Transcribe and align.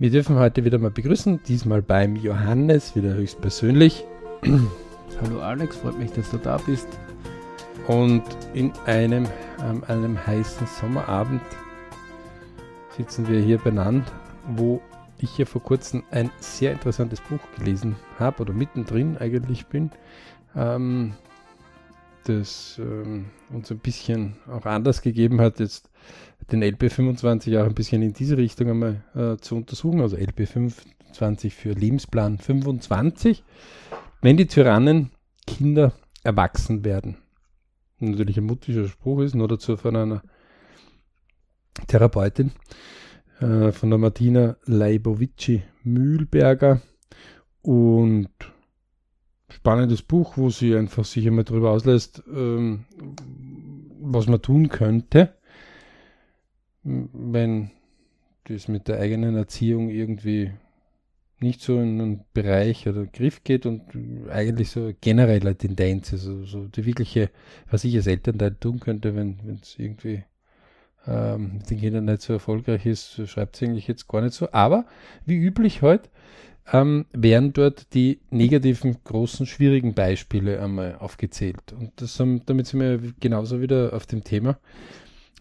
Wir 0.00 0.10
dürfen 0.10 0.38
heute 0.38 0.64
wieder 0.64 0.78
mal 0.78 0.90
begrüßen, 0.90 1.42
diesmal 1.46 1.82
beim 1.82 2.16
Johannes, 2.16 2.96
wieder 2.96 3.12
höchstpersönlich. 3.12 4.02
Hallo 5.20 5.42
Alex, 5.42 5.76
freut 5.76 5.98
mich, 5.98 6.10
dass 6.12 6.30
du 6.30 6.38
da 6.38 6.56
bist. 6.56 6.88
Und 7.86 8.22
in 8.54 8.72
einem, 8.86 9.26
ähm, 9.62 9.84
einem 9.88 10.26
heißen 10.26 10.66
Sommerabend 10.66 11.42
sitzen 12.96 13.28
wir 13.28 13.40
hier 13.40 13.58
beieinander, 13.58 14.10
wo 14.56 14.80
ich 15.18 15.36
ja 15.36 15.44
vor 15.44 15.62
kurzem 15.62 16.02
ein 16.10 16.30
sehr 16.38 16.72
interessantes 16.72 17.20
Buch 17.20 17.40
gelesen 17.58 17.94
habe 18.18 18.40
oder 18.40 18.54
mittendrin 18.54 19.18
eigentlich 19.18 19.66
bin, 19.66 19.90
ähm, 20.56 21.12
das 22.24 22.78
ähm, 22.78 23.26
uns 23.50 23.70
ein 23.70 23.78
bisschen 23.78 24.36
auch 24.48 24.66
anders 24.66 25.02
gegeben 25.02 25.40
hat, 25.40 25.60
jetzt 25.60 25.90
den 26.52 26.62
LP25 26.62 27.60
auch 27.60 27.66
ein 27.66 27.74
bisschen 27.74 28.02
in 28.02 28.12
diese 28.12 28.36
Richtung 28.36 28.70
einmal 28.70 29.04
äh, 29.14 29.36
zu 29.36 29.56
untersuchen, 29.56 30.00
also 30.00 30.16
LP25 30.16 31.50
für 31.50 31.72
Lebensplan 31.72 32.38
25, 32.38 33.44
wenn 34.22 34.36
die 34.36 34.46
Tyrannen 34.46 35.10
Kinder 35.46 35.92
erwachsen 36.22 36.84
werden. 36.84 37.16
Natürlich 37.98 38.38
ein 38.38 38.44
mutiger 38.44 38.88
Spruch 38.88 39.20
ist, 39.20 39.34
nur 39.34 39.48
dazu 39.48 39.76
von 39.76 39.96
einer 39.96 40.22
Therapeutin, 41.86 42.52
äh, 43.40 43.72
von 43.72 43.90
der 43.90 43.98
Martina 43.98 44.56
Leibovici 44.64 45.62
Mühlberger 45.82 46.80
und 47.62 48.30
spannendes 49.52 50.02
Buch, 50.02 50.36
wo 50.36 50.50
sie 50.50 50.74
einfach 50.76 51.04
sich 51.04 51.26
einmal 51.26 51.44
darüber 51.44 51.70
auslässt, 51.70 52.22
ähm, 52.32 52.84
was 54.00 54.26
man 54.26 54.42
tun 54.42 54.68
könnte, 54.68 55.34
wenn 56.82 57.70
das 58.44 58.68
mit 58.68 58.88
der 58.88 58.98
eigenen 58.98 59.36
Erziehung 59.36 59.90
irgendwie 59.90 60.52
nicht 61.40 61.62
so 61.62 61.80
in 61.80 62.00
einen 62.00 62.24
Bereich 62.34 62.86
oder 62.86 63.06
Griff 63.06 63.44
geht 63.44 63.64
und 63.64 63.82
eigentlich 64.30 64.70
so 64.70 64.92
generelle 65.00 65.56
Tendenz, 65.56 66.12
also 66.12 66.44
so 66.44 66.66
die 66.66 66.84
wirkliche, 66.84 67.30
was 67.70 67.84
ich 67.84 67.96
als 67.96 68.06
Elternteil 68.06 68.56
tun 68.56 68.80
könnte, 68.80 69.14
wenn 69.14 69.58
es 69.62 69.78
irgendwie 69.78 70.24
ähm, 71.06 71.54
mit 71.54 71.70
den 71.70 71.80
Kindern 71.80 72.04
nicht 72.04 72.22
so 72.22 72.34
erfolgreich 72.34 72.84
ist, 72.84 73.26
schreibt 73.26 73.56
sie 73.56 73.66
eigentlich 73.66 73.88
jetzt 73.88 74.06
gar 74.06 74.20
nicht 74.20 74.34
so. 74.34 74.52
Aber 74.52 74.84
wie 75.24 75.36
üblich 75.36 75.80
heute 75.80 76.10
ähm, 76.72 77.06
werden 77.12 77.52
dort 77.52 77.94
die 77.94 78.20
negativen, 78.30 78.96
großen, 79.04 79.46
schwierigen 79.46 79.94
Beispiele 79.94 80.62
einmal 80.62 80.96
aufgezählt. 80.96 81.72
Und 81.72 81.92
das, 81.96 82.16
damit 82.16 82.66
sind 82.66 82.80
wir 82.80 83.00
genauso 83.20 83.60
wieder 83.60 83.92
auf 83.92 84.06
dem 84.06 84.24
Thema. 84.24 84.58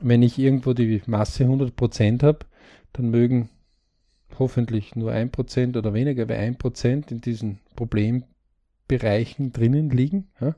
Wenn 0.01 0.23
ich 0.23 0.39
irgendwo 0.39 0.73
die 0.73 1.01
Masse 1.05 1.43
100% 1.43 2.23
habe, 2.23 2.39
dann 2.93 3.09
mögen 3.09 3.49
hoffentlich 4.37 4.95
nur 4.95 5.11
1% 5.11 5.77
oder 5.77 5.93
weniger 5.93 6.29
wie 6.29 6.33
1% 6.33 7.11
in 7.11 7.21
diesen 7.21 7.59
Problembereichen 7.75 9.51
drinnen 9.51 9.89
liegen. 9.89 10.29
Ja? 10.39 10.55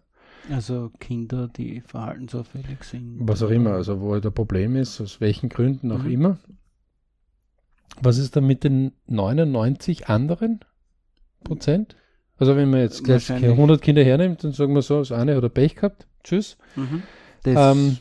Also 0.49 0.91
Kinder, 0.99 1.47
die 1.47 1.81
verhaltensauffällig 1.81 2.83
sind. 2.83 3.17
Was 3.21 3.43
auch 3.43 3.49
immer, 3.49 3.71
also 3.71 4.01
wo 4.01 4.13
halt 4.13 4.25
ein 4.25 4.33
Problem 4.33 4.75
ist, 4.75 5.01
aus 5.01 5.21
welchen 5.21 5.49
Gründen 5.49 5.91
auch 5.91 6.03
mhm. 6.03 6.11
immer. 6.11 6.39
Was 7.99 8.17
ist 8.17 8.35
dann 8.35 8.47
mit 8.47 8.63
den 8.63 8.93
99 9.07 10.07
anderen 10.07 10.61
Prozent? 11.43 11.95
Also 12.37 12.55
wenn 12.55 12.69
man 12.69 12.79
jetzt 12.79 13.03
gleich 13.03 13.29
100 13.31 13.81
Kinder 13.81 14.03
hernimmt, 14.03 14.43
dann 14.43 14.53
sagen 14.53 14.73
wir 14.73 14.81
so, 14.81 14.99
das 14.99 15.11
eine 15.11 15.35
hat 15.35 15.43
er 15.43 15.49
Pech 15.49 15.75
gehabt, 15.75 16.07
tschüss. 16.23 16.57
Mhm. 16.75 17.03
Ähm, 17.45 17.97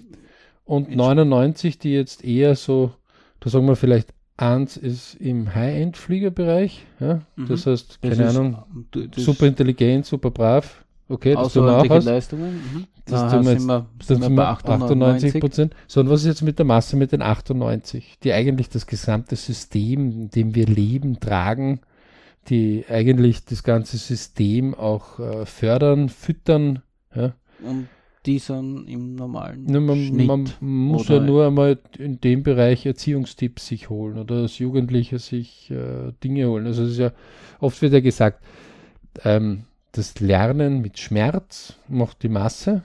und 0.65 0.95
99, 0.95 1.79
die 1.79 1.93
jetzt 1.93 2.25
eher 2.25 2.55
so, 2.57 2.93
da 3.41 3.51
sagen 3.51 3.67
wir 3.67 3.77
vielleicht, 3.77 4.15
eins 4.37 4.77
ist 4.77 5.15
im 5.17 5.55
High-End-Fliegerbereich, 5.55 6.87
ja? 7.01 7.23
Mhm. 7.37 7.49
das 7.49 7.67
heißt, 7.67 8.01
keine 8.01 8.17
das 8.17 8.37
Ahnung, 8.37 8.63
ist, 8.95 9.17
super 9.17 9.47
intelligent, 9.47 10.07
super 10.07 10.31
brav, 10.31 10.85
okay, 11.11 11.35
das 11.35 11.53
tun 11.53 11.67
wir 11.67 11.79
auch 11.79 11.91
aus. 11.91 12.05
Leistungen. 12.05 12.55
Mhm. 12.55 12.87
Das 13.05 13.21
Aha, 13.21 13.37
tun 13.37 13.45
wir 13.45 13.53
jetzt, 13.53 13.61
sind 13.63 13.69
wir, 13.69 13.87
sind 14.03 14.21
wir 14.23 14.31
bei 14.31 14.47
98 14.47 15.41
Prozent. 15.41 15.75
So, 15.87 16.01
und 16.01 16.11
was 16.11 16.21
ist 16.21 16.27
jetzt 16.27 16.43
mit 16.43 16.59
der 16.59 16.67
Masse 16.67 16.97
mit 16.97 17.13
den 17.13 17.23
98, 17.23 18.19
die 18.23 18.33
eigentlich 18.33 18.69
das 18.69 18.87
gesamte 18.87 19.37
System, 19.37 20.11
in 20.11 20.31
dem 20.31 20.55
wir 20.55 20.67
leben, 20.67 21.21
tragen, 21.21 21.81
die 22.49 22.85
eigentlich 22.89 23.45
das 23.45 23.63
ganze 23.63 23.97
System 23.97 24.75
auch 24.75 25.19
äh, 25.19 25.47
fördern, 25.47 26.09
füttern. 26.09 26.83
Ja? 27.15 27.35
Und 27.63 27.89
die 28.27 28.39
sind 28.39 28.87
im 28.87 29.15
normalen 29.15 29.67
ja, 29.73 29.81
man, 29.81 29.99
Schnitt, 29.99 30.27
man 30.27 30.53
muss 30.61 31.09
ja 31.09 31.21
nur 31.21 31.47
einmal 31.47 31.79
in 31.99 32.21
dem 32.21 32.43
Bereich 32.43 32.85
Erziehungstipps 32.85 33.67
sich 33.67 33.89
holen 33.89 34.19
oder 34.19 34.37
als 34.37 34.59
Jugendlicher 34.59 35.19
sich 35.19 35.71
äh, 35.71 36.13
Dinge 36.23 36.47
holen. 36.49 36.67
Also 36.67 36.83
es 36.83 36.93
ist 36.93 36.99
ja, 36.99 37.13
oft 37.61 37.81
wird 37.81 37.95
ja 37.95 38.01
gesagt, 38.01 38.45
ähm, 39.25 39.65
das 39.93 40.21
Lernen 40.21 40.81
mit 40.81 40.99
Schmerz 40.99 41.75
macht 41.89 42.23
die 42.23 42.29
Masse 42.29 42.83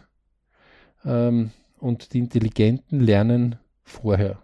ähm, 1.04 1.52
und 1.80 2.14
die 2.14 2.20
Intelligenten 2.20 3.00
lernen 3.00 3.58
vorher. 3.84 4.42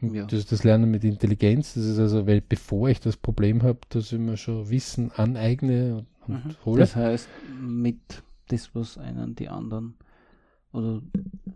Ja. 0.00 0.24
Das 0.24 0.38
ist 0.40 0.52
das 0.52 0.64
Lernen 0.64 0.90
mit 0.90 1.04
Intelligenz. 1.04 1.74
Das 1.74 1.84
ist 1.84 1.98
also, 1.98 2.26
weil 2.26 2.40
bevor 2.40 2.88
ich 2.88 3.00
das 3.00 3.16
Problem 3.16 3.62
habe, 3.62 3.80
dass 3.90 4.12
ich 4.12 4.18
mir 4.18 4.36
schon 4.36 4.70
Wissen 4.70 5.12
aneigne 5.12 6.06
und, 6.26 6.44
mhm. 6.44 6.56
hole. 6.64 6.80
Das 6.80 6.96
heißt, 6.96 7.28
mit 7.60 8.22
das, 8.48 8.74
was 8.74 8.96
einen 8.96 9.34
die 9.34 9.48
anderen 9.48 9.94
oder 10.72 11.02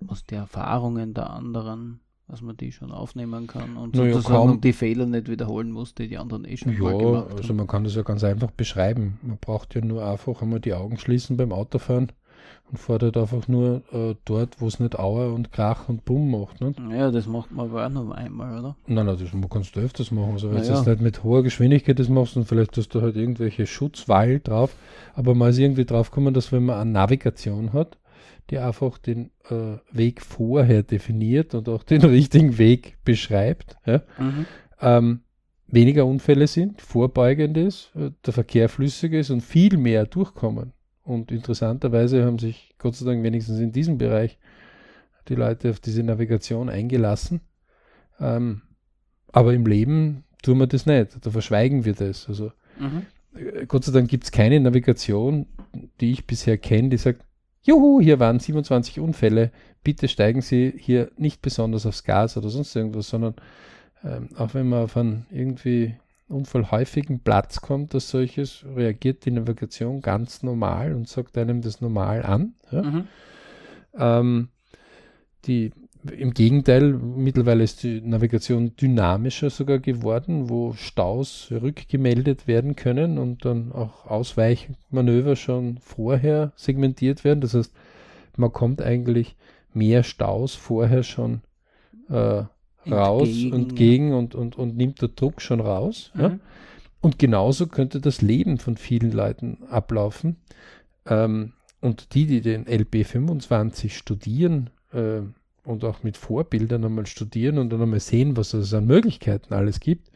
aus 0.07 0.27
den 0.27 0.39
Erfahrungen 0.39 1.15
der 1.15 1.31
anderen, 1.31 2.01
dass 2.29 2.41
man 2.41 2.57
die 2.57 2.73
schon 2.73 2.91
aufnehmen 2.91 3.47
kann 3.47 3.77
und 3.77 3.95
naja, 3.95 4.21
kaum, 4.23 4.61
die 4.61 4.73
Fehler 4.73 5.07
nicht 5.07 5.29
wiederholen 5.29 5.71
muss, 5.71 5.95
die 5.95 6.09
die 6.09 6.19
anderen 6.19 6.45
eh 6.45 6.57
schon 6.57 6.73
ja, 6.73 6.81
mal 6.81 6.99
gemacht 6.99 7.31
haben. 7.31 7.37
Also 7.37 7.55
man 7.55 7.67
kann 7.67 7.85
das 7.85 7.95
ja 7.95 8.03
ganz 8.03 8.25
einfach 8.25 8.51
beschreiben. 8.51 9.19
Man 9.23 9.39
braucht 9.39 9.75
ja 9.75 9.83
nur 9.83 10.05
einfach 10.07 10.41
einmal 10.41 10.61
die 10.61 10.73
Augen 10.73 10.99
schließen 10.99 11.37
beim 11.37 11.53
Autofahren 11.53 12.13
und 12.71 12.79
fordert 12.79 13.17
einfach 13.17 13.47
nur 13.47 13.83
äh, 13.93 14.15
dort, 14.25 14.61
wo 14.61 14.67
es 14.67 14.81
nicht 14.81 14.99
Aua 14.99 15.27
und 15.27 15.53
Krach 15.53 15.89
und 15.89 16.05
Bumm 16.05 16.31
macht. 16.31 16.61
Nicht? 16.61 16.81
Ja, 16.91 17.11
das 17.11 17.27
macht 17.27 17.53
man 17.53 17.71
aber 17.71 17.87
auch 17.87 17.91
nur 17.91 18.15
einmal, 18.15 18.59
oder? 18.59 18.77
Nein, 18.87 19.07
nein, 19.07 19.19
das 19.19 19.51
kannst 19.51 19.77
du 19.77 19.81
öfters 19.81 20.11
machen. 20.11 20.33
Also 20.33 20.51
wenn 20.51 20.63
naja. 20.63 20.83
du 20.83 20.91
nicht 20.91 21.03
mit 21.03 21.25
hoher 21.25 21.43
Geschwindigkeit 21.43 21.99
das 21.99 22.09
machst 22.09 22.37
und 22.37 22.47
vielleicht 22.47 22.77
hast 22.77 22.89
du 22.95 23.03
halt 23.03 23.17
irgendwelche 23.17 23.67
Schutzwall 23.67 24.41
drauf, 24.41 24.75
aber 25.15 25.35
man 25.35 25.51
ist 25.51 25.59
irgendwie 25.59 25.85
drauf 25.85 26.11
gekommen, 26.11 26.33
dass 26.33 26.53
wenn 26.53 26.65
man 26.65 26.81
eine 26.81 26.91
Navigation 26.91 27.75
hat, 27.75 27.99
die 28.51 28.59
einfach 28.59 28.99
den 28.99 29.31
äh, 29.49 29.79
Weg 29.91 30.21
vorher 30.23 30.83
definiert 30.83 31.55
und 31.55 31.69
auch 31.69 31.83
den 31.83 32.03
richtigen 32.05 32.59
Weg 32.59 32.99
beschreibt, 33.05 33.77
ja, 33.87 34.03
mhm. 34.19 34.47
ähm, 34.81 35.21
weniger 35.67 36.07
Unfälle 36.07 36.47
sind, 36.47 36.81
vorbeugend 36.81 37.57
ist, 37.57 37.91
äh, 37.97 38.11
der 38.25 38.33
Verkehr 38.33 38.69
flüssig 38.69 39.13
ist 39.13 39.31
und 39.31 39.41
viel 39.41 39.77
mehr 39.77 40.07
durchkommen. 40.07 40.73
Und 41.03 41.31
interessanterweise 41.31 42.25
haben 42.25 42.39
sich 42.39 42.75
Gott 42.79 42.97
sei 42.97 43.07
Dank 43.07 43.23
wenigstens 43.23 43.61
in 43.61 43.73
diesem 43.73 43.99
Bereich 43.99 44.39
die 45.29 45.35
Leute 45.35 45.71
auf 45.71 45.81
diese 45.81 46.03
Navigation 46.03 46.69
eingelassen. 46.69 47.41
Ähm, 48.21 48.63
aber 49.33 49.53
im 49.53 49.67
Leben 49.67 50.25
tun 50.43 50.59
wir 50.59 50.67
das 50.67 50.87
nicht. 50.87 51.19
Da 51.21 51.31
verschweigen 51.31 51.85
wir 51.85 51.95
das. 51.95 52.29
Also 52.29 52.53
mhm. 52.79 53.07
Äh, 53.35 53.67
Gott 53.67 53.85
sei 53.85 53.93
Dank 53.93 54.09
gibt 54.09 54.25
es 54.25 54.33
keine 54.33 54.61
Navigation, 54.61 55.47
die 56.01 56.13
ich 56.13 56.27
bisher 56.27 56.59
kenne, 56.59 56.91
die 56.91 56.97
sagt, 56.97 57.23
Juhu, 57.65 58.01
hier 58.01 58.21
waren 58.21 58.39
27 58.41 59.01
Unfälle. 59.01 59.51
Bitte 59.83 60.07
steigen 60.09 60.43
Sie 60.43 60.73
hier 60.77 61.11
nicht 61.17 61.43
besonders 61.43 61.87
aufs 61.87 62.05
Gas 62.05 62.37
oder 62.37 62.51
sonst 62.51 62.77
irgendwas, 62.77 63.09
sondern 63.09 63.35
ähm, 64.05 64.29
auch 64.37 64.55
wenn 64.55 64.69
man 64.69 64.85
auf 64.85 64.97
einen 64.97 65.27
irgendwie 65.31 65.97
unfallhäufigen 66.29 67.21
Platz 67.21 67.61
kommt 67.61 67.95
als 67.95 68.11
solches, 68.11 68.65
reagiert 68.75 69.25
die 69.25 69.31
Navigation 69.31 70.01
ganz 70.01 70.43
normal 70.43 70.95
und 70.95 71.09
sagt 71.09 71.37
einem 71.39 71.63
das 71.63 71.81
normal 71.81 72.23
an. 72.23 72.55
Ja? 72.71 72.83
Mhm. 72.83 73.09
Ähm, 73.97 74.49
die, 75.47 75.73
Im 76.11 76.35
Gegenteil, 76.35 76.93
mittlerweile 76.93 77.65
ist 77.65 77.83
die 77.83 78.01
Navigation 78.03 78.77
dynamischer 78.77 79.49
sogar 79.49 79.79
geworden, 79.79 80.51
wo 80.51 80.75
Staus 80.75 81.49
rückgemeldet 81.51 82.47
werden 82.47 82.77
können 82.77 83.17
und 83.17 83.45
dann 83.45 83.73
auch 83.73 84.07
Ausweichmanöver 84.07 85.35
schon 85.35 85.79
vorher 85.79 86.53
segmentiert 86.57 87.25
werden. 87.25 87.41
Das 87.41 87.55
heißt, 87.55 87.73
man 88.37 88.53
kommt 88.53 88.83
eigentlich 88.83 89.37
mehr 89.73 90.03
Staus 90.03 90.55
vorher 90.55 91.03
schon 91.03 91.41
äh, 92.11 92.43
raus 92.91 93.29
entgegen, 93.29 93.53
und 93.55 93.77
gegen 93.77 94.15
und, 94.15 94.35
und, 94.35 94.59
und 94.59 94.77
nimmt 94.77 95.01
der 95.01 95.09
Druck 95.09 95.41
schon 95.41 95.61
raus. 95.61 96.11
Mhm. 96.15 96.21
Ja? 96.21 96.39
Und 97.01 97.19
genauso 97.19 97.67
könnte 97.67 98.01
das 98.01 98.23
Leben 98.23 98.59
von 98.59 98.77
vielen 98.77 99.13
Leuten 99.13 99.59
ablaufen. 99.71 100.37
Ähm, 101.07 101.53
und 101.81 102.15
die, 102.15 102.27
die 102.27 102.41
den 102.41 102.67
LB 102.67 103.07
25 103.07 103.97
studieren 103.97 104.71
äh, 104.93 105.21
und 105.65 105.85
auch 105.85 106.03
mit 106.03 106.17
Vorbildern 106.17 106.85
einmal 106.85 107.07
studieren 107.07 107.59
und 107.59 107.71
dann 107.71 107.83
einmal 107.83 108.01
sehen, 108.01 108.37
was 108.37 108.55
es 108.55 108.75
an 108.75 108.87
Möglichkeiten 108.87 109.55
alles 109.55 109.81
gibt, 109.81 110.11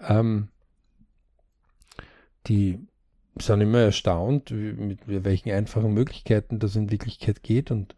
ähm, 0.00 0.48
die 2.46 2.78
sind 3.38 3.60
immer 3.60 3.80
erstaunt, 3.80 4.50
mit 4.50 5.00
welchen 5.06 5.50
einfachen 5.50 5.94
Möglichkeiten 5.94 6.58
das 6.58 6.76
in 6.76 6.90
Wirklichkeit 6.90 7.42
geht 7.42 7.70
und 7.70 7.94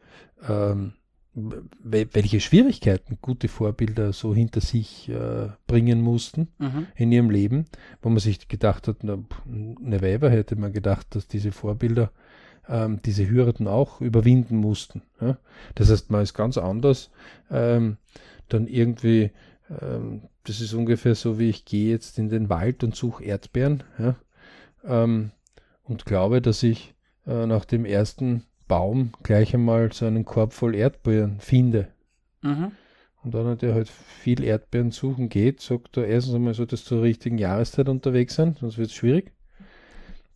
ähm, 0.49 0.95
welche 1.35 2.41
Schwierigkeiten 2.41 3.19
gute 3.23 3.49
Vorbilder 3.49 4.13
so 4.13 4.35
hinter 4.35 4.61
sich 4.61 5.09
äh, 5.09 5.49
bringen 5.67 6.03
mussten 6.03 6.49
mhm. 6.59 6.87
in 6.95 7.11
ihrem 7.11 7.31
Leben, 7.31 7.65
wo 8.03 8.11
man 8.11 8.19
sich 8.19 8.49
gedacht 8.49 8.87
hat, 8.87 8.99
na, 9.03 9.19
eine 9.47 10.03
Weber 10.03 10.29
hätte 10.29 10.57
man 10.57 10.75
gedacht, 10.75 11.15
dass 11.15 11.29
diese 11.29 11.51
Vorbilder 11.51 12.13
ähm, 12.69 13.01
diese 13.05 13.29
Hürden 13.29 13.67
auch 13.69 14.01
überwinden 14.01 14.57
mussten. 14.57 15.03
Ja? 15.21 15.39
Das 15.75 15.91
heißt, 15.91 16.11
man 16.11 16.23
ist 16.23 16.35
ganz 16.35 16.59
anders 16.59 17.11
ähm, 17.51 17.97
dann 18.49 18.67
irgendwie, 18.67 19.31
ähm, 19.81 20.23
das 20.45 20.61
ist 20.61 20.75
ungefähr 20.75 21.15
so, 21.15 21.39
wie 21.39 21.51
ich 21.51 21.65
gehe 21.65 21.91
jetzt 21.91 22.19
in 22.19 22.29
den 22.29 22.49
Wald 22.49 22.85
und 22.85 22.95
suche 22.95 23.25
Erdbeeren 23.25 23.83
ja? 23.99 24.17
Ähm, 24.85 25.31
und 25.85 26.05
glaube, 26.07 26.41
dass 26.41 26.63
ich 26.63 26.95
äh, 27.27 27.47
nach 27.47 27.65
dem 27.65 27.85
ersten 27.85 28.45
Baum 28.69 29.13
gleich 29.23 29.55
einmal 29.55 29.93
so 29.93 30.07
einen 30.07 30.25
Korb 30.25 30.53
voll 30.53 30.75
Erdbeeren 30.75 31.41
finde. 31.41 31.89
Mhm. 32.43 32.73
Und 33.23 33.35
dann, 33.35 33.59
der 33.59 33.75
halt 33.75 33.89
viel 33.89 34.43
Erdbeeren 34.43 34.91
suchen 34.91 35.29
geht, 35.29 35.61
sagt 35.61 35.97
er 35.97 36.07
erstens 36.07 36.35
einmal, 36.35 36.55
so, 36.55 36.65
dass 36.65 36.85
zur 36.85 37.03
richtigen 37.03 37.39
Jahreszeit 37.39 37.89
unterwegs 37.89 38.35
sein, 38.35 38.57
sonst 38.59 38.79
wird 38.79 38.89
es 38.89 38.95
schwierig. 38.95 39.33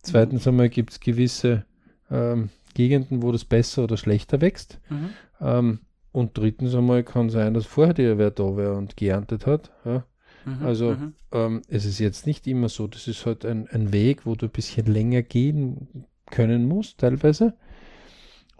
Zweitens 0.01 0.45
mhm. 0.45 0.51
einmal 0.51 0.69
gibt 0.69 0.91
es 0.91 0.99
gewisse 0.99 1.65
ähm, 2.11 2.49
Gegenden, 2.73 3.21
wo 3.21 3.31
das 3.31 3.45
besser 3.45 3.83
oder 3.83 3.97
schlechter 3.97 4.41
wächst. 4.41 4.79
Mhm. 4.89 5.09
Ähm, 5.41 5.79
und 6.11 6.37
drittens 6.37 6.73
einmal 6.73 7.03
kann 7.03 7.29
sein, 7.29 7.53
dass 7.53 7.65
vorher 7.65 7.93
der 7.93 8.17
wer 8.17 8.31
da 8.31 8.57
wäre 8.57 8.75
und 8.75 8.97
geerntet 8.97 9.45
hat. 9.45 9.71
Ja. 9.85 10.03
Mhm, 10.45 10.65
also 10.65 10.91
mhm. 10.91 11.13
ähm, 11.31 11.61
es 11.67 11.85
ist 11.85 11.99
jetzt 11.99 12.25
nicht 12.25 12.47
immer 12.47 12.69
so. 12.69 12.87
Das 12.87 13.07
ist 13.07 13.25
halt 13.25 13.45
ein, 13.45 13.67
ein 13.67 13.91
Weg, 13.93 14.25
wo 14.25 14.35
du 14.35 14.47
ein 14.47 14.51
bisschen 14.51 14.85
länger 14.87 15.21
gehen 15.21 16.05
können 16.29 16.67
musst, 16.67 16.99
teilweise. 16.99 17.53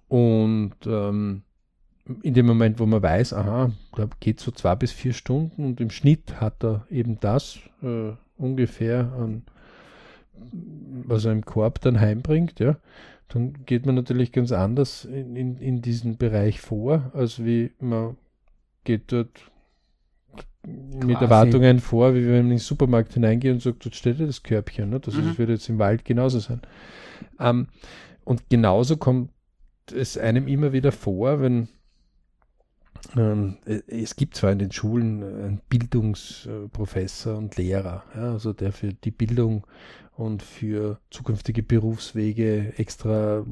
Und 0.08 0.76
ähm, 0.86 1.44
in 2.22 2.34
dem 2.34 2.46
Moment, 2.46 2.80
wo 2.80 2.86
man 2.86 3.02
weiß, 3.02 3.34
aha, 3.34 3.72
da 3.96 4.10
geht 4.20 4.40
so 4.40 4.52
zwei 4.52 4.76
bis 4.76 4.92
vier 4.92 5.14
Stunden 5.14 5.66
und 5.66 5.82
im 5.82 5.90
Schnitt 5.90 6.40
hat 6.40 6.64
er 6.64 6.86
eben 6.90 7.20
das 7.20 7.60
äh, 7.82 8.12
ungefähr 8.38 9.12
an, 9.18 9.44
was 11.06 11.26
er 11.26 11.34
im 11.34 11.44
Korb 11.44 11.82
dann 11.82 12.00
heimbringt, 12.00 12.60
ja, 12.60 12.78
dann 13.30 13.66
geht 13.66 13.86
man 13.86 13.96
natürlich 13.96 14.32
ganz 14.32 14.52
anders 14.52 15.06
in, 15.06 15.36
in, 15.36 15.58
in 15.58 15.82
diesen 15.82 16.18
Bereich 16.18 16.62
vor, 16.62 17.12
als 17.14 17.44
wie 17.44 17.72
man 17.80 18.18
geht 18.84 19.12
dort 19.12 19.52
Quasi. 20.64 21.06
mit 21.06 21.22
Erwartungen 21.22 21.80
vor, 21.80 22.16
wie 22.16 22.26
wenn 22.26 22.32
man 22.32 22.42
in 22.46 22.50
den 22.50 22.58
Supermarkt 22.58 23.14
hineingeht 23.14 23.54
und 23.54 23.62
sagt, 23.62 23.86
dort 23.86 23.96
steht 23.96 24.20
ja 24.20 24.26
das 24.26 24.44
Körbchen. 24.44 24.90
Ne? 24.90 25.00
Das, 25.00 25.16
mhm. 25.16 25.28
das 25.28 25.38
wird 25.38 25.50
jetzt 25.50 25.70
im 25.70 25.80
Wald 25.80 26.06
genauso 26.06 26.40
sein. 26.40 26.62
Ähm, 27.40 27.68
und 28.24 28.50
genauso 28.50 28.98
kommt 28.98 29.32
es 29.94 30.18
einem 30.18 30.48
immer 30.48 30.74
wieder 30.74 30.92
vor, 30.92 31.42
wenn 31.42 31.70
es 33.88 34.16
gibt 34.16 34.36
zwar 34.36 34.52
in 34.52 34.60
den 34.60 34.72
Schulen 34.72 35.24
einen 35.24 35.62
Bildungsprofessor 35.70 37.38
und 37.38 37.58
Lehrer, 37.58 38.04
ja, 38.16 38.34
also 38.34 38.54
der 38.54 38.72
für 38.72 38.94
die 38.94 39.12
Bildung 39.12 39.66
und 40.18 40.42
für 40.42 41.00
zukünftige 41.12 41.62
Berufswege 41.62 42.74
extra 42.78 43.46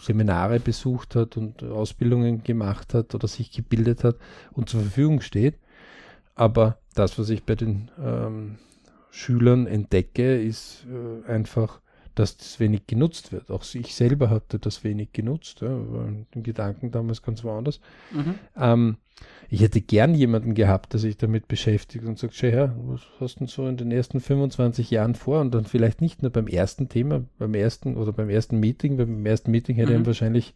Seminare 0.00 0.58
besucht 0.58 1.14
hat 1.14 1.36
und 1.36 1.62
Ausbildungen 1.62 2.42
gemacht 2.42 2.94
hat 2.94 3.14
oder 3.14 3.28
sich 3.28 3.52
gebildet 3.52 4.04
hat 4.04 4.16
und 4.52 4.70
zur 4.70 4.80
Verfügung 4.80 5.20
steht. 5.20 5.58
Aber 6.34 6.78
das, 6.94 7.18
was 7.18 7.28
ich 7.28 7.44
bei 7.44 7.56
den 7.56 7.90
ähm, 8.02 8.56
Schülern 9.10 9.66
entdecke, 9.66 10.40
ist 10.40 10.86
äh, 10.86 11.30
einfach 11.30 11.80
dass 12.18 12.36
das 12.36 12.58
wenig 12.58 12.86
genutzt 12.86 13.32
wird. 13.32 13.50
Auch 13.50 13.64
ich 13.74 13.94
selber 13.94 14.30
hatte 14.30 14.58
das 14.58 14.82
wenig 14.82 15.12
genutzt, 15.12 15.60
ja, 15.60 15.68
den 15.68 16.42
Gedanken 16.42 16.90
damals 16.90 17.22
ganz 17.22 17.44
woanders. 17.44 17.80
Mhm. 18.12 18.34
Ähm, 18.56 18.96
ich 19.48 19.60
hätte 19.62 19.80
gern 19.80 20.14
jemanden 20.14 20.54
gehabt, 20.54 20.92
der 20.92 21.00
sich 21.00 21.16
damit 21.16 21.48
beschäftigt 21.48 22.04
und 22.04 22.18
sagt, 22.18 22.34
schau 22.34 22.48
her, 22.48 22.76
was 22.86 23.02
hast 23.20 23.36
du 23.36 23.38
denn 23.40 23.46
so 23.46 23.66
in 23.68 23.76
den 23.76 23.92
ersten 23.92 24.20
25 24.20 24.90
Jahren 24.90 25.14
vor? 25.14 25.40
Und 25.40 25.54
dann 25.54 25.64
vielleicht 25.64 26.00
nicht 26.00 26.22
nur 26.22 26.30
beim 26.30 26.48
ersten 26.48 26.88
Thema, 26.88 27.24
beim 27.38 27.54
ersten 27.54 27.96
oder 27.96 28.12
beim 28.12 28.30
ersten 28.30 28.58
Meeting, 28.58 28.98
weil 28.98 29.06
beim 29.06 29.26
ersten 29.26 29.50
Meeting 29.50 29.76
hätte 29.76 29.92
mhm. 29.92 30.02
er 30.02 30.06
wahrscheinlich 30.06 30.54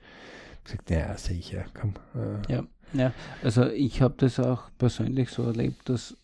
gesagt, 0.65 0.91
naja, 0.91 1.17
sicher, 1.17 1.65
komm. 1.75 1.95
Äh. 2.15 2.53
Ja, 2.53 2.65
ja, 2.93 3.13
also 3.43 3.69
ich 3.69 4.03
habe 4.03 4.15
das 4.19 4.39
auch 4.39 4.71
persönlich 4.79 5.31
so 5.31 5.45
erlebt, 5.45 5.89
dass 5.89 6.17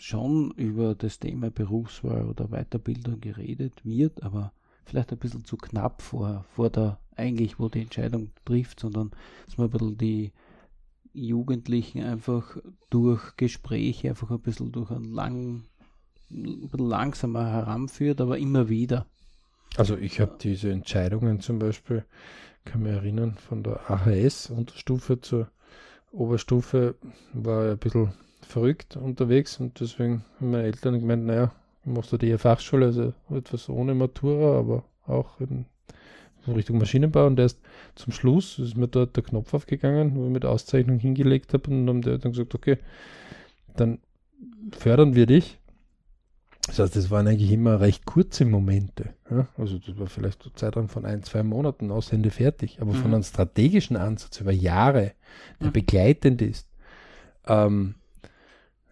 schon 0.00 0.52
über 0.52 0.94
das 0.94 1.18
Thema 1.18 1.50
Berufswahl 1.50 2.26
oder 2.26 2.48
Weiterbildung 2.48 3.20
geredet 3.20 3.84
wird, 3.84 4.22
aber 4.22 4.52
vielleicht 4.84 5.12
ein 5.12 5.18
bisschen 5.18 5.44
zu 5.44 5.56
knapp 5.56 6.02
vor, 6.02 6.44
vor 6.54 6.70
der 6.70 6.98
eigentlich, 7.16 7.58
wo 7.58 7.68
die 7.68 7.82
Entscheidung 7.82 8.30
trifft, 8.44 8.80
sondern 8.80 9.10
dass 9.46 9.58
man 9.58 9.68
ein 9.68 9.70
bisschen 9.70 9.98
die 9.98 10.32
Jugendlichen 11.12 12.02
einfach 12.02 12.56
durch 12.90 13.36
Gespräche 13.36 14.10
einfach 14.10 14.30
ein 14.30 14.40
bisschen 14.40 14.72
durch 14.72 14.90
einen 14.90 15.12
lang, 15.12 15.64
ein 16.30 16.68
bisschen 16.68 16.88
langsamer 16.88 17.46
heranführt, 17.46 18.20
aber 18.20 18.38
immer 18.38 18.68
wieder. 18.68 19.06
Also 19.76 19.96
ich 19.96 20.20
habe 20.20 20.36
diese 20.40 20.70
Entscheidungen 20.70 21.40
zum 21.40 21.58
Beispiel, 21.58 22.04
kann 22.64 22.82
mich 22.82 22.92
erinnern, 22.92 23.34
von 23.34 23.62
der 23.62 23.90
AHS 23.90 24.50
Unterstufe 24.50 25.20
zur 25.20 25.50
Oberstufe 26.10 26.96
war 27.32 27.70
ein 27.70 27.78
bisschen 27.78 28.12
verrückt 28.48 28.96
unterwegs 28.96 29.60
und 29.60 29.78
deswegen 29.80 30.24
haben 30.38 30.50
meine 30.50 30.64
Eltern 30.64 31.00
gemeint, 31.00 31.26
naja, 31.26 31.52
machst 31.84 32.12
du 32.12 32.16
die 32.16 32.36
Fachschule, 32.38 32.86
also 32.86 33.12
etwas 33.30 33.68
ohne 33.68 33.94
Matura, 33.94 34.58
aber 34.58 34.84
auch 35.06 35.40
in 35.40 35.66
Richtung 36.46 36.78
Maschinenbau 36.78 37.26
und 37.26 37.38
erst 37.38 37.60
zum 37.94 38.12
Schluss 38.12 38.58
ist 38.58 38.76
mir 38.76 38.88
dort 38.88 39.16
der 39.16 39.22
Knopf 39.22 39.52
aufgegangen, 39.52 40.14
wo 40.14 40.26
ich 40.26 40.32
mit 40.32 40.44
Auszeichnung 40.44 40.98
hingelegt 40.98 41.52
habe 41.52 41.70
und 41.70 41.86
dann 41.86 41.96
haben 41.96 42.02
die 42.02 42.10
Eltern 42.10 42.32
gesagt, 42.32 42.54
okay, 42.54 42.78
dann 43.76 43.98
fördern 44.72 45.14
wir 45.14 45.26
dich. 45.26 45.58
Das 46.66 46.78
heißt, 46.78 46.96
das 46.96 47.10
waren 47.10 47.26
eigentlich 47.26 47.50
immer 47.50 47.80
recht 47.80 48.04
kurze 48.04 48.44
Momente. 48.44 49.14
Ja? 49.30 49.48
Also 49.56 49.78
das 49.78 49.98
war 49.98 50.06
vielleicht 50.06 50.42
so 50.42 50.50
Zeitraum 50.50 50.88
von 50.88 51.06
ein, 51.06 51.22
zwei 51.22 51.42
Monaten, 51.42 51.90
Aushände 51.90 52.30
fertig. 52.30 52.78
Aber 52.80 52.92
mhm. 52.92 52.96
von 52.96 53.14
einem 53.14 53.22
strategischen 53.22 53.96
Ansatz 53.96 54.40
über 54.40 54.52
Jahre, 54.52 55.12
der 55.60 55.68
mhm. 55.68 55.72
begleitend 55.72 56.42
ist, 56.42 56.68
ähm, 57.46 57.94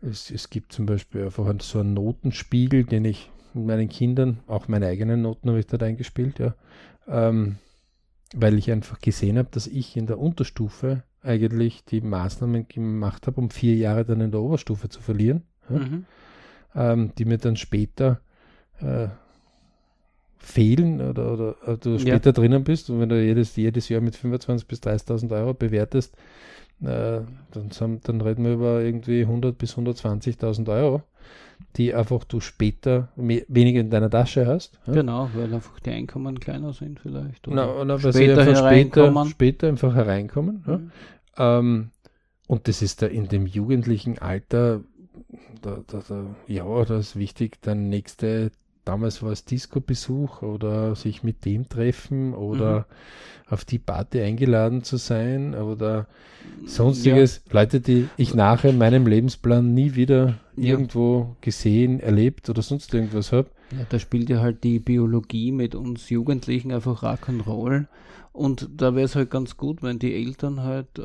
es, 0.03 0.31
es 0.31 0.51
gibt 0.51 0.73
zum 0.73 0.87
Beispiel 0.87 1.25
einfach 1.25 1.53
so 1.61 1.81
einen 1.81 1.95
Notenspiegel, 1.95 2.85
den 2.85 3.05
ich 3.05 3.31
mit 3.55 3.67
meinen 3.67 3.89
Kindern, 3.89 4.39
auch 4.47 4.69
meine 4.69 4.87
eigenen 4.87 5.23
Noten 5.23 5.49
habe 5.49 5.59
ich 5.59 5.67
dort 5.67 5.83
eingespielt, 5.83 6.39
ja, 6.39 6.55
ähm, 7.09 7.57
weil 8.35 8.59
ich 8.59 8.71
einfach 8.71 9.01
gesehen 9.01 9.39
habe, 9.39 9.49
dass 9.51 9.67
ich 9.67 9.97
in 9.97 10.07
der 10.07 10.19
Unterstufe 10.19 11.03
eigentlich 11.23 11.85
die 11.85 12.01
Maßnahmen 12.01 12.69
gemacht 12.69 13.27
habe, 13.27 13.41
um 13.41 13.51
vier 13.51 13.75
Jahre 13.75 14.05
dann 14.05 14.21
in 14.21 14.31
der 14.31 14.41
Oberstufe 14.41 14.89
zu 14.89 15.01
verlieren, 15.01 15.43
ja, 15.71 15.79
mhm. 15.79 16.05
ähm, 16.75 17.13
die 17.19 17.25
mir 17.25 17.39
dann 17.39 17.57
später 17.57 18.21
äh, 18.81 19.09
fehlen 20.39 21.01
oder, 21.01 21.33
oder, 21.33 21.57
oder 21.63 21.77
du 21.77 21.99
später 21.99 22.31
ja. 22.31 22.33
drinnen 22.33 22.63
bist 22.63 22.91
und 22.91 23.01
wenn 23.01 23.09
du 23.09 23.21
jedes, 23.21 23.57
jedes 23.57 23.89
Jahr 23.89 24.01
mit 24.01 24.17
25.000 24.17 24.67
bis 24.67 24.81
30.000 24.81 25.33
Euro 25.33 25.55
bewertest, 25.55 26.17
äh, 26.83 27.21
dann, 27.53 28.01
dann 28.03 28.21
reden 28.21 28.45
wir 28.45 28.53
über 28.53 28.83
irgendwie 28.83 29.23
100 29.23 29.57
bis 29.57 29.77
120.000 29.77 30.69
Euro, 30.71 31.03
die 31.77 31.95
einfach 31.95 32.25
du 32.25 32.41
später 32.41 33.09
weniger 33.17 33.81
in 33.81 33.91
deiner 33.91 34.11
Tasche 34.11 34.47
hast. 34.47 34.79
Ja? 34.87 34.93
Genau, 34.95 35.31
weil 35.35 35.53
einfach 35.53 35.81
die 35.81 35.91
Einkommen 35.91 36.39
kleiner 36.39 36.73
sind 36.73 37.01
vielleicht. 37.01 37.49
Oder 37.49 37.57
na, 37.57 37.85
na, 37.85 38.03
weil 38.03 38.13
später 38.13 38.45
sie 38.45 38.51
einfach 38.51 38.69
später, 38.69 39.27
später 39.27 39.69
einfach 39.69 39.95
hereinkommen. 39.95 40.65
Mhm. 40.67 40.91
Ja? 41.39 41.59
Ähm, 41.59 41.91
und 42.47 42.69
das 42.69 42.83
ist 42.83 43.03
da 43.03 43.07
in 43.07 43.29
dem 43.29 43.47
jugendlichen 43.47 44.19
Alter, 44.19 44.83
da, 45.63 45.83
da, 45.87 46.03
da, 46.07 46.27
ja, 46.47 46.85
das 46.85 47.09
ist 47.09 47.17
wichtig, 47.17 47.61
dein 47.63 47.89
nächste 47.89 48.53
damals 48.87 49.23
war 49.23 49.33
es 49.33 49.45
Disco-Besuch 49.45 50.43
oder 50.43 50.95
sich 50.95 51.23
mit 51.23 51.45
dem 51.45 51.69
treffen 51.69 52.35
oder 52.35 52.81
mhm. 52.81 52.85
auf 53.53 53.65
die 53.65 53.79
Party 53.79 54.21
eingeladen 54.21 54.83
zu 54.83 54.97
sein 54.97 55.55
oder 55.55 56.07
sonstiges. 56.65 57.43
Ja. 57.47 57.61
Leute, 57.61 57.81
die 57.81 58.09
ich 58.17 58.35
nachher 58.35 58.71
in 58.71 58.79
meinem 58.79 59.07
Lebensplan 59.07 59.75
nie 59.75 59.95
wieder 59.95 60.39
ja. 60.57 60.71
irgendwo 60.71 61.37
gesehen, 61.41 62.01
erlebt 62.01 62.49
oder 62.49 62.63
sonst 62.63 62.95
irgendwas 62.95 63.33
habe. 63.33 63.49
Ja, 63.73 63.85
da 63.89 63.99
spielt 63.99 64.29
ja 64.31 64.41
halt 64.41 64.65
die 64.65 64.79
Biologie 64.79 65.53
mit 65.53 65.75
uns 65.75 66.09
Jugendlichen 66.09 66.73
einfach 66.73 67.03
Rock'n'Roll. 67.03 67.87
Und 68.33 68.69
da 68.77 68.95
wäre 68.95 69.07
es 69.07 69.17
halt 69.17 69.31
ganz 69.31 69.57
gut, 69.57 69.83
wenn 69.83 69.99
die 69.99 70.15
Eltern 70.15 70.63
halt 70.63 70.99
äh, 70.99 71.03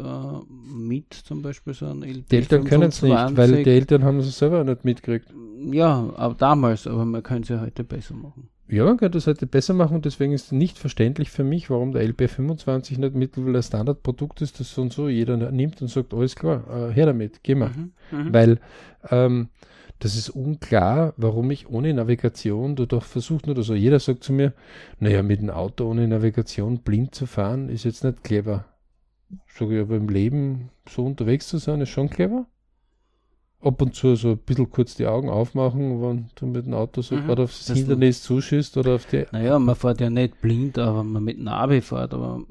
mit 0.70 1.14
zum 1.14 1.42
Beispiel 1.42 1.74
so 1.74 1.86
ein 1.86 2.04
LP 2.04 2.28
Die 2.30 2.36
Eltern 2.36 2.66
können 2.66 2.90
es 2.90 3.02
nicht, 3.02 3.38
weil 3.38 3.64
die 3.64 3.70
Eltern 3.70 4.04
haben 4.04 4.20
es 4.20 4.38
selber 4.38 4.64
nicht 4.66 4.84
mitgekriegt. 4.84 5.34
Ja, 5.72 6.12
aber 6.18 6.36
damals, 6.36 6.88
aber 6.88 7.06
man 7.06 7.24
könnte 7.24 7.44
es 7.44 7.50
ja 7.50 7.62
heute 7.66 7.86
besser 7.86 8.16
machen. 8.16 8.50
Ja, 8.68 8.84
man 8.86 8.98
könnte 8.98 9.18
es 9.18 9.28
heute 9.28 9.48
besser 9.48 9.74
machen 9.74 9.96
und 9.96 10.06
deswegen 10.06 10.34
ist 10.34 10.48
es 10.48 10.52
nicht 10.52 10.78
verständlich 10.78 11.30
für 11.30 11.44
mich, 11.44 11.70
warum 11.70 11.92
der 11.92 12.04
LP25 12.08 13.00
nicht 13.00 13.16
mittlerweile 13.16 13.60
ein 13.60 13.64
Standardprodukt 13.64 14.42
ist, 14.42 14.60
das 14.60 14.74
so 14.74 14.82
und 14.82 14.94
so 14.94 15.08
jeder 15.08 15.36
nimmt 15.52 15.82
und 15.82 15.90
sagt, 15.90 16.14
alles 16.14 16.36
klar, 16.36 16.64
äh, 16.70 16.94
her 16.94 17.06
damit, 17.06 17.44
geh 17.44 17.56
mal. 17.56 17.70
Mhm, 17.70 17.92
mhm. 18.12 18.34
Weil 18.34 18.60
ähm, 19.10 19.50
das 20.02 20.16
ist 20.16 20.30
unklar, 20.30 21.14
warum 21.16 21.52
ich 21.52 21.70
ohne 21.70 21.94
Navigation 21.94 22.76
da 22.76 22.86
doch 22.86 23.04
versucht 23.04 23.48
oder 23.48 23.62
so. 23.62 23.76
Jeder 23.76 24.00
sagt 24.00 24.24
zu 24.24 24.34
mir, 24.34 24.54
naja, 25.00 25.22
mit 25.22 25.42
dem 25.42 25.52
Auto 25.52 25.90
ohne 25.90 26.08
Navigation 26.08 26.80
blind 26.80 27.14
zu 27.14 27.28
fahren, 27.28 27.70
ist 27.70 27.86
jetzt 27.86 28.04
nicht 28.04 28.24
clever. 28.24 28.66
sage 29.48 29.76
ich 29.76 29.82
aber 29.82 29.96
im 29.98 30.10
Leben 30.10 30.72
so 30.90 31.06
unterwegs 31.06 31.48
zu 31.48 31.58
sein, 31.58 31.82
ist 31.82 31.90
schon 31.90 32.10
clever 32.10 32.48
ab 33.64 33.82
und 33.82 33.96
zu 33.96 34.16
so 34.16 34.30
ein 34.30 34.38
bisschen 34.38 34.70
kurz 34.70 34.96
die 34.96 35.06
Augen 35.06 35.30
aufmachen, 35.30 36.02
wenn 36.02 36.26
du 36.36 36.48
mit 36.48 36.66
dem 36.66 36.74
Auto 36.74 37.02
so 37.02 37.16
mhm. 37.16 37.26
gerade 37.26 37.44
aufs 37.44 37.72
Hindernis 37.72 38.24
zuschießt 38.24 38.78
oder 38.78 38.96
auf 38.96 39.06
die. 39.06 39.26
Naja, 39.32 39.60
man 39.60 39.76
fährt 39.76 40.02
ja 40.02 40.10
nicht 40.10 40.42
blind, 40.42 40.80
aber 40.80 41.04
man 41.04 41.24
mit 41.24 41.40
Navi 41.40 41.82
fährt, 41.82 42.14
aber 42.14 42.42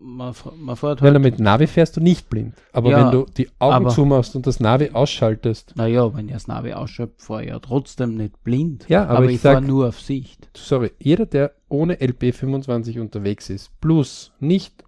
man, 0.00 0.34
man 0.58 0.76
fährt 0.76 1.02
halt. 1.02 1.14
Weil 1.14 1.18
mit 1.18 1.40
Navi 1.40 1.66
fährst 1.66 1.96
du 1.96 2.00
nicht 2.00 2.30
blind. 2.30 2.54
Aber 2.72 2.90
ja, 2.90 3.04
wenn 3.04 3.10
du 3.10 3.26
die 3.36 3.48
Augen 3.58 3.86
aber, 3.86 3.90
zumachst 3.90 4.36
und 4.36 4.46
das 4.46 4.60
Navi 4.60 4.90
ausschaltest. 4.92 5.74
Naja, 5.76 6.14
wenn 6.14 6.28
ich 6.28 6.34
das 6.34 6.46
Navi 6.46 6.72
ausschalte, 6.72 7.14
fahre 7.18 7.42
ich 7.42 7.48
ja 7.50 7.58
trotzdem 7.58 8.16
nicht 8.16 8.42
blind. 8.44 8.86
Ja, 8.88 9.04
aber, 9.04 9.18
aber 9.18 9.26
ich, 9.26 9.36
ich 9.36 9.40
fahre 9.40 9.62
nur 9.62 9.88
auf 9.88 10.00
Sicht. 10.00 10.48
Sorry, 10.56 10.92
jeder, 11.00 11.26
der 11.26 11.52
ohne 11.68 11.94
LP25 11.94 13.00
unterwegs 13.00 13.50
ist, 13.50 13.80
plus 13.80 14.32
nicht 14.38 14.84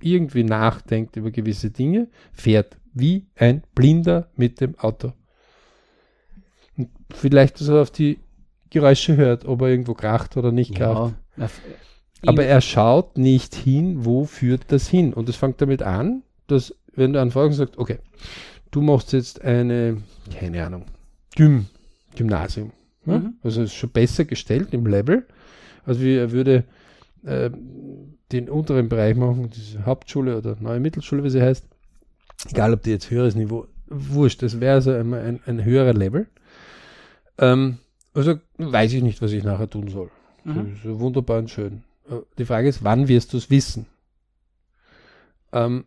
irgendwie 0.00 0.44
nachdenkt 0.44 1.16
über 1.16 1.30
gewisse 1.30 1.70
Dinge, 1.70 2.08
fährt 2.32 2.76
wie 2.92 3.26
ein 3.36 3.62
Blinder 3.74 4.28
mit 4.36 4.60
dem 4.60 4.78
Auto 4.78 5.12
vielleicht 7.12 7.58
so 7.58 7.78
auf 7.78 7.90
die 7.90 8.18
Geräusche 8.70 9.16
hört, 9.16 9.44
ob 9.44 9.62
er 9.62 9.68
irgendwo 9.68 9.94
kracht 9.94 10.36
oder 10.36 10.52
nicht 10.52 10.74
kracht. 10.74 11.14
Ja, 11.36 11.48
Aber 12.26 12.44
er 12.44 12.60
schaut 12.60 13.16
nicht 13.18 13.54
hin, 13.54 14.04
wo 14.04 14.24
führt 14.24 14.64
das 14.68 14.88
hin. 14.88 15.14
Und 15.14 15.28
es 15.28 15.36
fängt 15.36 15.60
damit 15.60 15.82
an, 15.82 16.22
dass, 16.46 16.74
wenn 16.94 17.12
du 17.12 17.20
anfragst 17.20 17.58
und 17.58 17.66
sagst, 17.66 17.78
okay, 17.78 17.98
du 18.70 18.80
machst 18.80 19.12
jetzt 19.12 19.42
eine, 19.42 19.98
keine 20.38 20.64
Ahnung, 20.64 20.86
Gym, 21.34 21.66
Gymnasium. 22.14 22.72
Ja? 23.04 23.18
Mhm. 23.18 23.34
Also 23.42 23.62
ist 23.62 23.74
schon 23.74 23.90
besser 23.90 24.24
gestellt 24.24 24.68
im 24.72 24.86
Level. 24.86 25.26
Also 25.84 26.00
wie 26.00 26.16
er 26.16 26.32
würde 26.32 26.64
äh, 27.24 27.50
den 28.32 28.48
unteren 28.48 28.88
Bereich 28.88 29.16
machen, 29.16 29.50
diese 29.50 29.86
Hauptschule 29.86 30.36
oder 30.38 30.56
neue 30.60 30.80
Mittelschule, 30.80 31.22
wie 31.22 31.30
sie 31.30 31.42
heißt. 31.42 31.64
Egal, 32.50 32.74
ob 32.74 32.82
die 32.82 32.90
jetzt 32.90 33.10
höheres 33.10 33.34
Niveau, 33.34 33.66
wurscht, 33.86 34.42
das 34.42 34.60
wäre 34.60 34.74
also 34.74 34.92
ein, 34.92 35.14
ein, 35.14 35.40
ein 35.46 35.64
höherer 35.64 35.94
Level. 35.94 36.26
Ähm, 37.38 37.78
also 38.14 38.36
weiß 38.58 38.92
ich 38.94 39.02
nicht, 39.02 39.20
was 39.20 39.32
ich 39.32 39.44
nachher 39.44 39.68
tun 39.68 39.88
soll. 39.88 40.10
Mhm. 40.44 40.76
So, 40.82 41.00
wunderbar 41.00 41.38
und 41.38 41.50
schön. 41.50 41.82
Äh, 42.08 42.16
die 42.38 42.44
Frage 42.44 42.68
ist, 42.68 42.82
wann 42.84 43.08
wirst 43.08 43.32
du 43.32 43.36
es 43.36 43.50
wissen? 43.50 43.86
Ähm, 45.52 45.84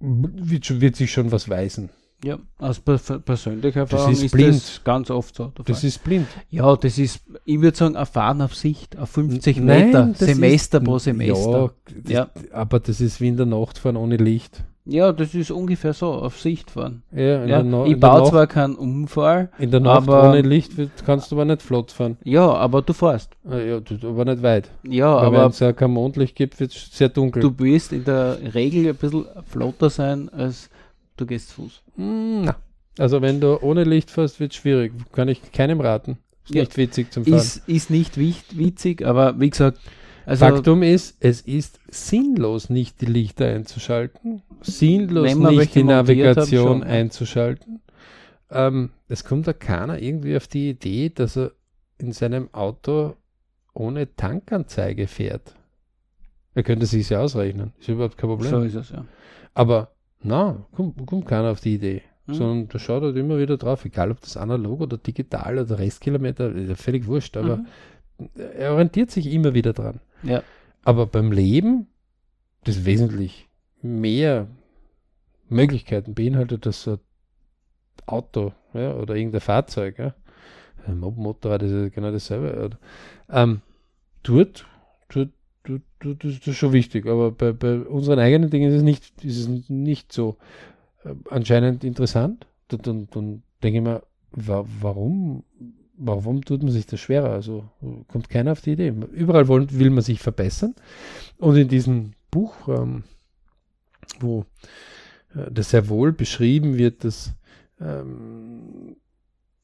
wird, 0.00 0.80
wird, 0.80 0.96
sich 0.96 1.12
schon 1.12 1.30
was 1.30 1.48
weisen. 1.48 1.90
Ja, 2.24 2.38
aus 2.58 2.80
persönlicher 2.80 3.80
Erfahrung 3.80 4.10
das 4.10 4.18
ist, 4.18 4.24
ist 4.24 4.32
blind. 4.32 4.54
das 4.54 4.84
ganz 4.84 5.10
oft 5.10 5.34
so. 5.34 5.52
Das 5.64 5.84
ist 5.84 6.04
blind. 6.04 6.26
Ja, 6.50 6.76
das 6.76 6.98
ist, 6.98 7.22
ich 7.46 7.60
würde 7.60 7.76
sagen, 7.76 7.94
erfahren 7.94 8.42
auf 8.42 8.54
Sicht, 8.54 8.98
auf 8.98 9.10
50 9.10 9.56
Nein, 9.58 9.86
Meter, 9.86 10.14
Semester 10.14 10.78
ist, 10.78 10.84
pro 10.84 10.98
Semester. 10.98 11.72
Ja, 11.88 11.92
das, 12.02 12.12
ja, 12.12 12.30
aber 12.52 12.80
das 12.80 13.00
ist 13.00 13.22
wie 13.22 13.28
in 13.28 13.38
der 13.38 13.46
Nacht 13.46 13.78
fahren 13.78 13.96
ohne 13.96 14.16
Licht. 14.16 14.62
Ja, 14.86 15.12
das 15.12 15.34
ist 15.34 15.50
ungefähr 15.50 15.92
so, 15.92 16.12
auf 16.12 16.40
Sicht 16.40 16.70
fahren. 16.70 17.02
Ja, 17.12 17.44
ja 17.44 17.62
no 17.62 17.84
ich 17.84 18.00
baue 18.00 18.28
zwar 18.28 18.46
keinen 18.46 18.74
Unfall. 18.74 19.50
In 19.58 19.70
der 19.70 19.80
Nacht 19.80 20.08
aber, 20.08 20.30
ohne 20.30 20.40
Licht 20.40 20.72
kannst 21.04 21.30
du 21.30 21.36
aber 21.36 21.44
nicht 21.44 21.62
flott 21.62 21.92
fahren. 21.92 22.16
Ja, 22.24 22.52
aber 22.54 22.82
du 22.82 22.92
fährst. 22.92 23.36
Ah, 23.44 23.58
ja, 23.58 23.80
du, 23.80 24.08
aber 24.08 24.24
nicht 24.24 24.42
weit. 24.42 24.70
Ja, 24.82 25.16
Weil 25.16 25.26
aber. 25.26 25.42
Wenn 25.42 25.50
es 25.50 25.60
ja 25.60 25.72
kein 25.72 25.90
Mondlicht 25.90 26.34
gibt, 26.34 26.58
wird 26.58 26.72
es 26.72 26.96
sehr 26.96 27.10
dunkel. 27.10 27.42
Du 27.42 27.58
wirst 27.58 27.92
in 27.92 28.04
der 28.04 28.38
Regel 28.54 28.88
ein 28.88 28.96
bisschen 28.96 29.26
flotter 29.46 29.90
sein, 29.90 30.28
als 30.30 30.70
du 31.16 31.26
gehst 31.26 31.50
zu 31.50 31.62
Fuß. 31.62 31.82
Hm, 31.96 32.42
na. 32.46 32.56
Also, 32.98 33.22
wenn 33.22 33.40
du 33.40 33.62
ohne 33.62 33.84
Licht 33.84 34.10
fährst, 34.10 34.40
wird 34.40 34.52
es 34.52 34.58
schwierig. 34.58 34.92
Kann 35.12 35.28
ich 35.28 35.52
keinem 35.52 35.80
raten. 35.80 36.18
Ist 36.44 36.54
ja, 36.54 36.62
nicht 36.62 36.76
witzig 36.76 37.12
zum 37.12 37.24
Fahren. 37.24 37.36
Ist, 37.36 37.68
ist 37.68 37.90
nicht 37.90 38.18
witzig, 38.18 39.06
aber 39.06 39.38
wie 39.38 39.50
gesagt, 39.50 39.78
also 40.30 40.46
Faktum 40.46 40.82
ist, 40.82 41.16
es 41.20 41.40
ist 41.40 41.80
sinnlos, 41.88 42.70
nicht 42.70 43.00
die 43.00 43.06
Lichter 43.06 43.46
einzuschalten, 43.46 44.42
sinnlos 44.60 45.34
nicht 45.34 45.74
die 45.74 45.82
Navigation 45.82 46.82
haben, 46.82 46.90
einzuschalten. 46.90 47.80
Ähm, 48.50 48.90
es 49.08 49.24
kommt 49.24 49.48
da 49.48 49.52
keiner 49.52 50.00
irgendwie 50.00 50.36
auf 50.36 50.46
die 50.46 50.70
Idee, 50.70 51.08
dass 51.08 51.36
er 51.36 51.50
in 51.98 52.12
seinem 52.12 52.52
Auto 52.52 53.16
ohne 53.74 54.14
Tankanzeige 54.14 55.08
fährt. 55.08 55.54
Er 56.54 56.62
könnte 56.62 56.86
sich 56.86 57.08
ja 57.10 57.20
ausrechnen. 57.20 57.72
Ist 57.80 57.88
überhaupt 57.88 58.16
kein 58.16 58.30
Problem. 58.30 58.50
So 58.50 58.60
ist 58.62 58.74
es, 58.74 58.90
ja. 58.90 59.04
Aber 59.54 59.90
na, 60.22 60.64
kommt, 60.72 61.06
kommt 61.06 61.26
keiner 61.26 61.50
auf 61.50 61.60
die 61.60 61.74
Idee. 61.74 62.02
Mhm. 62.26 62.34
Sondern 62.34 62.68
da 62.68 62.78
schaut 62.78 63.02
halt 63.02 63.16
immer 63.16 63.38
wieder 63.38 63.56
drauf, 63.56 63.84
egal 63.84 64.12
ob 64.12 64.20
das 64.20 64.36
analog 64.36 64.80
oder 64.80 64.96
digital 64.96 65.58
oder 65.58 65.78
Restkilometer, 65.78 66.54
ist 66.54 66.80
völlig 66.80 67.06
wurscht, 67.06 67.36
aber 67.36 67.56
mhm. 67.56 68.28
er 68.56 68.72
orientiert 68.72 69.10
sich 69.10 69.26
immer 69.32 69.54
wieder 69.54 69.72
dran. 69.72 70.00
Ja. 70.22 70.42
Aber 70.82 71.06
beim 71.06 71.32
Leben, 71.32 71.86
das 72.64 72.84
wesentlich 72.84 73.48
mehr 73.82 74.48
Möglichkeiten 75.48 76.14
beinhaltet, 76.14 76.66
dass 76.66 76.86
ein 76.88 76.98
Auto 78.06 78.52
ja, 78.74 78.94
oder 78.94 79.14
irgendein 79.14 79.40
Fahrzeug, 79.40 79.98
ja, 79.98 80.14
ein 80.86 80.98
Motorrad 80.98 81.62
ist 81.62 81.72
ja 81.72 81.88
genau 81.88 82.10
dasselbe, 82.10 82.78
ähm, 83.28 83.60
tut, 84.22 84.66
tut, 85.08 85.30
tut, 85.64 85.82
tut, 85.98 86.24
das 86.24 86.46
ist 86.46 86.56
schon 86.56 86.72
wichtig, 86.72 87.06
aber 87.06 87.30
bei, 87.30 87.52
bei 87.52 87.80
unseren 87.80 88.18
eigenen 88.18 88.50
Dingen 88.50 88.70
ist 88.70 88.78
es 88.78 88.82
nicht, 88.82 89.24
ist 89.24 89.38
es 89.38 89.68
nicht 89.68 90.12
so 90.12 90.36
äh, 91.04 91.14
anscheinend 91.30 91.84
interessant. 91.84 92.46
Dann, 92.68 93.08
dann 93.10 93.42
denke 93.62 93.78
ich 93.78 93.84
mir, 93.84 94.02
wa 94.32 94.64
warum 94.80 95.44
warum 96.00 96.44
tut 96.44 96.62
man 96.62 96.72
sich 96.72 96.86
das 96.86 97.00
schwerer? 97.00 97.30
Also 97.30 97.64
kommt 98.08 98.30
keiner 98.30 98.52
auf 98.52 98.60
die 98.60 98.72
Idee. 98.72 98.92
Überall 99.12 99.48
wollen, 99.48 99.70
will 99.78 99.90
man 99.90 100.02
sich 100.02 100.20
verbessern. 100.20 100.74
Und 101.38 101.56
in 101.56 101.68
diesem 101.68 102.12
Buch, 102.30 102.54
ähm, 102.68 103.04
wo 104.18 104.44
äh, 105.34 105.50
das 105.50 105.70
sehr 105.70 105.88
wohl 105.88 106.12
beschrieben 106.12 106.78
wird, 106.78 107.04
dass 107.04 107.34
ähm, 107.80 108.96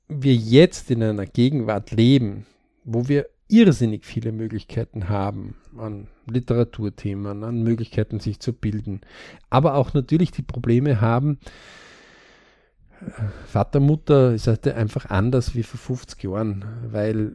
wir 0.09 0.35
jetzt 0.35 0.91
in 0.91 1.03
einer 1.03 1.27
Gegenwart 1.27 1.91
leben, 1.91 2.47
wo 2.85 3.09
wir 3.09 3.27
irrsinnig 3.49 4.05
viele 4.05 4.33
Möglichkeiten 4.33 5.09
haben 5.09 5.57
an 5.77 6.09
Literaturthemen, 6.27 7.45
an 7.45 7.63
Möglichkeiten 7.63 8.21
sich 8.21 8.41
zu 8.41 8.53
bilden, 8.53 9.01
aber 9.51 9.75
auch 9.75 9.95
natürlich 9.95 10.33
die 10.33 10.43
Probleme 10.43 11.01
haben, 11.01 11.39
Vater, 13.47 13.81
Mutter 13.81 14.33
ist 14.33 14.47
halt 14.47 14.67
einfach 14.69 15.07
anders 15.07 15.55
wie 15.55 15.63
vor 15.63 15.79
50 15.79 16.25
Jahren, 16.25 16.65
weil 16.91 17.33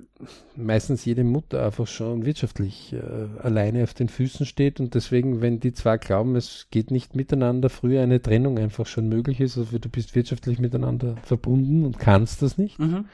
meistens 0.56 1.06
jede 1.06 1.24
Mutter 1.24 1.64
einfach 1.64 1.88
schon 1.88 2.26
wirtschaftlich 2.26 2.94
äh, 2.94 3.40
alleine 3.42 3.84
auf 3.84 3.94
den 3.94 4.10
Füßen 4.10 4.46
steht 4.46 4.80
und 4.80 4.96
deswegen, 4.96 5.42
wenn 5.42 5.60
die 5.60 5.74
zwei 5.74 5.98
glauben, 5.98 6.36
es 6.36 6.68
geht 6.72 6.90
nicht 6.90 7.16
miteinander, 7.16 7.70
früher 7.70 8.02
eine 8.02 8.22
Trennung 8.22 8.58
einfach 8.58 8.88
schon 8.88 9.08
möglich 9.08 9.40
ist, 9.40 9.58
also 9.58 9.78
du 9.78 9.90
bist 9.90 10.16
wirtschaftlich 10.16 10.60
miteinander 10.60 11.16
verbunden 11.24 11.86
und 11.86 12.00
kannst 12.00 12.42
das 12.42 12.58
nicht. 12.58 12.80
Mhm. 12.80 13.06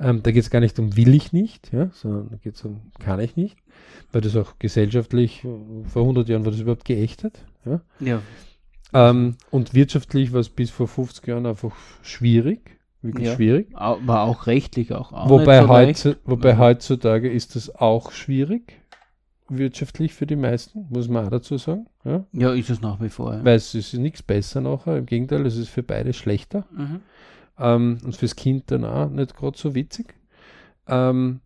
Ähm, 0.00 0.22
da 0.22 0.30
geht 0.30 0.44
es 0.44 0.50
gar 0.50 0.60
nicht 0.60 0.78
um 0.78 0.96
will 0.96 1.14
ich 1.14 1.32
nicht, 1.32 1.72
ja, 1.72 1.90
sondern 1.92 2.28
da 2.30 2.36
geht 2.36 2.54
es 2.54 2.64
um 2.64 2.80
kann 3.00 3.18
ich 3.18 3.36
nicht, 3.36 3.56
weil 4.12 4.20
das 4.20 4.36
auch 4.36 4.58
gesellschaftlich 4.60 5.42
vor 5.42 6.02
100 6.02 6.28
Jahren 6.28 6.44
war 6.44 6.52
das 6.52 6.60
überhaupt 6.60 6.84
geächtet. 6.84 7.44
Ja. 7.64 7.80
ja. 7.98 8.22
Ähm, 8.92 9.36
und 9.50 9.74
wirtschaftlich 9.74 10.32
war 10.32 10.40
es 10.40 10.48
bis 10.48 10.70
vor 10.70 10.88
50 10.88 11.26
Jahren 11.26 11.46
einfach 11.46 11.74
schwierig, 12.02 12.78
wirklich 13.02 13.28
ja, 13.28 13.34
schwierig. 13.34 13.72
War 13.74 14.22
auch 14.22 14.46
rechtlich 14.46 14.92
auch, 14.92 15.12
auch 15.12 15.28
wobei, 15.28 15.62
so 15.62 15.68
heutzu, 15.68 16.16
wobei 16.24 16.56
heutzutage 16.56 17.30
ist 17.30 17.54
das 17.54 17.74
auch 17.74 18.12
schwierig, 18.12 18.80
wirtschaftlich 19.48 20.14
für 20.14 20.26
die 20.26 20.36
meisten, 20.36 20.86
muss 20.90 21.08
man 21.08 21.26
auch 21.26 21.30
dazu 21.30 21.58
sagen. 21.58 21.86
Ja, 22.04 22.24
ja 22.32 22.52
ist 22.52 22.70
es 22.70 22.80
nach 22.80 23.00
wie 23.00 23.08
vor. 23.08 23.34
Ja. 23.34 23.44
Weil 23.44 23.56
es 23.56 23.74
ist 23.74 23.94
nichts 23.94 24.22
besser 24.22 24.60
nachher, 24.60 24.96
im 24.96 25.06
Gegenteil, 25.06 25.44
es 25.46 25.56
ist 25.56 25.68
für 25.68 25.82
beide 25.82 26.12
schlechter. 26.12 26.66
Mhm. 26.70 27.00
Ähm, 27.58 27.98
und 28.04 28.16
fürs 28.16 28.36
Kind 28.36 28.70
dann 28.70 28.84
auch 28.84 29.10
nicht 29.10 29.36
gerade 29.36 29.58
so 29.58 29.74
witzig. 29.74 30.14
Ähm, 30.86 31.40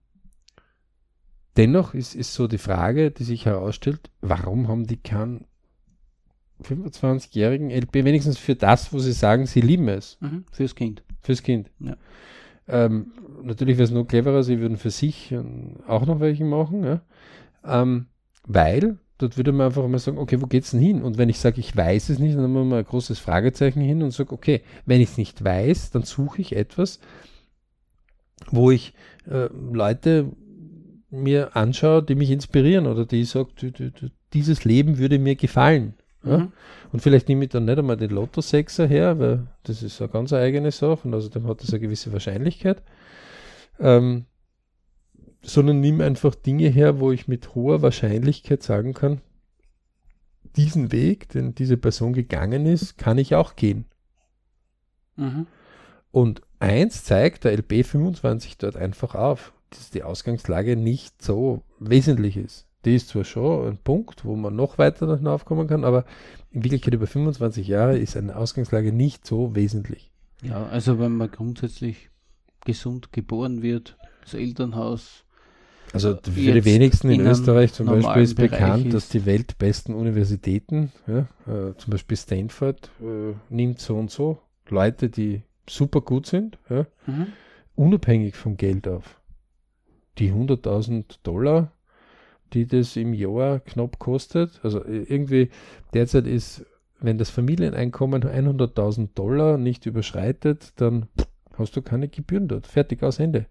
dennoch 1.57 1.95
ist, 1.95 2.15
ist 2.15 2.35
so 2.35 2.47
die 2.47 2.59
Frage, 2.59 3.11
die 3.11 3.25
sich 3.25 3.47
herausstellt, 3.47 4.11
warum 4.21 4.69
haben 4.69 4.87
die 4.87 4.99
keinen 4.99 5.47
25-jährigen 6.63 7.71
LP, 7.71 8.05
wenigstens 8.05 8.39
für 8.39 8.55
das, 8.55 8.93
wo 8.93 8.99
sie 8.99 9.13
sagen, 9.13 9.47
sie 9.47 9.61
lieben 9.61 9.89
es. 9.89 10.19
Mhm, 10.21 10.45
fürs 10.53 10.75
Kind. 10.75 11.03
Fürs 11.21 11.43
Kind. 11.43 11.71
Ja. 11.81 11.97
Ähm, 12.69 13.13
natürlich 13.43 13.77
wäre 13.77 13.85
es 13.85 13.91
noch 13.91 14.05
cleverer, 14.05 14.43
sie 14.43 14.61
würden 14.61 14.77
für 14.77 14.91
sich 14.91 15.35
auch 15.87 16.07
noch 16.07 16.21
welche 16.21 16.45
machen, 16.45 16.85
ja? 16.85 17.01
ähm, 17.65 18.07
weil 18.47 18.99
dort 19.19 19.37
würde 19.37 19.53
man 19.53 19.67
einfach 19.67 19.87
mal 19.87 19.99
sagen, 19.99 20.19
okay, 20.19 20.41
wo 20.41 20.47
geht's 20.47 20.73
denn 20.73 20.81
hin? 20.81 21.03
Und 21.03 21.19
wenn 21.19 21.29
ich 21.29 21.39
sage, 21.39 21.61
ich 21.61 21.77
weiß 21.77 22.09
es 22.09 22.19
nicht, 22.19 22.35
dann 22.35 22.45
haben 22.45 22.55
wir 22.55 22.65
mal 22.65 22.79
ein 22.81 22.85
großes 22.85 23.19
Fragezeichen 23.19 23.81
hin 23.81 24.03
und 24.03 24.11
sage, 24.13 24.33
okay, 24.33 24.63
wenn 24.87 25.01
ich 25.01 25.11
es 25.11 25.19
nicht 25.19 25.45
weiß, 25.45 25.91
dann 25.91 26.03
suche 26.03 26.41
ich 26.41 26.57
etwas, 26.57 27.01
wo 28.51 28.71
ich 28.71 28.95
äh, 29.31 29.49
Leute 29.73 30.33
mir 31.11 31.57
anschaue, 31.57 32.03
die 32.03 32.15
mich 32.15 32.31
inspirieren 32.31 32.87
oder 32.87 33.05
die 33.07 33.25
sagen, 33.25 33.51
dieses 34.33 34.65
Leben 34.65 34.99
würde 34.99 35.19
mir 35.19 35.37
gefallen. 35.37 35.95
Ja? 36.25 36.39
Mhm. 36.39 36.53
Und 36.93 37.01
vielleicht 37.01 37.29
nehme 37.29 37.45
ich 37.45 37.51
dann 37.51 37.65
nicht 37.65 37.79
einmal 37.79 37.97
den 37.97 38.11
Lotto-Sechser 38.11 38.87
her, 38.87 39.19
weil 39.19 39.47
das 39.65 39.83
ist 39.83 40.01
eine 40.01 40.11
ganz 40.11 40.33
eigene 40.33 40.71
Sache 40.71 41.01
und 41.05 41.15
außerdem 41.15 41.47
hat 41.47 41.63
das 41.63 41.71
eine 41.71 41.81
gewisse 41.81 42.13
Wahrscheinlichkeit. 42.13 42.83
Ähm, 43.79 44.27
sondern 45.43 45.81
nimm 45.81 46.01
einfach 46.01 46.35
Dinge 46.35 46.69
her, 46.69 47.01
wo 47.01 47.11
ich 47.11 47.27
mit 47.27 47.55
hoher 47.55 47.83
Wahrscheinlichkeit 47.83 48.63
sagen 48.63 48.95
kann, 48.95 49.21
diesen 50.57 50.93
Weg, 50.93 51.29
den 51.31 51.55
diese 51.55 51.77
Person 51.77 52.13
gegangen 52.13 52.67
ist, 52.67 52.99
kann 52.99 53.19
ich 53.19 53.35
auch 53.35 53.57
gehen. 53.57 53.87
Mhm. 55.17 55.47
Und 56.11 56.43
eins 56.59 57.05
zeigt 57.05 57.45
der 57.45 57.53
LB 57.53 57.85
25 57.85 58.59
dort 58.59 58.77
einfach 58.77 59.15
auf, 59.15 59.53
dass 59.71 59.91
die 59.91 60.03
Ausgangslage 60.03 60.77
nicht 60.77 61.23
so 61.23 61.63
wesentlich 61.81 62.37
ist. 62.37 62.67
Die 62.85 62.97
ist 62.97 63.09
zwar 63.09 63.25
schon 63.25 63.69
ein 63.69 63.79
Punkt, 63.79 64.25
wo 64.25 64.35
man 64.37 64.57
noch 64.57 64.79
weiter 64.79 65.17
hinaufkommen 65.17 65.69
kann, 65.69 65.85
aber 65.85 66.05
in 66.51 66.65
Wirklichkeit 66.65 66.95
über 66.95 67.07
25 67.07 67.69
Jahre 67.69 67.99
ist 67.99 68.17
eine 68.17 68.37
Ausgangslage 68.37 68.93
nicht 68.93 69.27
so 69.27 69.55
wesentlich. 69.55 70.11
Ja, 70.43 70.67
also 70.67 70.99
wenn 70.99 71.17
man 71.17 71.31
grundsätzlich 71.31 72.11
gesund 72.65 73.13
geboren 73.13 73.63
wird, 73.63 73.97
das 74.23 74.35
Elternhaus. 74.35 75.25
Also 75.93 76.17
für 76.17 76.53
die 76.53 76.65
wenigsten 76.65 77.11
in, 77.11 77.21
in 77.21 77.27
Österreich 77.27 77.73
zum 77.73 77.87
Beispiel 77.87 78.23
ist 78.23 78.35
bekannt, 78.35 78.87
ist. 78.87 78.95
dass 78.95 79.09
die 79.11 79.27
weltbesten 79.27 79.95
Universitäten, 79.95 80.91
ja, 81.07 81.29
äh, 81.47 81.77
zum 81.77 81.91
Beispiel 81.91 82.17
Stanford, 82.17 82.91
äh, 83.01 83.35
nimmt 83.51 83.79
so 83.79 83.97
und 83.97 84.11
so 84.11 84.41
Leute, 84.69 85.11
die 85.11 85.43
super 85.69 86.01
gut 86.01 86.27
sind, 86.27 86.59
ja, 86.71 86.87
mhm. 87.07 87.29
unabhängig 87.75 88.37
vom 88.37 88.57
Geld 88.57 88.89
auf. 88.89 89.21
Die 90.19 90.33
100.000 90.33 91.19
Dollar, 91.23 91.73
die 92.53 92.67
das 92.67 92.97
im 92.97 93.15
Jahr 93.15 93.61
knapp 93.61 93.99
kostet, 93.99 94.61
also 94.63 94.85
irgendwie 94.85 95.51
derzeit 95.95 96.27
ist, 96.27 96.65
wenn 97.01 97.19
das 97.19 97.31
Familieneinkommen 97.31 98.23
100.000 98.23 99.11
Dollar 99.15 99.59
nicht 99.59 99.87
überschreitet, 99.87 100.73
dann 100.77 101.09
hast 101.59 101.77
du 101.77 101.83
keine 101.83 102.09
Gebühren 102.09 102.49
dort. 102.49 102.67
Fertig 102.67 103.03
aus 103.03 103.19
Ende. 103.19 103.47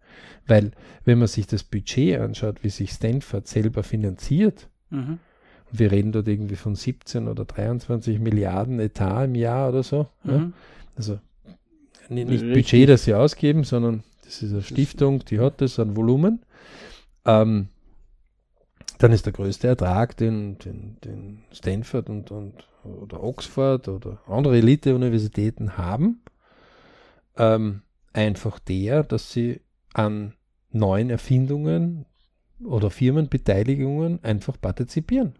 Weil, 0.48 0.72
wenn 1.06 1.20
man 1.20 1.28
sich 1.28 1.48
das 1.48 1.64
Budget 1.64 2.20
anschaut, 2.20 2.64
wie 2.64 2.70
sich 2.70 2.92
Stanford 2.92 3.48
selber 3.48 3.84
finanziert, 3.84 4.70
mhm. 4.90 5.20
und 5.72 5.80
wir 5.80 5.92
reden 5.92 6.12
dort 6.12 6.28
irgendwie 6.28 6.56
von 6.56 6.76
17 6.76 7.28
oder 7.28 7.46
23 7.46 8.20
Milliarden 8.20 8.80
Etat 8.80 9.26
im 9.26 9.36
Jahr 9.36 9.70
oder 9.70 9.84
so, 9.84 10.08
mhm. 10.24 10.32
ja, 10.32 10.52
also 10.96 11.20
nicht 12.10 12.30
Richtig. 12.30 12.54
Budget, 12.54 12.90
das 12.90 13.06
sie 13.06 13.14
ausgeben, 13.14 13.64
sondern 13.64 14.04
das 14.26 14.44
ist 14.44 14.52
eine 14.52 14.62
Stiftung, 14.62 15.24
die 15.26 15.40
hat 15.40 15.62
das 15.62 15.80
an 15.80 15.96
Volumen. 15.96 16.42
Ähm, 17.26 17.68
dann 19.02 19.14
ist 19.14 19.26
der 19.26 19.34
größte 19.34 19.68
Ertrag, 19.68 20.16
den, 20.18 20.60
den, 20.60 20.98
den 21.04 21.44
Stanford 21.52 22.10
und, 22.10 22.30
und, 22.30 22.68
oder 22.84 23.24
Oxford 23.24 23.88
oder 23.88 24.20
andere 24.28 24.58
Elite-Universitäten 24.58 25.76
haben, 25.76 26.22
ähm, 27.36 27.82
einfach 28.14 28.60
der, 28.60 29.04
dass 29.04 29.32
sie 29.32 29.62
an 29.94 30.34
neuen 30.70 31.10
Erfindungen 31.10 32.06
oder 32.64 32.92
Firmenbeteiligungen 32.92 34.24
einfach 34.24 34.62
partizipieren. 34.62 35.34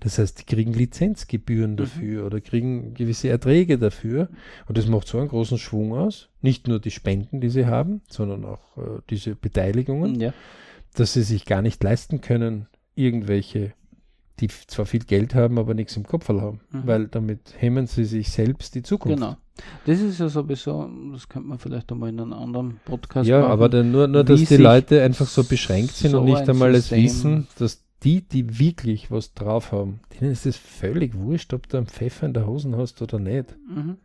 Das 0.00 0.18
heißt, 0.18 0.40
die 0.40 0.44
kriegen 0.44 0.72
Lizenzgebühren 0.72 1.72
mhm. 1.72 1.76
dafür 1.76 2.20
mhm. 2.20 2.26
oder 2.26 2.40
kriegen 2.40 2.94
gewisse 2.94 3.28
Erträge 3.28 3.78
dafür. 3.78 4.28
Und 4.66 4.76
das 4.76 4.88
macht 4.88 5.06
so 5.06 5.18
einen 5.18 5.28
großen 5.28 5.58
Schwung 5.58 5.94
aus. 5.94 6.30
Nicht 6.42 6.66
nur 6.66 6.80
die 6.80 6.90
Spenden, 6.90 7.40
die 7.40 7.48
sie 7.48 7.66
haben, 7.66 8.02
sondern 8.08 8.44
auch 8.44 8.76
äh, 8.76 9.00
diese 9.08 9.36
Beteiligungen, 9.36 10.20
ja. 10.20 10.34
dass 10.94 11.12
sie 11.12 11.22
sich 11.22 11.46
gar 11.46 11.62
nicht 11.62 11.82
leisten 11.82 12.20
können, 12.20 12.66
irgendwelche, 12.98 13.72
die 14.40 14.48
zwar 14.48 14.86
viel 14.86 15.04
Geld 15.04 15.34
haben, 15.34 15.58
aber 15.58 15.74
nichts 15.74 15.96
im 15.96 16.04
Kopf 16.04 16.28
haben. 16.28 16.60
Mhm. 16.70 16.82
Weil 16.84 17.08
damit 17.08 17.54
hemmen 17.58 17.86
sie 17.86 18.04
sich 18.04 18.30
selbst 18.30 18.74
die 18.74 18.82
Zukunft. 18.82 19.18
Genau. 19.18 19.36
Das 19.86 20.00
ist 20.00 20.20
ja 20.20 20.28
sowieso, 20.28 20.88
das 21.12 21.28
könnte 21.28 21.48
man 21.48 21.58
vielleicht 21.58 21.90
einmal 21.90 22.10
in 22.10 22.20
einem 22.20 22.32
anderen 22.32 22.80
Podcast 22.84 23.28
ja, 23.28 23.38
machen. 23.38 23.48
Ja, 23.48 23.52
aber 23.52 23.68
dann 23.68 23.90
nur, 23.90 24.06
nur 24.06 24.22
dass 24.22 24.44
die 24.44 24.56
Leute 24.56 25.02
einfach 25.02 25.26
so 25.26 25.42
beschränkt 25.42 25.94
sind 25.94 26.12
so 26.12 26.20
und 26.20 26.26
nicht 26.26 26.48
einmal 26.48 26.74
es 26.74 26.90
wissen, 26.92 27.48
dass 27.58 27.84
die, 28.04 28.20
die 28.20 28.58
wirklich 28.60 29.10
was 29.10 29.34
drauf 29.34 29.72
haben, 29.72 30.00
denen 30.14 30.30
ist 30.30 30.46
es 30.46 30.56
völlig 30.56 31.16
wurscht, 31.16 31.52
ob 31.52 31.68
du 31.68 31.76
einen 31.76 31.86
Pfeffer 31.86 32.26
in 32.26 32.34
der 32.34 32.46
Hosen 32.46 32.76
hast 32.76 33.02
oder 33.02 33.18
nicht. 33.18 33.56
Mhm. 33.68 33.96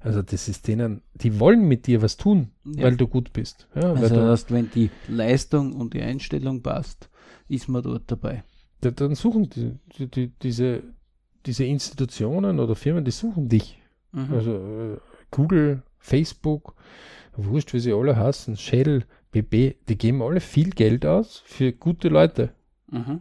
Also 0.00 0.22
das 0.22 0.48
ist 0.48 0.68
denen, 0.68 1.02
die 1.14 1.40
wollen 1.40 1.66
mit 1.66 1.86
dir 1.86 2.02
was 2.02 2.16
tun, 2.16 2.50
ja. 2.64 2.84
weil 2.84 2.96
du 2.96 3.08
gut 3.08 3.32
bist. 3.32 3.68
Ja, 3.74 3.92
also 3.92 4.14
du, 4.14 4.28
heißt, 4.28 4.52
wenn 4.52 4.70
die 4.70 4.90
Leistung 5.08 5.74
und 5.74 5.94
die 5.94 6.02
Einstellung 6.02 6.62
passt, 6.62 7.08
ist 7.48 7.68
man 7.68 7.82
dort 7.82 8.10
dabei. 8.10 8.44
Da, 8.80 8.90
dann 8.90 9.14
suchen 9.14 9.48
die, 9.50 9.74
die, 9.96 10.06
die, 10.06 10.32
diese, 10.42 10.82
diese 11.46 11.64
Institutionen 11.64 12.60
oder 12.60 12.74
Firmen, 12.74 13.04
die 13.04 13.10
suchen 13.10 13.48
dich. 13.48 13.80
Mhm. 14.12 14.32
Also 14.32 14.52
äh, 14.52 14.96
Google, 15.30 15.82
Facebook, 15.98 16.74
wurscht, 17.36 17.72
wie 17.72 17.80
sie 17.80 17.92
alle 17.92 18.16
hassen, 18.16 18.56
Shell, 18.56 19.04
BB, 19.30 19.76
die 19.88 19.98
geben 19.98 20.22
alle 20.22 20.40
viel 20.40 20.70
Geld 20.70 21.04
aus 21.04 21.42
für 21.44 21.72
gute 21.72 22.08
Leute. 22.08 22.54
Mhm. 22.90 23.20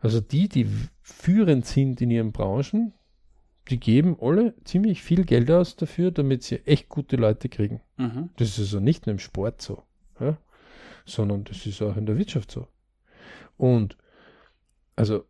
Also 0.00 0.20
die, 0.20 0.48
die 0.48 0.66
führend 1.02 1.66
sind 1.66 2.00
in 2.00 2.10
ihren 2.10 2.32
Branchen, 2.32 2.92
die 3.68 3.80
geben 3.80 4.16
alle 4.20 4.54
ziemlich 4.64 5.02
viel 5.02 5.24
Geld 5.24 5.50
aus 5.50 5.76
dafür, 5.76 6.10
damit 6.10 6.42
sie 6.42 6.64
echt 6.66 6.88
gute 6.88 7.16
Leute 7.16 7.48
kriegen. 7.48 7.80
Mhm. 7.96 8.30
Das 8.36 8.50
ist 8.50 8.60
also 8.60 8.80
nicht 8.80 9.06
nur 9.06 9.12
im 9.12 9.18
Sport 9.18 9.60
so, 9.60 9.82
ja? 10.20 10.38
sondern 11.04 11.44
das 11.44 11.66
ist 11.66 11.82
auch 11.82 11.96
in 11.96 12.06
der 12.06 12.18
Wirtschaft 12.18 12.50
so. 12.50 12.68
Und 13.56 13.96
also 14.96 15.24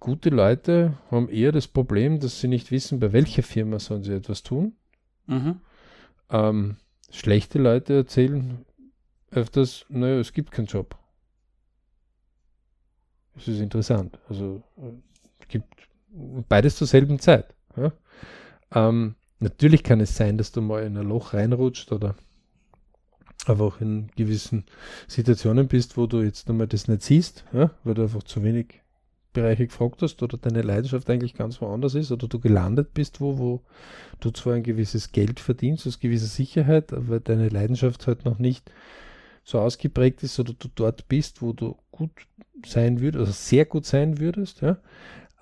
gute 0.00 0.30
Leute 0.30 0.98
haben 1.10 1.28
eher 1.28 1.52
das 1.52 1.68
Problem, 1.68 2.20
dass 2.20 2.40
sie 2.40 2.48
nicht 2.48 2.70
wissen, 2.70 3.00
bei 3.00 3.12
welcher 3.12 3.42
Firma 3.42 3.78
sollen 3.78 4.02
sie 4.02 4.14
etwas 4.14 4.42
tun. 4.42 4.74
Mhm. 5.26 5.60
Ähm, 6.30 6.76
schlechte 7.10 7.58
Leute 7.58 7.94
erzählen 7.94 8.64
öfters, 9.30 9.84
naja, 9.88 10.18
es 10.18 10.32
gibt 10.32 10.50
keinen 10.50 10.66
Job. 10.66 10.96
Das 13.34 13.48
ist 13.48 13.60
interessant. 13.60 14.18
Also 14.28 14.62
es 15.38 15.48
gibt 15.48 15.68
beides 16.48 16.76
zur 16.76 16.86
selben 16.86 17.18
Zeit. 17.18 17.54
Ja? 17.76 17.92
Ähm, 18.74 19.14
natürlich 19.38 19.84
kann 19.84 20.00
es 20.00 20.16
sein, 20.16 20.38
dass 20.38 20.50
du 20.52 20.60
mal 20.60 20.82
in 20.82 20.96
ein 20.96 21.06
Loch 21.06 21.34
reinrutscht 21.34 21.92
oder 21.92 22.16
einfach 23.46 23.80
in 23.80 24.10
gewissen 24.16 24.64
Situationen 25.06 25.68
bist, 25.68 25.96
wo 25.96 26.06
du 26.06 26.20
jetzt 26.22 26.48
einmal 26.48 26.66
das 26.66 26.88
nicht 26.88 27.02
siehst, 27.02 27.44
ja? 27.52 27.70
weil 27.84 27.94
du 27.94 28.02
einfach 28.02 28.22
zu 28.22 28.42
wenig 28.42 28.82
Bereiche 29.32 29.66
gefragt 29.66 30.02
hast 30.02 30.22
oder 30.22 30.36
deine 30.38 30.62
Leidenschaft 30.62 31.08
eigentlich 31.10 31.34
ganz 31.34 31.60
woanders 31.60 31.94
ist 31.94 32.10
oder 32.10 32.28
du 32.28 32.40
gelandet 32.40 32.94
bist, 32.94 33.20
wo, 33.20 33.38
wo 33.38 33.62
du 34.20 34.30
zwar 34.30 34.54
ein 34.54 34.62
gewisses 34.62 35.12
Geld 35.12 35.38
verdienst, 35.38 35.86
aus 35.86 36.00
gewisser 36.00 36.26
Sicherheit, 36.26 36.92
aber 36.92 37.20
deine 37.20 37.48
Leidenschaft 37.48 38.06
halt 38.06 38.24
noch 38.24 38.38
nicht 38.38 38.70
so 39.44 39.60
ausgeprägt 39.60 40.22
ist 40.22 40.38
oder 40.40 40.54
du 40.58 40.68
dort 40.74 41.08
bist, 41.08 41.40
wo 41.40 41.52
du 41.52 41.76
gut 41.90 42.10
sein 42.66 43.00
würdest, 43.00 43.20
also 43.20 43.32
sehr 43.32 43.64
gut 43.64 43.86
sein 43.86 44.18
würdest, 44.18 44.60
ja. 44.60 44.78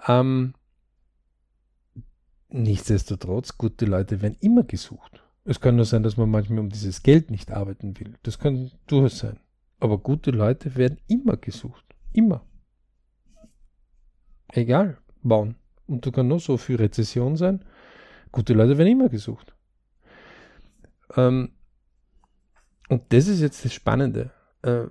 Ähm, 0.06 0.54
nichtsdestotrotz, 2.50 3.56
gute 3.56 3.86
Leute 3.86 4.20
werden 4.20 4.36
immer 4.40 4.62
gesucht. 4.62 5.22
Es 5.48 5.60
kann 5.60 5.76
nur 5.76 5.84
sein, 5.84 6.02
dass 6.02 6.16
man 6.16 6.28
manchmal 6.28 6.58
um 6.58 6.70
dieses 6.70 7.04
Geld 7.04 7.30
nicht 7.30 7.52
arbeiten 7.52 7.98
will. 8.00 8.14
Das 8.24 8.40
kann 8.40 8.72
durchaus 8.88 9.18
sein. 9.18 9.38
Aber 9.78 9.98
gute 9.98 10.32
Leute 10.32 10.74
werden 10.74 10.98
immer 11.06 11.36
gesucht. 11.36 11.84
Immer. 12.12 12.44
Egal, 14.48 14.98
bauen. 15.22 15.54
Und 15.86 16.04
du 16.04 16.10
kannst 16.10 16.28
nur 16.28 16.40
so 16.40 16.56
für 16.56 16.80
Rezession 16.80 17.36
sein. 17.36 17.64
Gute 18.32 18.54
Leute 18.54 18.76
werden 18.76 18.90
immer 18.90 19.08
gesucht. 19.08 19.54
Ähm, 21.16 21.52
und 22.88 23.04
das 23.12 23.28
ist 23.28 23.40
jetzt 23.40 23.64
das 23.64 23.72
Spannende. 23.72 24.32
Äh, 24.62 24.84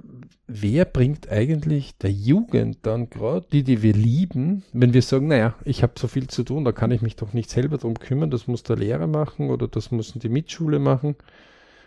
wer 0.47 0.85
bringt 0.85 1.29
eigentlich 1.29 1.97
der 1.97 2.11
Jugend 2.11 2.79
dann 2.83 3.09
gerade, 3.09 3.45
die, 3.51 3.63
die 3.63 3.81
wir 3.81 3.93
lieben, 3.93 4.63
wenn 4.73 4.93
wir 4.93 5.01
sagen, 5.01 5.27
naja, 5.27 5.55
ich 5.65 5.83
habe 5.83 5.93
so 5.97 6.07
viel 6.07 6.27
zu 6.27 6.43
tun, 6.43 6.63
da 6.63 6.71
kann 6.71 6.91
ich 6.91 7.01
mich 7.01 7.15
doch 7.15 7.33
nicht 7.33 7.49
selber 7.49 7.77
drum 7.77 7.95
kümmern, 7.95 8.29
das 8.29 8.47
muss 8.47 8.63
der 8.63 8.77
Lehrer 8.77 9.07
machen 9.07 9.49
oder 9.49 9.67
das 9.67 9.91
müssen 9.91 10.19
die 10.19 10.29
Mitschule 10.29 10.79
machen. 10.79 11.15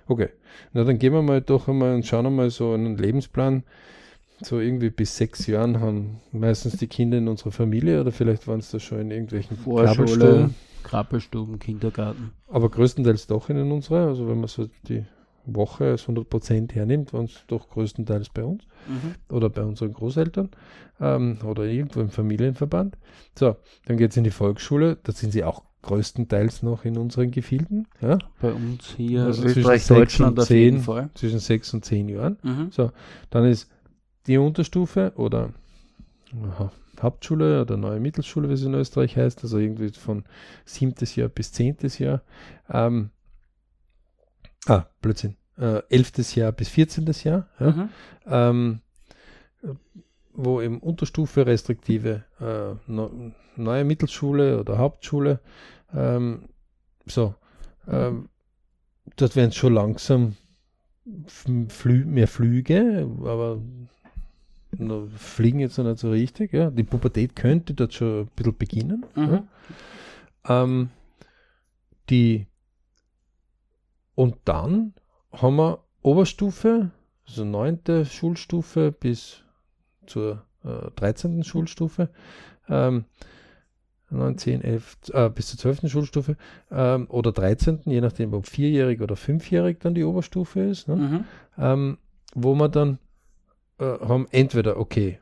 Okay, 0.06 0.30
na 0.72 0.84
dann 0.84 0.98
gehen 0.98 1.12
wir 1.12 1.22
mal 1.22 1.40
doch 1.40 1.68
einmal 1.68 1.94
und 1.94 2.06
schauen 2.06 2.26
einmal 2.26 2.50
so 2.50 2.72
einen 2.72 2.96
Lebensplan. 2.96 3.62
So 4.40 4.60
irgendwie 4.60 4.90
bis 4.90 5.16
sechs 5.16 5.46
Jahren 5.48 5.80
haben 5.80 6.20
meistens 6.30 6.76
die 6.76 6.86
Kinder 6.86 7.18
in 7.18 7.26
unserer 7.26 7.50
Familie 7.50 8.00
oder 8.00 8.12
vielleicht 8.12 8.46
waren 8.46 8.60
es 8.60 8.70
da 8.70 8.78
schon 8.78 9.00
in 9.00 9.10
irgendwelchen 9.10 9.56
Vorschule, 9.56 10.50
Krabbelstuben, 10.84 11.58
Kindergarten. 11.58 12.30
Aber 12.46 12.70
größtenteils 12.70 13.26
doch 13.26 13.50
in 13.50 13.72
unserer, 13.72 14.06
also 14.06 14.28
wenn 14.28 14.38
man 14.38 14.48
so 14.48 14.68
die 14.88 15.04
Woche 15.54 15.84
als 15.84 16.02
100 16.02 16.28
Prozent 16.28 16.74
hernimmt, 16.74 17.12
waren 17.12 17.26
es 17.26 17.44
doch 17.46 17.68
größtenteils 17.70 18.30
bei 18.30 18.44
uns 18.44 18.64
mhm. 18.86 19.14
oder 19.34 19.50
bei 19.50 19.62
unseren 19.62 19.92
Großeltern 19.92 20.50
ähm, 21.00 21.38
oder 21.44 21.64
irgendwo 21.64 22.00
im 22.00 22.10
Familienverband. 22.10 22.96
So, 23.38 23.56
dann 23.86 23.96
geht 23.96 24.10
es 24.10 24.16
in 24.16 24.24
die 24.24 24.30
Volksschule, 24.30 24.98
da 25.02 25.12
sind 25.12 25.32
sie 25.32 25.44
auch 25.44 25.62
größtenteils 25.82 26.62
noch 26.62 26.84
in 26.84 26.96
unseren 26.98 27.30
Gefilden. 27.30 27.86
Ja? 28.00 28.18
Bei 28.40 28.52
uns 28.52 28.94
hier 28.96 29.24
also 29.24 29.44
Österreich, 29.44 29.86
Deutschland 29.86 30.38
auf 30.38 30.50
jeden 30.50 30.80
Fall. 30.80 31.10
Zwischen 31.14 31.38
sechs 31.38 31.72
und 31.72 31.84
zehn 31.84 32.08
Jahren. 32.08 32.38
Mhm. 32.42 32.70
So, 32.70 32.90
dann 33.30 33.44
ist 33.44 33.70
die 34.26 34.38
Unterstufe 34.38 35.12
oder 35.16 35.52
aha, 36.42 36.72
Hauptschule 37.00 37.62
oder 37.62 37.76
neue 37.76 38.00
Mittelschule, 38.00 38.48
wie 38.48 38.54
es 38.54 38.62
in 38.62 38.74
Österreich 38.74 39.16
heißt, 39.16 39.42
also 39.42 39.58
irgendwie 39.58 39.90
von 39.90 40.24
siebtes 40.64 41.14
Jahr 41.16 41.28
bis 41.28 41.52
zehntes 41.52 41.98
Jahr. 41.98 42.22
Ähm, 42.68 43.10
ah, 44.66 44.86
Blödsinn 45.00 45.37
äh, 45.58 45.82
11. 45.88 46.34
Jahr 46.36 46.52
bis 46.52 46.68
14. 46.68 47.06
Jahr. 47.24 47.48
Ja? 47.58 47.70
Mhm. 47.70 47.88
Ähm, 48.26 48.80
wo 50.32 50.60
eben 50.60 50.78
Unterstufe 50.78 51.46
restriktive 51.46 52.24
äh, 52.40 52.92
neue 53.56 53.84
Mittelschule 53.84 54.60
oder 54.60 54.78
Hauptschule, 54.78 55.40
ähm, 55.92 56.44
so, 57.06 57.34
ähm, 57.88 58.28
dort 59.16 59.34
werden 59.34 59.52
schon 59.52 59.74
langsam 59.74 60.36
Flü 61.26 62.04
mehr 62.04 62.28
Flüge, 62.28 63.08
aber 63.20 63.60
fliegen 65.16 65.60
jetzt 65.60 65.78
noch 65.78 65.86
nicht 65.86 65.98
so 65.98 66.10
richtig. 66.10 66.52
Ja. 66.52 66.70
Die 66.70 66.84
Pubertät 66.84 67.34
könnte 67.34 67.72
dort 67.72 67.94
schon 67.94 68.20
ein 68.20 68.30
bisschen 68.36 68.56
beginnen. 68.56 69.06
Mhm. 69.16 69.42
Ja. 70.48 70.62
Ähm, 70.62 70.90
die 72.10 72.46
und 74.14 74.36
dann 74.44 74.92
haben 75.32 75.56
wir 75.56 75.80
Oberstufe, 76.02 76.90
also 77.26 77.44
neunte 77.44 78.06
Schulstufe 78.06 78.92
bis 78.92 79.42
zur 80.06 80.42
äh, 80.64 80.90
13. 80.96 81.44
Schulstufe, 81.44 82.08
ähm, 82.68 83.04
9, 84.10 84.38
10, 84.38 84.62
11, 84.62 84.96
äh, 85.12 85.28
bis 85.28 85.48
zur 85.48 85.58
12. 85.58 85.90
Schulstufe 85.90 86.36
ähm, 86.70 87.06
oder 87.10 87.32
13., 87.32 87.80
je 87.84 88.00
nachdem, 88.00 88.32
ob 88.32 88.46
vierjährig 88.46 89.02
oder 89.02 89.16
fünfjährig 89.16 89.78
dann 89.80 89.94
die 89.94 90.04
Oberstufe 90.04 90.60
ist, 90.60 90.88
ne? 90.88 90.96
mhm. 90.96 91.24
ähm, 91.58 91.98
wo 92.34 92.54
man 92.54 92.70
dann 92.70 92.98
äh, 93.78 93.84
haben 93.84 94.26
entweder, 94.30 94.78
okay, 94.78 95.18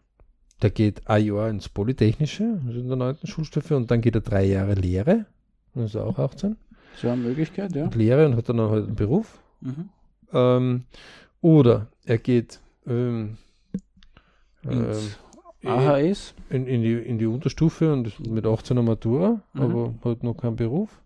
der 0.63 0.71
geht 0.71 1.09
ein 1.09 1.25
Jahr 1.25 1.51
ins 1.51 1.69
Polytechnische, 1.69 2.61
also 2.67 2.79
in 2.79 2.89
der 2.89 2.97
9. 2.97 3.19
Schulstufe, 3.25 3.77
und 3.77 3.91
dann 3.91 4.01
geht 4.01 4.15
er 4.15 4.21
drei 4.21 4.45
Jahre 4.45 4.75
Lehre, 4.75 5.27
das 5.75 5.87
ist 5.87 5.97
auch 5.97 6.19
18. 6.19 6.57
So 6.97 7.09
eine 7.09 7.21
Möglichkeit, 7.21 7.75
ja. 7.75 7.85
Und 7.85 7.95
Lehre 7.95 8.25
und 8.25 8.37
hat 8.37 8.49
dann 8.49 8.61
halt 8.61 8.87
einen 8.87 8.97
Beruf. 8.97 9.39
Mhm. 9.61 9.91
Ähm, 10.33 10.85
oder 11.41 11.89
er 12.05 12.19
geht 12.19 12.61
ähm, 12.87 13.37
ins 14.63 15.19
ähm, 15.63 15.71
AHS? 15.71 16.35
In, 16.51 16.67
in, 16.67 16.83
die, 16.83 16.95
in 16.95 17.19
die 17.19 17.27
Unterstufe 17.27 17.93
und 17.93 18.29
mit 18.29 18.45
18er 18.45 18.83
Matura, 18.83 19.41
mhm. 19.53 19.61
aber 19.63 19.95
hat 20.05 20.23
noch 20.23 20.35
keinen 20.35 20.57
Beruf. 20.57 21.01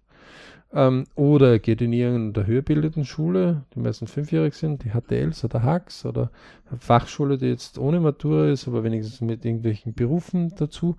Ähm, 0.72 1.04
oder 1.16 1.50
er 1.50 1.58
geht 1.58 1.82
in 1.82 1.92
irgendeiner 1.92 2.46
höherbildeten 2.46 3.04
Schule, 3.04 3.64
die 3.74 3.80
meistens 3.80 4.12
fünfjährig 4.12 4.54
sind, 4.54 4.84
die 4.84 4.90
HTLs 4.90 5.44
oder 5.44 5.64
HACs 5.64 6.06
oder 6.06 6.30
Fachschule, 6.78 7.38
die 7.38 7.46
jetzt 7.46 7.76
ohne 7.78 7.98
Matura 7.98 8.48
ist, 8.48 8.68
aber 8.68 8.84
wenigstens 8.84 9.20
mit 9.20 9.44
irgendwelchen 9.44 9.94
Berufen 9.94 10.54
dazu. 10.56 10.96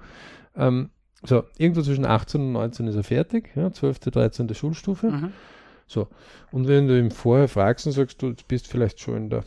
Ähm, 0.58 0.90
so, 1.24 1.44
irgendwo 1.58 1.82
zwischen 1.84 2.06
18 2.06 2.42
und 2.42 2.52
19 2.52 2.88
ist 2.88 2.96
er 2.96 3.04
fertig, 3.04 3.52
ja, 3.56 3.72
12., 3.72 4.00
13. 4.00 4.54
Schulstufe. 4.54 5.10
Mhm. 5.10 5.34
So, 5.92 6.08
und 6.54 6.70
wenn 6.70 6.88
du 6.88 6.98
ihm 6.98 7.12
vorher 7.12 7.50
fragst 7.50 7.86
und 7.86 7.92
sagst, 7.92 8.22
du 8.22 8.30
jetzt 8.30 8.48
bist 8.48 8.68
vielleicht 8.68 9.02
schon 9.02 9.18
in 9.18 9.30
der 9.30 9.44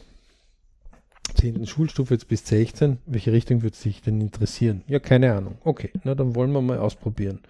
10. 1.36 1.64
Schulstufe, 1.64 2.12
jetzt 2.12 2.28
bis 2.28 2.46
16, 2.46 2.98
welche 3.06 3.32
Richtung 3.32 3.62
würde 3.62 3.76
dich 3.82 4.02
denn 4.02 4.20
interessieren? 4.20 4.82
Ja, 4.86 4.98
keine 4.98 5.32
Ahnung. 5.32 5.56
Okay, 5.64 5.90
na 6.04 6.14
dann 6.14 6.34
wollen 6.34 6.52
wir 6.52 6.60
mal 6.60 6.78
ausprobieren. 6.78 7.40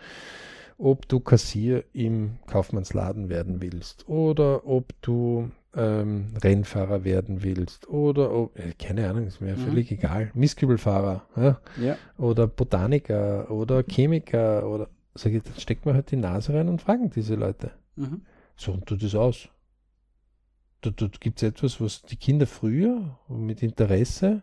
Ob 0.79 1.09
du 1.09 1.19
Kassier 1.19 1.83
im 1.93 2.37
Kaufmannsladen 2.47 3.29
werden 3.29 3.61
willst 3.61 4.09
oder 4.09 4.65
ob 4.65 4.93
du 5.03 5.51
ähm, 5.75 6.27
Rennfahrer 6.41 7.03
werden 7.03 7.43
willst 7.43 7.89
oder 7.89 8.33
ob, 8.33 8.57
äh, 8.57 8.75
keine 8.79 9.09
Ahnung, 9.09 9.27
ist 9.27 9.41
mir 9.41 9.57
mhm. 9.57 9.61
völlig 9.61 9.91
egal, 9.91 10.31
Mistkübelfahrer 10.35 11.25
ja? 11.37 11.61
ja? 11.81 11.99
oder 12.17 12.47
Botaniker 12.47 13.51
oder 13.51 13.83
Chemiker 13.83 14.69
oder 14.69 14.89
sag 15.15 15.33
ich, 15.33 15.43
dann 15.43 15.59
steckt 15.59 15.85
man 15.85 15.97
halt 15.97 16.13
die 16.13 16.17
Nase 16.17 16.55
rein 16.55 16.69
und 16.69 16.81
fragen 16.81 17.11
diese 17.11 17.35
Leute. 17.35 17.73
Mhm. 17.97 18.23
So 18.57 18.73
und 18.73 18.87
tut 18.87 19.03
es 19.03 19.15
aus. 19.15 19.49
Gibt 21.21 21.39
es 21.39 21.43
etwas, 21.43 21.81
was 21.81 22.03
die 22.03 22.17
Kinder 22.17 22.47
früher 22.47 23.19
mit 23.29 23.63
Interesse, 23.63 24.43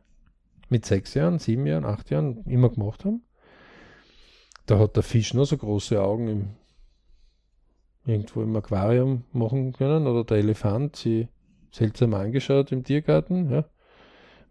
mit 0.70 0.86
sechs 0.86 1.14
Jahren, 1.14 1.38
sieben 1.38 1.68
Jahren, 1.68 1.86
acht 1.86 2.10
Jahren 2.10 2.44
immer 2.46 2.70
gemacht 2.70 3.06
haben. 3.06 3.22
Da 4.66 4.80
hat 4.80 4.96
der 4.96 5.04
Fisch 5.04 5.34
nur 5.34 5.46
so 5.46 5.58
große 5.58 6.02
Augen 6.02 6.28
im, 6.28 6.50
irgendwo 8.06 8.42
im 8.42 8.56
Aquarium 8.56 9.24
machen 9.34 9.74
können 9.74 10.08
oder 10.08 10.24
der 10.24 10.38
Elefant 10.38 10.96
sie 10.96 11.28
seltsam 11.72 12.14
angeschaut 12.14 12.72
im 12.72 12.84
Tiergarten. 12.84 13.52
Ja. 13.52 13.66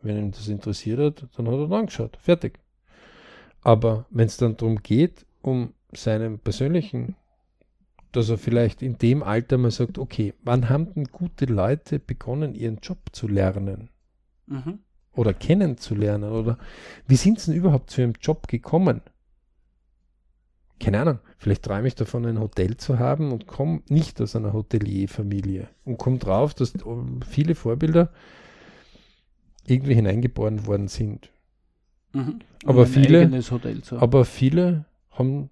Wenn 0.02 0.16
ihn 0.16 0.30
das 0.30 0.48
interessiert 0.48 1.00
hat, 1.00 1.28
dann 1.36 1.48
hat 1.48 1.54
er 1.54 1.68
dann 1.68 1.80
angeschaut. 1.80 2.16
Fertig. 2.20 2.60
Aber 3.62 4.06
wenn 4.10 4.26
es 4.26 4.36
dann 4.36 4.56
darum 4.56 4.82
geht, 4.82 5.26
um 5.42 5.74
seinen 5.92 6.38
persönlichen 6.38 7.16
dass 8.12 8.28
er 8.28 8.38
vielleicht 8.38 8.82
in 8.82 8.98
dem 8.98 9.22
Alter 9.22 9.58
mal 9.58 9.70
sagt, 9.70 9.98
okay, 9.98 10.34
wann 10.42 10.68
haben 10.68 10.92
denn 10.94 11.04
gute 11.04 11.44
Leute 11.44 11.98
begonnen, 11.98 12.54
ihren 12.54 12.78
Job 12.78 12.98
zu 13.12 13.28
lernen? 13.28 13.90
Mhm. 14.46 14.80
Oder 15.12 15.32
kennenzulernen? 15.32 16.30
Oder 16.30 16.58
wie 17.06 17.16
sind 17.16 17.40
sie 17.40 17.52
denn 17.52 17.60
überhaupt 17.60 17.90
zu 17.90 18.00
ihrem 18.00 18.14
Job 18.20 18.48
gekommen? 18.48 19.02
Keine 20.80 21.00
Ahnung, 21.00 21.18
vielleicht 21.36 21.64
träume 21.64 21.88
ich 21.88 21.94
davon, 21.94 22.24
ein 22.24 22.40
Hotel 22.40 22.76
zu 22.78 22.98
haben 22.98 23.32
und 23.32 23.46
komme 23.46 23.82
nicht 23.88 24.20
aus 24.20 24.34
einer 24.34 24.54
Hotelierfamilie 24.54 25.68
und 25.84 25.98
komme 25.98 26.18
drauf, 26.18 26.54
dass 26.54 26.72
viele 27.28 27.54
Vorbilder 27.54 28.10
irgendwie 29.66 29.94
hineingeboren 29.94 30.66
worden 30.66 30.88
sind. 30.88 31.30
Mhm. 32.12 32.40
Aber, 32.64 32.86
viele, 32.86 33.30
aber 33.90 34.24
viele 34.24 34.86
haben 35.10 35.50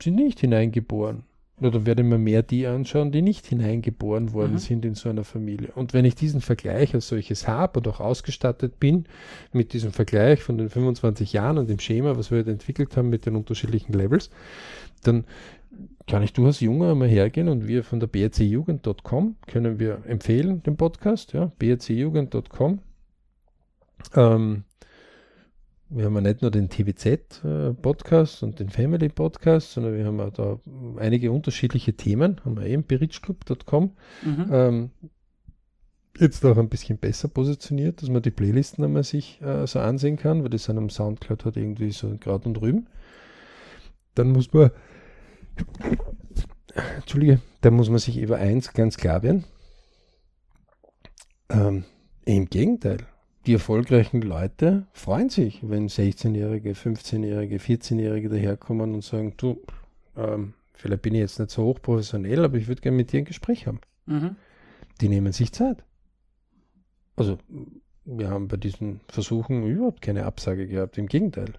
sie 0.00 0.10
nicht 0.10 0.40
hineingeboren 0.40 1.22
oder 1.60 1.86
werde 1.86 2.02
mir 2.02 2.18
mehr 2.18 2.42
die 2.42 2.66
anschauen, 2.66 3.12
die 3.12 3.22
nicht 3.22 3.46
hineingeboren 3.46 4.32
worden 4.32 4.54
mhm. 4.54 4.58
sind 4.58 4.84
in 4.84 4.94
so 4.94 5.08
einer 5.08 5.24
Familie. 5.24 5.70
Und 5.74 5.94
wenn 5.94 6.04
ich 6.04 6.16
diesen 6.16 6.40
Vergleich 6.40 6.94
als 6.94 7.08
solches 7.08 7.46
habe 7.46 7.78
und 7.78 7.88
auch 7.88 8.00
ausgestattet 8.00 8.80
bin 8.80 9.04
mit 9.52 9.72
diesem 9.72 9.92
Vergleich 9.92 10.42
von 10.42 10.58
den 10.58 10.68
25 10.68 11.32
Jahren 11.32 11.58
und 11.58 11.70
dem 11.70 11.78
Schema, 11.78 12.16
was 12.16 12.30
wir 12.30 12.38
heute 12.38 12.50
entwickelt 12.50 12.96
haben 12.96 13.08
mit 13.08 13.26
den 13.26 13.36
unterschiedlichen 13.36 13.92
Levels, 13.92 14.30
dann 15.04 15.24
kann 16.06 16.22
ich 16.22 16.32
du 16.32 16.46
als 16.46 16.60
Junger 16.60 16.94
mal 16.94 17.08
hergehen 17.08 17.48
und 17.48 17.66
wir 17.66 17.84
von 17.84 18.00
der 18.00 18.08
brcjugend.com 18.08 19.36
können 19.46 19.78
wir 19.78 20.02
empfehlen, 20.06 20.62
den 20.62 20.76
Podcast, 20.76 21.32
ja, 21.32 21.50
brcjugend.com. 21.58 22.80
Ähm, 24.14 24.64
wir 25.96 26.06
haben 26.06 26.14
ja 26.16 26.20
nicht 26.20 26.42
nur 26.42 26.50
den 26.50 26.68
TVZ-Podcast 26.68 28.42
und 28.42 28.58
den 28.58 28.68
Family-Podcast, 28.68 29.72
sondern 29.72 29.96
wir 29.96 30.04
haben 30.04 30.20
auch 30.20 30.32
da 30.32 30.58
einige 30.98 31.30
unterschiedliche 31.30 31.94
Themen. 31.94 32.40
Haben 32.44 32.56
wir 32.56 32.66
eben 32.66 32.84
berichtclub.com. 32.84 33.92
Mhm. 34.24 34.46
Ähm, 34.50 34.90
jetzt 36.18 36.44
auch 36.44 36.58
ein 36.58 36.68
bisschen 36.68 36.98
besser 36.98 37.28
positioniert, 37.28 38.02
dass 38.02 38.08
man 38.08 38.22
die 38.22 38.32
Playlisten 38.32 38.84
einmal 38.84 39.04
sich 39.04 39.40
äh, 39.40 39.66
so 39.66 39.78
ansehen 39.78 40.16
kann, 40.16 40.42
weil 40.42 40.50
das 40.50 40.68
an 40.68 40.78
einem 40.78 40.90
Soundcloud 40.90 41.44
hat 41.44 41.56
irgendwie 41.56 41.92
so 41.92 42.16
gerade 42.18 42.48
und 42.48 42.54
drüben. 42.54 42.88
Dann 44.16 44.30
muss 44.30 44.52
man, 44.52 44.70
Entschuldige, 46.96 47.40
da 47.60 47.70
muss 47.70 47.88
man 47.88 47.98
sich 47.98 48.18
über 48.18 48.38
eins 48.38 48.72
ganz 48.72 48.96
klar 48.96 49.22
werden. 49.22 49.44
Ähm, 51.50 51.84
Im 52.24 52.46
Gegenteil, 52.46 52.98
die 53.46 53.54
erfolgreichen 53.54 54.22
Leute 54.22 54.86
freuen 54.92 55.28
sich, 55.28 55.60
wenn 55.68 55.88
16-Jährige, 55.88 56.72
15-Jährige, 56.72 57.58
14-Jährige 57.58 58.28
daherkommen 58.28 58.94
und 58.94 59.04
sagen, 59.04 59.34
du, 59.36 59.60
ähm, 60.16 60.54
vielleicht 60.72 61.02
bin 61.02 61.14
ich 61.14 61.20
jetzt 61.20 61.38
nicht 61.38 61.50
so 61.50 61.64
hochprofessionell, 61.64 62.44
aber 62.44 62.56
ich 62.56 62.68
würde 62.68 62.80
gerne 62.80 62.96
mit 62.96 63.12
dir 63.12 63.18
ein 63.18 63.24
Gespräch 63.24 63.66
haben. 63.66 63.80
Mhm. 64.06 64.36
Die 65.00 65.08
nehmen 65.08 65.32
sich 65.32 65.52
Zeit. 65.52 65.84
Also, 67.16 67.38
wir 68.04 68.28
haben 68.28 68.48
bei 68.48 68.56
diesen 68.56 69.00
Versuchen 69.08 69.64
überhaupt 69.64 70.02
keine 70.02 70.24
Absage 70.24 70.66
gehabt, 70.66 70.98
im 70.98 71.06
Gegenteil. 71.06 71.52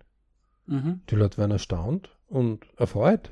Mhm. 0.68 1.02
Die 1.10 1.16
Leute 1.16 1.38
waren 1.38 1.52
erstaunt 1.52 2.10
und 2.28 2.66
erfreut. 2.78 3.32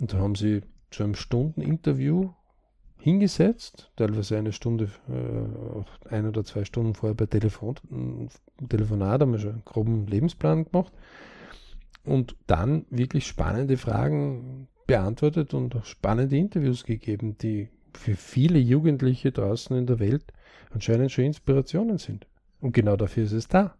Und 0.00 0.12
da 0.12 0.18
haben 0.18 0.34
sie 0.34 0.62
zu 0.90 1.04
einem 1.04 1.14
Stunden-Interview 1.14 2.30
hingesetzt, 3.02 3.90
teilweise 3.96 4.38
eine 4.38 4.52
Stunde, 4.52 4.88
äh, 5.08 6.14
ein 6.14 6.26
oder 6.26 6.44
zwei 6.44 6.64
Stunden 6.64 6.94
vorher 6.94 7.16
bei 7.16 7.26
Telefon, 7.26 7.74
Telefonat 8.68 9.20
haben 9.20 9.32
wir 9.32 9.40
schon 9.40 9.50
einen 9.50 9.64
groben 9.64 10.06
Lebensplan 10.06 10.66
gemacht 10.66 10.92
und 12.04 12.36
dann 12.46 12.86
wirklich 12.90 13.26
spannende 13.26 13.76
Fragen 13.76 14.68
beantwortet 14.86 15.52
und 15.52 15.74
auch 15.74 15.84
spannende 15.84 16.36
Interviews 16.36 16.84
gegeben, 16.84 17.36
die 17.38 17.70
für 17.92 18.14
viele 18.14 18.60
Jugendliche 18.60 19.32
draußen 19.32 19.76
in 19.76 19.86
der 19.86 19.98
Welt 19.98 20.24
anscheinend 20.70 21.10
schon 21.10 21.24
Inspirationen 21.24 21.98
sind. 21.98 22.26
Und 22.60 22.72
genau 22.72 22.96
dafür 22.96 23.24
ist 23.24 23.32
es 23.32 23.48
da. 23.48 23.74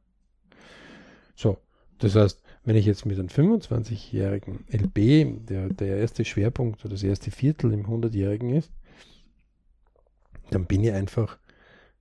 So, 1.37 1.59
das 1.99 2.17
heißt, 2.17 2.43
wenn 2.65 2.77
ich 2.77 2.87
jetzt 2.87 3.07
mit 3.07 3.19
einem 3.19 3.29
25-jährigen 3.29 4.65
LB, 4.69 5.47
der 5.49 5.69
der 5.69 5.99
erste 5.99 6.25
Schwerpunkt 6.25 6.85
oder 6.85 6.95
das 6.95 7.05
erste 7.05 7.31
Viertel 7.31 7.73
im 7.73 7.87
100-jährigen 7.87 8.51
ist, 8.51 8.73
dann 10.55 10.67
bin 10.67 10.85
ich 10.85 10.93
einfach 10.93 11.39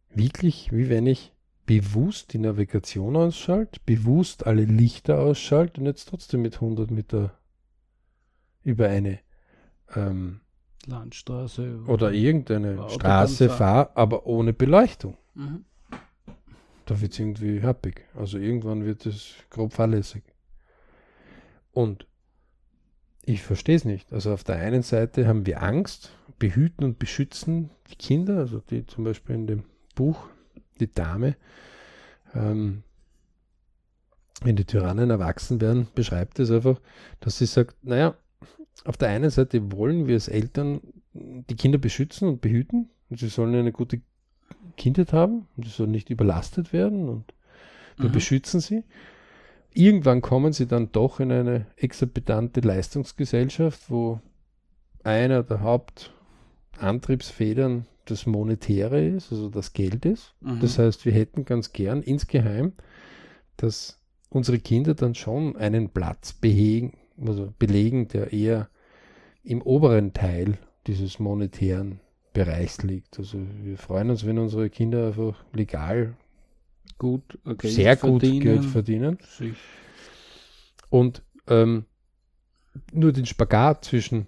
wirklich, 0.09 0.71
wie 0.71 0.89
wenn 0.89 1.07
ich 1.07 1.33
bewusst 1.65 2.33
die 2.33 2.39
Navigation 2.39 3.15
ausschalte, 3.15 3.79
bewusst 3.85 4.45
alle 4.45 4.65
Lichter 4.65 5.19
ausschalte 5.19 5.79
und 5.79 5.87
jetzt 5.87 6.09
trotzdem 6.09 6.41
mit 6.41 6.55
100 6.55 6.91
Meter 6.91 7.33
über 8.63 8.89
eine 8.89 9.19
ähm, 9.95 10.41
Landstraße 10.85 11.83
oder 11.87 12.11
irgendeine 12.11 12.89
Straße 12.89 13.49
fahre, 13.49 13.95
aber 13.95 14.25
ohne 14.25 14.53
Beleuchtung. 14.53 15.17
Mhm. 15.35 15.65
Da 16.85 16.99
wird 16.99 17.13
es 17.13 17.19
irgendwie 17.19 17.61
happig. 17.61 18.05
Also 18.15 18.37
irgendwann 18.37 18.83
wird 18.83 19.05
es 19.05 19.35
grob 19.49 19.73
fahrlässig. 19.73 20.23
Und 21.71 22.07
ich 23.25 23.43
verstehe 23.43 23.75
es 23.75 23.85
nicht. 23.85 24.11
Also 24.11 24.33
auf 24.33 24.43
der 24.43 24.57
einen 24.57 24.83
Seite 24.83 25.27
haben 25.27 25.45
wir 25.45 25.61
Angst, 25.61 26.11
behüten 26.39 26.83
und 26.83 26.99
beschützen 26.99 27.69
die 27.91 27.95
Kinder, 27.95 28.37
also 28.37 28.59
die 28.69 28.85
zum 28.87 29.03
Beispiel 29.03 29.35
in 29.35 29.47
dem 29.47 29.63
Buch, 29.95 30.27
die 30.79 30.91
Dame, 30.91 31.35
ähm, 32.33 32.83
wenn 34.41 34.55
die 34.55 34.65
Tyrannen 34.65 35.11
erwachsen 35.11 35.61
werden, 35.61 35.87
beschreibt 35.93 36.39
es 36.39 36.49
einfach, 36.49 36.81
dass 37.19 37.37
sie 37.37 37.45
sagt, 37.45 37.75
naja, 37.83 38.15
auf 38.85 38.97
der 38.97 39.09
einen 39.09 39.29
Seite 39.29 39.71
wollen 39.71 40.07
wir 40.07 40.15
als 40.15 40.27
Eltern 40.27 40.81
die 41.13 41.55
Kinder 41.55 41.77
beschützen 41.77 42.27
und 42.27 42.41
behüten 42.41 42.89
und 43.09 43.19
sie 43.19 43.27
sollen 43.27 43.53
eine 43.53 43.71
gute 43.71 44.01
Kindheit 44.77 45.13
haben 45.13 45.47
und 45.55 45.65
sie 45.65 45.71
sollen 45.71 45.91
nicht 45.91 46.09
überlastet 46.09 46.73
werden 46.73 47.07
und 47.07 47.33
wir 47.97 48.09
mhm. 48.09 48.13
beschützen 48.13 48.59
sie. 48.59 48.83
Irgendwann 49.73 50.21
kommen 50.21 50.53
sie 50.53 50.67
dann 50.67 50.91
doch 50.91 51.19
in 51.19 51.31
eine 51.31 51.65
exorbitante 51.77 52.61
Leistungsgesellschaft, 52.61 53.89
wo 53.89 54.21
einer 55.03 55.41
der 55.43 55.61
Hauptantriebsfedern 55.61 57.85
das 58.05 58.25
Monetäre 58.25 59.05
ist, 59.05 59.31
also 59.31 59.49
das 59.49 59.73
Geld 59.73 60.05
ist. 60.05 60.33
Mhm. 60.41 60.59
Das 60.59 60.77
heißt, 60.77 61.05
wir 61.05 61.13
hätten 61.13 61.45
ganz 61.45 61.71
gern 61.71 62.01
insgeheim, 62.01 62.73
dass 63.57 63.99
unsere 64.29 64.59
Kinder 64.59 64.93
dann 64.93 65.15
schon 65.15 65.55
einen 65.55 65.89
Platz 65.89 66.33
behegen, 66.33 66.97
also 67.25 67.53
belegen, 67.57 68.09
der 68.09 68.33
eher 68.33 68.69
im 69.43 69.61
oberen 69.61 70.13
Teil 70.13 70.57
dieses 70.87 71.19
monetären 71.19 71.99
Bereichs 72.33 72.81
liegt. 72.83 73.19
Also 73.19 73.39
wir 73.63 73.77
freuen 73.77 74.09
uns, 74.09 74.25
wenn 74.25 74.39
unsere 74.39 74.69
Kinder 74.69 75.07
einfach 75.07 75.43
legal 75.53 76.15
gut, 76.97 77.39
Geld 77.43 77.73
sehr 77.73 77.95
gut 77.95 78.21
verdienen. 78.21 78.39
Geld 78.41 78.65
verdienen. 78.65 79.17
Sich. 79.23 79.57
Und 80.89 81.23
ähm, 81.47 81.85
nur 82.93 83.11
den 83.11 83.25
Spagat 83.25 83.85
zwischen, 83.85 84.27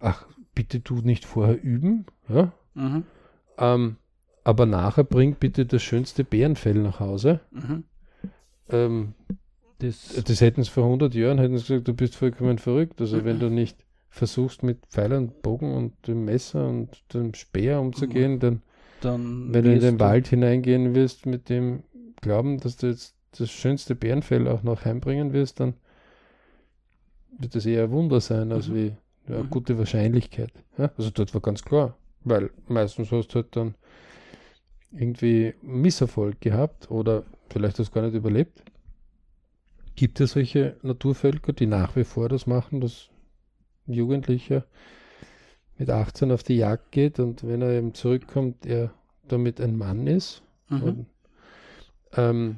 ach, 0.00 0.26
bitte 0.54 0.80
du 0.80 0.96
nicht 0.96 1.24
vorher 1.24 1.62
üben, 1.62 2.06
ja? 2.28 2.52
Mhm. 2.74 3.04
Ähm, 3.58 3.96
aber 4.44 4.66
nachher 4.66 5.04
bringt 5.04 5.40
bitte 5.40 5.66
das 5.66 5.82
schönste 5.82 6.24
Bärenfell 6.24 6.74
nach 6.74 7.00
Hause. 7.00 7.40
Mhm. 7.50 7.84
Ähm, 8.70 9.14
das, 9.78 10.14
das 10.24 10.40
hätten 10.40 10.62
sie 10.62 10.70
vor 10.70 10.84
100 10.84 11.14
Jahren 11.14 11.38
hätten 11.38 11.58
sie 11.58 11.66
gesagt, 11.66 11.88
du 11.88 11.94
bist 11.94 12.16
vollkommen 12.16 12.58
verrückt. 12.58 13.00
Also 13.00 13.24
wenn 13.24 13.40
du 13.40 13.50
nicht 13.50 13.84
versuchst 14.08 14.62
mit 14.62 14.86
Pfeil 14.86 15.12
und 15.14 15.42
Bogen 15.42 15.74
und 15.74 16.06
dem 16.06 16.24
Messer 16.24 16.68
und 16.68 17.02
dem 17.14 17.34
Speer 17.34 17.80
umzugehen, 17.80 18.38
dann, 18.38 18.62
dann 19.04 19.52
wenn 19.52 19.64
du 19.64 19.72
in 19.72 19.80
den 19.80 20.00
Wald 20.00 20.28
hineingehen 20.28 20.94
wirst 20.94 21.26
mit 21.26 21.48
dem 21.48 21.82
Glauben, 22.20 22.58
dass 22.58 22.76
du 22.76 22.88
jetzt 22.88 23.14
das 23.38 23.50
schönste 23.50 23.94
Bärenfell 23.94 24.48
auch 24.48 24.62
noch 24.62 24.84
heimbringen 24.84 25.32
wirst, 25.32 25.60
dann 25.60 25.74
wird 27.38 27.54
das 27.54 27.66
eher 27.66 27.84
ein 27.84 27.90
Wunder 27.90 28.20
sein, 28.20 28.52
als 28.52 28.68
mhm. 28.68 28.74
wie 28.74 28.92
eine 29.26 29.42
mhm. 29.44 29.50
gute 29.50 29.78
Wahrscheinlichkeit. 29.78 30.52
Ja? 30.78 30.90
Also 30.96 31.10
dort 31.10 31.32
war 31.34 31.40
ganz 31.40 31.62
klar, 31.62 31.96
weil 32.24 32.50
meistens 32.68 33.10
hast 33.10 33.28
du 33.28 33.36
halt 33.36 33.56
dann 33.56 33.74
irgendwie 34.92 35.54
Misserfolg 35.62 36.40
gehabt 36.40 36.90
oder 36.90 37.24
vielleicht 37.48 37.78
hast 37.78 37.90
du 37.90 37.94
gar 37.94 38.02
nicht 38.02 38.14
überlebt. 38.14 38.62
Gibt 39.94 40.20
es 40.20 40.32
solche 40.32 40.76
Naturvölker, 40.82 41.52
die 41.52 41.66
nach 41.66 41.96
wie 41.96 42.04
vor 42.04 42.28
das 42.28 42.46
machen, 42.46 42.80
dass 42.80 43.08
ein 43.86 43.94
Jugendlicher 43.94 44.64
mit 45.78 45.90
18 45.90 46.30
auf 46.32 46.42
die 46.42 46.56
Jagd 46.56 46.92
geht 46.92 47.18
und 47.18 47.46
wenn 47.46 47.62
er 47.62 47.70
eben 47.70 47.94
zurückkommt, 47.94 48.66
er 48.66 48.92
damit 49.26 49.60
ein 49.60 49.76
Mann 49.76 50.06
ist? 50.06 50.42
Mhm. 50.68 50.82
Und, 50.82 51.06
ähm, 52.14 52.56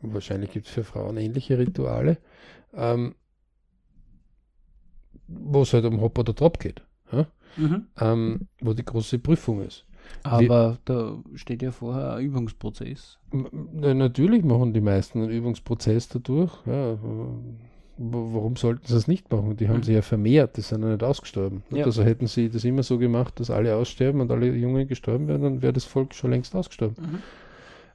wahrscheinlich 0.00 0.50
gibt 0.50 0.66
es 0.66 0.72
für 0.72 0.84
Frauen 0.84 1.16
ähnliche 1.16 1.58
Rituale, 1.58 2.18
ähm, 2.74 3.14
wo 5.26 5.62
es 5.62 5.72
halt 5.72 5.84
um 5.84 6.00
Hop 6.00 6.18
oder 6.18 6.32
Drop 6.32 6.58
geht. 6.58 6.82
Ja? 7.12 7.26
Mhm. 7.56 7.86
Ähm, 8.00 8.48
wo 8.60 8.72
die 8.72 8.84
große 8.84 9.18
Prüfung 9.18 9.62
ist. 9.62 9.86
Aber 10.22 10.74
Wie, 10.74 10.78
da 10.86 11.22
steht 11.34 11.62
ja 11.62 11.72
vorher 11.72 12.14
ein 12.14 12.24
Übungsprozess. 12.24 13.18
Natürlich 13.32 14.44
machen 14.44 14.72
die 14.72 14.80
meisten 14.80 15.22
einen 15.22 15.30
Übungsprozess 15.30 16.08
dadurch. 16.08 16.52
Ja, 16.66 16.98
warum 18.00 18.56
sollten 18.56 18.86
sie 18.86 18.94
das 18.94 19.08
nicht 19.08 19.30
machen? 19.30 19.56
Die 19.56 19.68
haben 19.68 19.78
mhm. 19.78 19.82
sie 19.82 19.92
ja 19.92 20.02
vermehrt, 20.02 20.56
die 20.56 20.62
sind 20.62 20.82
ja 20.82 20.88
nicht 20.88 21.02
ausgestorben. 21.02 21.62
Ja. 21.70 21.84
Also 21.84 22.02
hätten 22.02 22.26
sie 22.26 22.48
das 22.48 22.64
immer 22.64 22.82
so 22.82 22.98
gemacht, 22.98 23.38
dass 23.38 23.50
alle 23.50 23.76
aussterben 23.76 24.22
und 24.22 24.30
alle 24.30 24.54
Jungen 24.54 24.88
gestorben 24.88 25.28
wären, 25.28 25.42
dann 25.42 25.62
wäre 25.62 25.72
das 25.72 25.84
Volk 25.84 26.14
schon 26.14 26.30
längst 26.30 26.54
ausgestorben. 26.54 26.96
Mhm. 26.98 27.18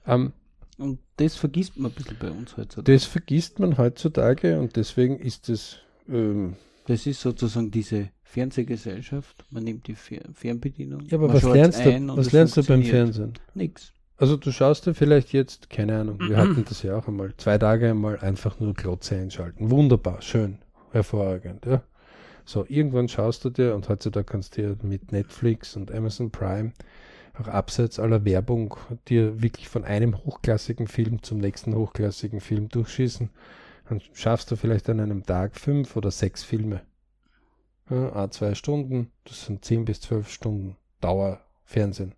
Ähm, 0.05 0.33
und 0.77 0.99
das 1.17 1.35
vergisst 1.35 1.79
man 1.79 1.91
ein 1.91 1.95
bisschen 1.95 2.17
bei 2.19 2.29
uns 2.29 2.55
heutzutage. 2.55 2.93
Das 2.93 3.05
vergisst 3.05 3.59
man 3.59 3.77
heutzutage 3.77 4.59
und 4.59 4.75
deswegen 4.75 5.17
ist 5.19 5.49
es. 5.49 5.77
Ähm, 6.07 6.55
das 6.85 7.07
ist 7.07 7.21
sozusagen 7.21 7.71
diese 7.71 8.09
Fernsehgesellschaft. 8.23 9.45
Man 9.49 9.63
nimmt 9.63 9.87
die 9.87 9.95
Fernbedienung. 9.95 11.05
Ja, 11.07 11.17
aber 11.17 11.33
was 11.33 11.43
lernst, 11.43 11.83
du, 11.83 12.17
was 12.17 12.31
lernst 12.31 12.57
du 12.57 12.63
beim 12.63 12.83
Fernsehen? 12.83 13.33
Nix. 13.55 13.91
Also 14.17 14.37
du 14.37 14.51
schaust 14.51 14.85
dir 14.85 14.93
vielleicht 14.93 15.33
jetzt, 15.33 15.69
keine 15.69 15.99
Ahnung, 15.99 16.19
wir 16.19 16.37
hatten 16.37 16.63
das 16.69 16.83
ja 16.83 16.97
auch 16.97 17.07
einmal, 17.07 17.33
zwei 17.37 17.57
Tage 17.57 17.89
einmal 17.89 18.17
einfach 18.19 18.59
nur 18.59 18.73
Klotze 18.73 19.17
einschalten. 19.17 19.71
Wunderbar, 19.71 20.21
schön, 20.21 20.59
hervorragend, 20.91 21.65
ja. 21.65 21.83
So, 22.45 22.65
irgendwann 22.69 23.09
schaust 23.09 23.43
du 23.43 23.49
dir 23.49 23.75
und 23.75 23.89
heutzutage 23.89 24.25
kannst 24.25 24.55
du 24.55 24.61
dir 24.61 24.77
mit 24.87 25.11
Netflix 25.11 25.75
und 25.75 25.91
Amazon 25.91 26.31
Prime 26.31 26.73
auch 27.39 27.47
abseits 27.47 27.99
aller 27.99 28.23
Werbung 28.23 28.77
dir 29.07 29.41
wirklich 29.41 29.67
von 29.67 29.83
einem 29.83 30.17
hochklassigen 30.17 30.87
Film 30.87 31.21
zum 31.21 31.39
nächsten 31.39 31.75
hochklassigen 31.75 32.39
Film 32.39 32.69
durchschießen. 32.69 33.29
Dann 33.89 34.01
schaffst 34.13 34.51
du 34.51 34.55
vielleicht 34.55 34.89
an 34.89 34.99
einem 34.99 35.25
Tag 35.25 35.55
fünf 35.55 35.95
oder 35.95 36.11
sechs 36.11 36.43
Filme. 36.43 36.81
Ja, 37.89 38.15
a 38.15 38.31
zwei 38.31 38.55
Stunden, 38.55 39.11
das 39.25 39.45
sind 39.45 39.65
zehn 39.65 39.85
bis 39.85 40.01
zwölf 40.01 40.29
Stunden 40.29 40.77
Dauer 41.01 41.41
Fernsehen. 41.65 42.13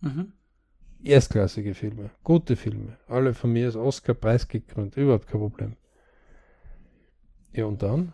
Mhm. 0.00 0.32
Erstklassige 1.02 1.74
Filme, 1.74 2.10
gute 2.24 2.56
Filme, 2.56 2.96
alle 3.06 3.32
von 3.32 3.52
mir 3.52 3.66
als 3.66 3.76
Oscar 3.76 4.14
preisgekrönt, 4.14 4.96
überhaupt 4.96 5.28
kein 5.28 5.40
Problem. 5.40 5.76
Ja, 7.52 7.66
und 7.66 7.82
dann? 7.82 8.12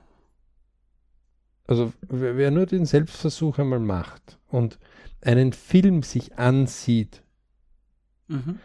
Also, 1.67 1.93
wer, 2.09 2.37
wer 2.37 2.51
nur 2.51 2.67
den 2.67 2.85
Selbstversuch 2.85 3.59
einmal 3.59 3.81
macht 3.81 4.39
und 4.49 4.79
einen 5.23 5.55
Film 5.55 6.03
sich 6.03 6.39
ansieht 6.39 7.23
mhm. 8.29 8.59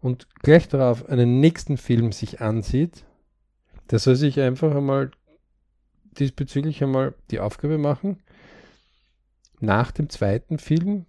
und 0.00 0.28
gleich 0.40 0.68
darauf 0.68 1.06
einen 1.08 1.40
nächsten 1.40 1.76
Film 1.76 2.12
sich 2.12 2.40
ansieht, 2.40 3.04
der 3.90 3.98
soll 3.98 4.16
sich 4.16 4.40
einfach 4.40 4.74
einmal 4.74 5.10
diesbezüglich 6.18 6.82
einmal 6.82 7.14
die 7.30 7.40
Aufgabe 7.40 7.76
machen, 7.76 8.22
nach 9.60 9.92
dem 9.92 10.08
zweiten 10.08 10.58
Film 10.58 11.04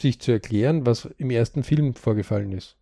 sich 0.00 0.20
zu 0.20 0.32
erklären, 0.32 0.86
was 0.86 1.06
im 1.18 1.30
ersten 1.30 1.62
Film 1.62 1.94
vorgefallen 1.94 2.52
ist. 2.52 2.76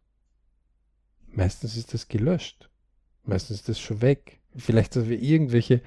Meistens 1.29 1.76
ist 1.76 1.92
das 1.94 2.09
gelöscht. 2.09 2.68
Meistens 3.24 3.59
ist 3.59 3.68
das 3.68 3.81
schon 3.81 4.00
weg. 4.00 4.38
Vielleicht, 4.57 4.96
dass 4.96 5.09
wir 5.09 5.20
irgendwelche 5.20 5.83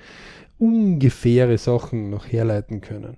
ungefähre 0.59 1.57
Sachen 1.57 2.09
noch 2.09 2.25
herleiten 2.25 2.81
können. 2.81 3.17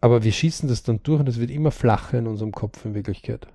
Aber 0.00 0.24
wir 0.24 0.32
schießen 0.32 0.68
das 0.68 0.82
dann 0.82 1.02
durch 1.02 1.20
und 1.20 1.28
es 1.28 1.38
wird 1.38 1.50
immer 1.50 1.70
flacher 1.70 2.18
in 2.18 2.26
unserem 2.26 2.52
Kopf 2.52 2.84
in 2.84 2.94
Wirklichkeit. 2.94 3.46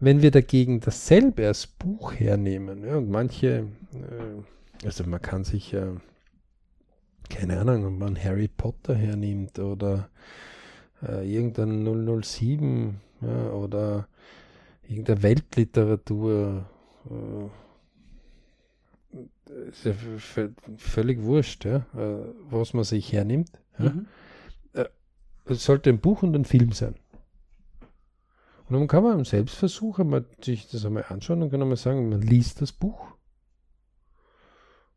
Wenn 0.00 0.20
wir 0.20 0.32
dagegen 0.32 0.80
dasselbe 0.80 1.46
als 1.46 1.66
Buch 1.66 2.14
hernehmen, 2.14 2.84
ja, 2.84 2.96
und 2.96 3.08
manche, 3.08 3.68
äh, 3.92 4.84
also 4.84 5.04
man 5.04 5.22
kann 5.22 5.44
sich, 5.44 5.72
äh, 5.72 5.92
keine 7.28 7.60
Ahnung, 7.60 7.86
ob 7.86 7.98
man 7.98 8.22
Harry 8.22 8.48
Potter 8.48 8.96
hernimmt 8.96 9.58
oder 9.60 10.10
äh, 11.02 11.32
irgendein 11.32 12.22
007 12.22 13.00
ja, 13.20 13.50
oder 13.50 14.08
irgendeine 14.88 15.22
Weltliteratur, 15.22 16.64
äh, 17.10 17.48
ist 19.68 19.84
ja 19.84 19.92
völlig 20.76 21.22
wurscht, 21.22 21.64
ja, 21.64 21.86
äh, 21.96 22.24
was 22.50 22.72
man 22.74 22.84
sich 22.84 23.12
hernimmt. 23.12 23.50
Ja. 23.78 23.90
Mhm 23.90 24.06
es 25.50 25.64
sollte 25.64 25.90
ein 25.90 26.00
Buch 26.00 26.22
und 26.22 26.34
ein 26.34 26.44
Film 26.44 26.72
sein. 26.72 26.94
Und 28.68 28.76
dann 28.76 28.86
kann 28.86 29.02
man 29.02 29.18
im 29.18 29.24
Selbstversuch 29.24 29.98
einmal 29.98 30.24
sich 30.40 30.68
das 30.68 30.84
einmal 30.84 31.06
anschauen 31.08 31.42
und 31.42 31.50
kann 31.50 31.60
einmal 31.60 31.76
sagen, 31.76 32.08
man 32.08 32.22
liest 32.22 32.62
das 32.62 32.72
Buch 32.72 33.08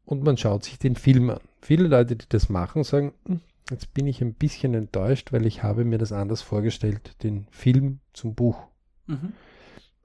und 0.06 0.24
man 0.24 0.38
schaut 0.38 0.64
sich 0.64 0.78
den 0.78 0.96
Film 0.96 1.32
an. 1.32 1.40
Viele 1.62 1.88
Leute, 1.88 2.16
die 2.16 2.30
das 2.30 2.50
machen, 2.50 2.84
sagen, 2.84 3.14
hm, 3.26 3.42
jetzt 3.70 3.94
bin 3.94 4.08
ich 4.08 4.22
ein 4.22 4.34
bisschen 4.34 4.74
enttäuscht, 4.74 5.32
weil 5.32 5.46
ich 5.46 5.64
habe 5.64 5.86
mir 5.86 5.98
das 5.98 6.12
anders 6.12 6.42
vorgestellt, 6.42 7.24
den 7.24 7.48
Film 7.52 8.00
zum 8.14 8.36
Buch. 8.36 8.58
Mhm. 9.08 9.34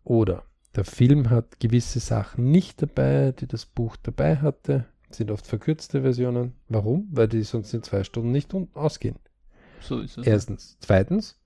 Oder 0.04 0.44
der 0.74 0.84
Film 0.84 1.30
hat 1.30 1.60
gewisse 1.60 2.00
Sachen 2.00 2.50
nicht 2.50 2.80
dabei, 2.82 3.32
die 3.32 3.46
das 3.46 3.66
Buch 3.66 3.96
dabei 3.96 4.36
hatte. 4.36 4.86
Sind 5.10 5.30
oft 5.30 5.46
verkürzte 5.46 6.02
Versionen. 6.02 6.52
Warum? 6.68 7.08
Weil 7.10 7.28
die 7.28 7.42
sonst 7.42 7.72
in 7.72 7.82
zwei 7.82 8.04
Stunden 8.04 8.30
nicht 8.30 8.54
ausgehen. 8.74 9.16
So 9.80 10.00
ist 10.00 10.18
es. 10.18 10.26
Erstens. 10.26 10.76
Zweitens, 10.80 11.38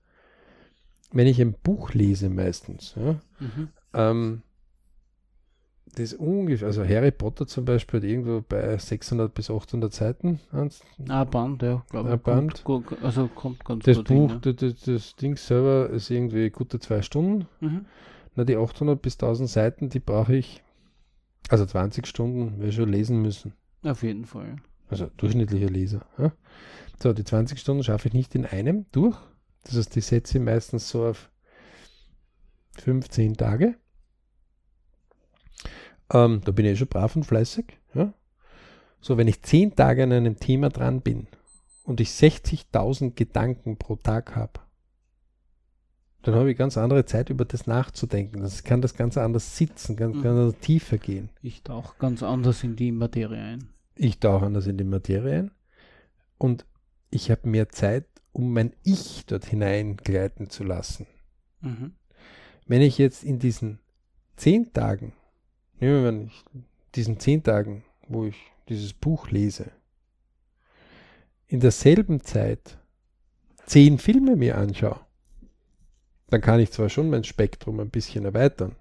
wenn 1.11 1.27
ich 1.27 1.39
ein 1.39 1.53
Buch 1.53 1.93
lese 1.93 2.29
meistens, 2.29 2.95
ja, 2.95 3.21
mhm. 3.39 3.69
ähm, 3.93 4.41
das 5.95 6.13
ungefähr, 6.13 6.67
also 6.67 6.83
Harry 6.83 7.11
Potter 7.11 7.45
zum 7.45 7.65
Beispiel 7.65 7.99
hat 7.99 8.07
irgendwo 8.07 8.41
bei 8.41 8.77
600 8.77 9.33
bis 9.33 9.51
800 9.51 9.93
Seiten. 9.93 10.39
Ah, 11.07 11.23
Band, 11.23 11.61
ja, 11.61 11.83
glaube 11.89 12.15
ich. 12.15 12.21
Band. 12.21 12.63
Kommt, 12.63 13.03
also 13.03 13.27
kommt 13.27 13.63
ganz 13.63 13.83
Das 13.85 13.97
Buch, 14.03 14.31
hin, 14.31 14.41
ja. 14.43 14.53
das, 14.53 14.75
das, 14.83 15.15
Ding 15.15 15.35
selber 15.35 15.89
ist 15.89 16.09
irgendwie 16.09 16.49
gute 16.49 16.79
zwei 16.79 17.01
Stunden. 17.01 17.47
Mhm. 17.59 17.85
Na, 18.35 18.43
die 18.43 18.57
800 18.57 18.99
bis 18.99 19.15
1000 19.15 19.49
Seiten, 19.49 19.89
die 19.89 19.99
brauche 19.99 20.35
ich, 20.35 20.63
also 21.49 21.65
20 21.65 22.07
Stunden, 22.07 22.59
wir 22.59 22.71
schon 22.71 22.89
lesen 22.89 23.21
müssen. 23.21 23.53
Auf 23.83 24.01
jeden 24.01 24.25
Fall. 24.25 24.55
Also 24.89 25.09
durchschnittlicher 25.17 25.69
Leser. 25.69 26.05
Ja? 26.17 26.31
So, 27.01 27.13
die 27.13 27.23
20 27.23 27.59
Stunden 27.59 27.83
schaffe 27.83 28.07
ich 28.07 28.13
nicht 28.13 28.33
in 28.33 28.45
einem 28.45 28.85
durch. 28.91 29.17
Das 29.63 29.75
heißt, 29.75 29.95
die 29.95 30.01
setze 30.01 30.37
ich 30.39 30.43
meistens 30.43 30.89
so 30.89 31.05
auf 31.05 31.29
15 32.79 33.35
Tage. 33.35 33.75
Ähm, 36.13 36.41
da 36.45 36.51
bin 36.51 36.65
ich 36.65 36.77
schon 36.79 36.87
brav 36.87 37.15
und 37.15 37.25
fleißig. 37.25 37.65
Ja? 37.93 38.13
So, 39.01 39.17
wenn 39.17 39.27
ich 39.27 39.41
10 39.41 39.75
Tage 39.75 40.03
an 40.03 40.13
einem 40.13 40.39
Thema 40.39 40.69
dran 40.69 41.01
bin 41.01 41.27
und 41.83 41.99
ich 41.99 42.09
60.000 42.09 43.15
Gedanken 43.15 43.77
pro 43.77 43.95
Tag 43.95 44.35
habe, 44.35 44.61
dann 46.21 46.35
habe 46.35 46.51
ich 46.51 46.57
ganz 46.57 46.77
andere 46.77 47.03
Zeit, 47.03 47.29
über 47.29 47.43
das 47.43 47.67
nachzudenken. 47.67 48.41
Das 48.41 48.63
kann 48.63 48.81
das 48.81 48.95
ganz 48.95 49.17
anders 49.17 49.57
sitzen, 49.57 49.97
ganz, 49.97 50.15
mhm. 50.15 50.21
ganz 50.21 50.57
tiefer 50.59 50.97
gehen. 50.97 51.29
Ich 51.41 51.63
tauche 51.63 51.95
ganz 51.99 52.23
anders 52.23 52.63
in 52.63 52.77
die 52.77 52.93
Materie 52.93 53.43
ein. 53.43 53.69
Ich 53.95 54.19
tauche 54.19 54.45
anders 54.45 54.67
in 54.67 54.77
die 54.77 54.85
Materie 54.85 55.39
ein. 55.39 55.51
Und 56.37 56.65
ich 57.09 57.29
habe 57.29 57.49
mehr 57.49 57.69
Zeit, 57.69 58.05
um 58.31 58.53
mein 58.53 58.73
Ich 58.83 59.25
dort 59.25 59.45
hineingleiten 59.45 60.49
zu 60.49 60.63
lassen. 60.63 61.07
Mhm. 61.59 61.93
Wenn 62.67 62.81
ich 62.81 62.97
jetzt 62.97 63.25
in 63.25 63.39
diesen 63.39 63.79
zehn 64.37 64.71
Tagen, 64.71 65.11
wir 65.91 66.01
mal 66.01 66.11
nicht, 66.11 66.45
diesen 66.95 67.19
zehn 67.19 67.43
Tagen, 67.43 67.83
wo 68.07 68.25
ich 68.25 68.37
dieses 68.69 68.93
Buch 68.93 69.29
lese, 69.29 69.71
in 71.47 71.59
derselben 71.59 72.21
Zeit 72.21 72.77
zehn 73.65 73.97
Filme 73.97 74.35
mir 74.35 74.57
anschaue, 74.57 74.99
dann 76.29 76.41
kann 76.41 76.59
ich 76.59 76.71
zwar 76.71 76.89
schon 76.89 77.09
mein 77.09 77.23
Spektrum 77.23 77.79
ein 77.79 77.89
bisschen 77.89 78.25
erweitern, 78.25 78.75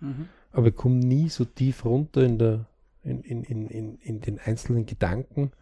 mhm. 0.00 0.28
aber 0.52 0.68
ich 0.68 0.76
komme 0.76 0.96
nie 0.96 1.28
so 1.28 1.44
tief 1.44 1.84
runter 1.84 2.22
in, 2.22 2.38
der, 2.38 2.66
in, 3.02 3.22
in, 3.22 3.44
in, 3.44 3.98
in, 3.98 4.20
den 4.20 4.38
einzelnen 4.38 4.86
Gedanken, 4.86 5.52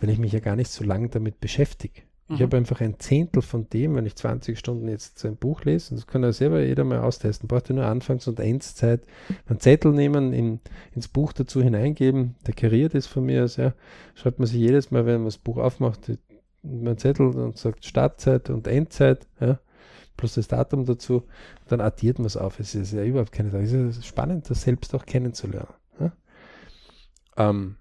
wenn 0.00 0.10
ich 0.10 0.18
mich 0.18 0.32
ja 0.32 0.40
gar 0.40 0.56
nicht 0.56 0.70
so 0.70 0.84
lange 0.84 1.08
damit 1.08 1.40
beschäftige. 1.40 2.02
Mhm. 2.28 2.34
Ich 2.34 2.42
habe 2.42 2.56
einfach 2.56 2.80
ein 2.80 2.98
Zehntel 2.98 3.42
von 3.42 3.68
dem, 3.70 3.94
wenn 3.94 4.06
ich 4.06 4.16
20 4.16 4.58
Stunden 4.58 4.88
jetzt 4.88 5.24
ein 5.24 5.36
Buch 5.36 5.64
lese, 5.64 5.92
und 5.92 6.00
das 6.00 6.06
kann 6.06 6.22
ja 6.22 6.32
selber 6.32 6.60
jeder 6.60 6.84
mal 6.84 7.00
austesten, 7.00 7.48
braucht 7.48 7.70
ihr 7.70 7.76
nur 7.76 7.86
Anfangs- 7.86 8.26
und 8.26 8.40
Endzeit 8.40 9.02
einen 9.46 9.60
Zettel 9.60 9.92
nehmen, 9.92 10.32
in, 10.32 10.60
ins 10.94 11.08
Buch 11.08 11.32
dazu 11.32 11.62
hineingeben, 11.62 12.34
der 12.46 12.54
kariert 12.54 12.94
ist 12.94 13.06
von 13.06 13.24
mir 13.24 13.44
aus, 13.44 13.56
ja, 13.56 13.74
schreibt 14.14 14.38
man 14.38 14.46
sich 14.46 14.58
jedes 14.58 14.90
Mal, 14.90 15.06
wenn 15.06 15.16
man 15.16 15.26
das 15.26 15.38
Buch 15.38 15.58
aufmacht, 15.58 16.12
mein 16.62 16.98
Zettel 16.98 17.28
und 17.28 17.56
sagt 17.56 17.84
Startzeit 17.84 18.50
und 18.50 18.66
Endzeit, 18.66 19.26
ja, 19.40 19.60
plus 20.16 20.34
das 20.34 20.48
Datum 20.48 20.84
dazu, 20.84 21.24
dann 21.68 21.80
addiert 21.80 22.18
man 22.18 22.26
es 22.26 22.36
auf. 22.36 22.58
Es 22.58 22.74
ist 22.74 22.92
ja 22.92 23.04
überhaupt 23.04 23.32
keine 23.32 23.50
Sache. 23.50 23.62
Es 23.62 23.72
ist 23.72 24.06
spannend, 24.06 24.48
das 24.50 24.62
selbst 24.62 24.94
auch 24.94 25.04
kennenzulernen. 25.04 25.74
Ja? 26.00 26.12
Ähm, 27.36 27.76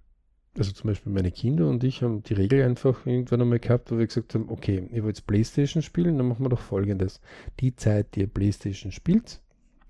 also 0.58 0.72
zum 0.72 0.90
Beispiel 0.90 1.12
meine 1.12 1.32
Kinder 1.32 1.68
und 1.68 1.84
ich 1.84 2.02
haben 2.02 2.24
die 2.24 2.34
Regel 2.34 2.64
einfach 2.64 3.06
irgendwann 3.06 3.42
einmal 3.42 3.60
gehabt, 3.60 3.92
wo 3.92 3.98
wir 3.98 4.08
gesagt 4.08 4.34
haben, 4.36 4.50
okay, 4.50 4.88
ihr 4.92 5.04
wollt 5.04 5.28
Playstation 5.28 5.84
spielen, 5.84 6.18
dann 6.18 6.28
machen 6.28 6.46
wir 6.46 6.50
doch 6.50 6.62
folgendes. 6.62 7.20
Die 7.60 7.76
Zeit, 7.76 8.16
die 8.16 8.22
ihr 8.22 8.28
Playstation 8.28 8.92
spielt, 8.92 9.42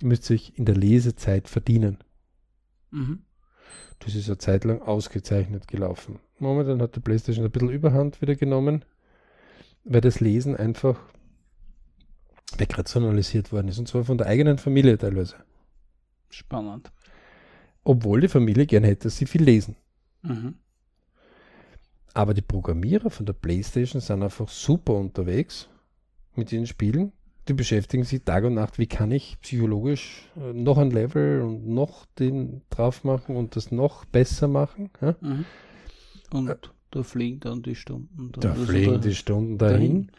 müsst 0.02 0.30
ihr 0.30 0.36
euch 0.36 0.54
in 0.56 0.66
der 0.66 0.76
Lesezeit 0.76 1.48
verdienen. 1.48 2.00
Mhm. 2.92 3.20
Das 4.00 4.16
ist 4.16 4.28
eine 4.28 4.38
Zeit 4.38 4.64
lang 4.64 4.82
ausgezeichnet 4.82 5.68
gelaufen. 5.68 6.20
Momentan 6.40 6.82
hat 6.82 6.96
die 6.96 7.00
Playstation 7.00 7.46
ein 7.46 7.52
bisschen 7.52 7.70
Überhand 7.70 8.22
wieder 8.22 8.36
genommen, 8.36 8.84
weil 9.84 10.02
das 10.02 10.20
Lesen 10.20 10.56
einfach 10.56 11.00
wegrationalisiert 12.58 13.52
worden 13.52 13.68
ist. 13.68 13.80
Und 13.80 13.88
zwar 13.88 14.04
von 14.04 14.18
der 14.18 14.28
eigenen 14.28 14.58
Familie 14.58 14.98
teilweise. 14.98 15.36
Spannend. 16.30 16.92
Obwohl 17.84 18.22
die 18.22 18.28
Familie 18.28 18.66
gern 18.66 18.84
hätte, 18.84 19.04
dass 19.04 19.18
sie 19.18 19.26
viel 19.26 19.44
lesen. 19.44 19.76
Mhm. 20.26 20.56
Aber 22.14 22.34
die 22.34 22.42
Programmierer 22.42 23.10
von 23.10 23.26
der 23.26 23.34
PlayStation 23.34 24.02
sind 24.02 24.24
einfach 24.24 24.48
super 24.48 24.94
unterwegs 24.94 25.68
mit 26.36 26.52
den 26.52 26.66
Spielen. 26.66 27.12
Die 27.48 27.54
beschäftigen 27.54 28.04
sich 28.04 28.24
Tag 28.24 28.44
und 28.46 28.56
Nacht, 28.56 28.80
wie 28.80 28.88
kann 28.88 29.12
ich 29.12 29.40
psychologisch 29.42 30.30
äh, 30.38 30.54
noch 30.54 30.78
ein 30.78 30.92
Level 30.92 31.42
und 31.42 31.68
noch 31.68 32.06
den 32.18 32.62
drauf 32.70 33.04
machen 33.04 33.36
und 33.36 33.56
das 33.56 33.72
noch 33.72 34.06
besser 34.06 34.48
machen. 34.48 34.90
Ja? 35.02 35.16
Mhm. 35.22 35.46
Und 36.32 36.50
äh, 36.50 36.56
da 36.92 37.04
fliegen 37.04 37.42
dann 37.42 37.62
die 37.62 37.76
Stunden. 37.76 38.32
Da 38.32 38.52
also 38.52 38.66
fliegen 38.66 39.02
die 39.02 39.14
Stunden 39.14 39.58
dahin. 39.58 40.10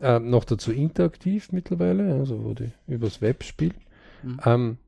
dahin. 0.00 0.24
Äh, 0.24 0.28
noch 0.28 0.44
dazu 0.44 0.72
interaktiv 0.72 1.52
mittlerweile, 1.52 2.14
also 2.14 2.44
wo 2.44 2.54
die 2.54 2.72
übers 2.86 3.20
Web 3.20 3.44
spielen. 3.44 3.74
Mhm. 4.22 4.40
Ähm, 4.44 4.78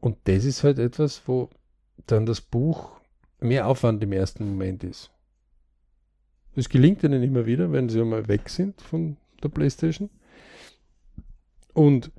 und 0.00 0.16
das 0.24 0.44
ist 0.44 0.64
halt 0.64 0.78
etwas, 0.78 1.22
wo 1.26 1.50
dann 2.06 2.26
das 2.26 2.40
Buch 2.40 2.95
mehr 3.40 3.66
Aufwand 3.66 4.02
im 4.02 4.12
ersten 4.12 4.48
Moment 4.48 4.84
ist. 4.84 5.10
Es 6.54 6.68
gelingt 6.68 7.02
ihnen 7.02 7.22
immer 7.22 7.44
wieder, 7.46 7.70
wenn 7.72 7.88
sie 7.88 8.00
einmal 8.00 8.28
weg 8.28 8.48
sind 8.48 8.80
von 8.80 9.16
der 9.42 9.50
Playstation. 9.50 10.08
Und 11.74 12.10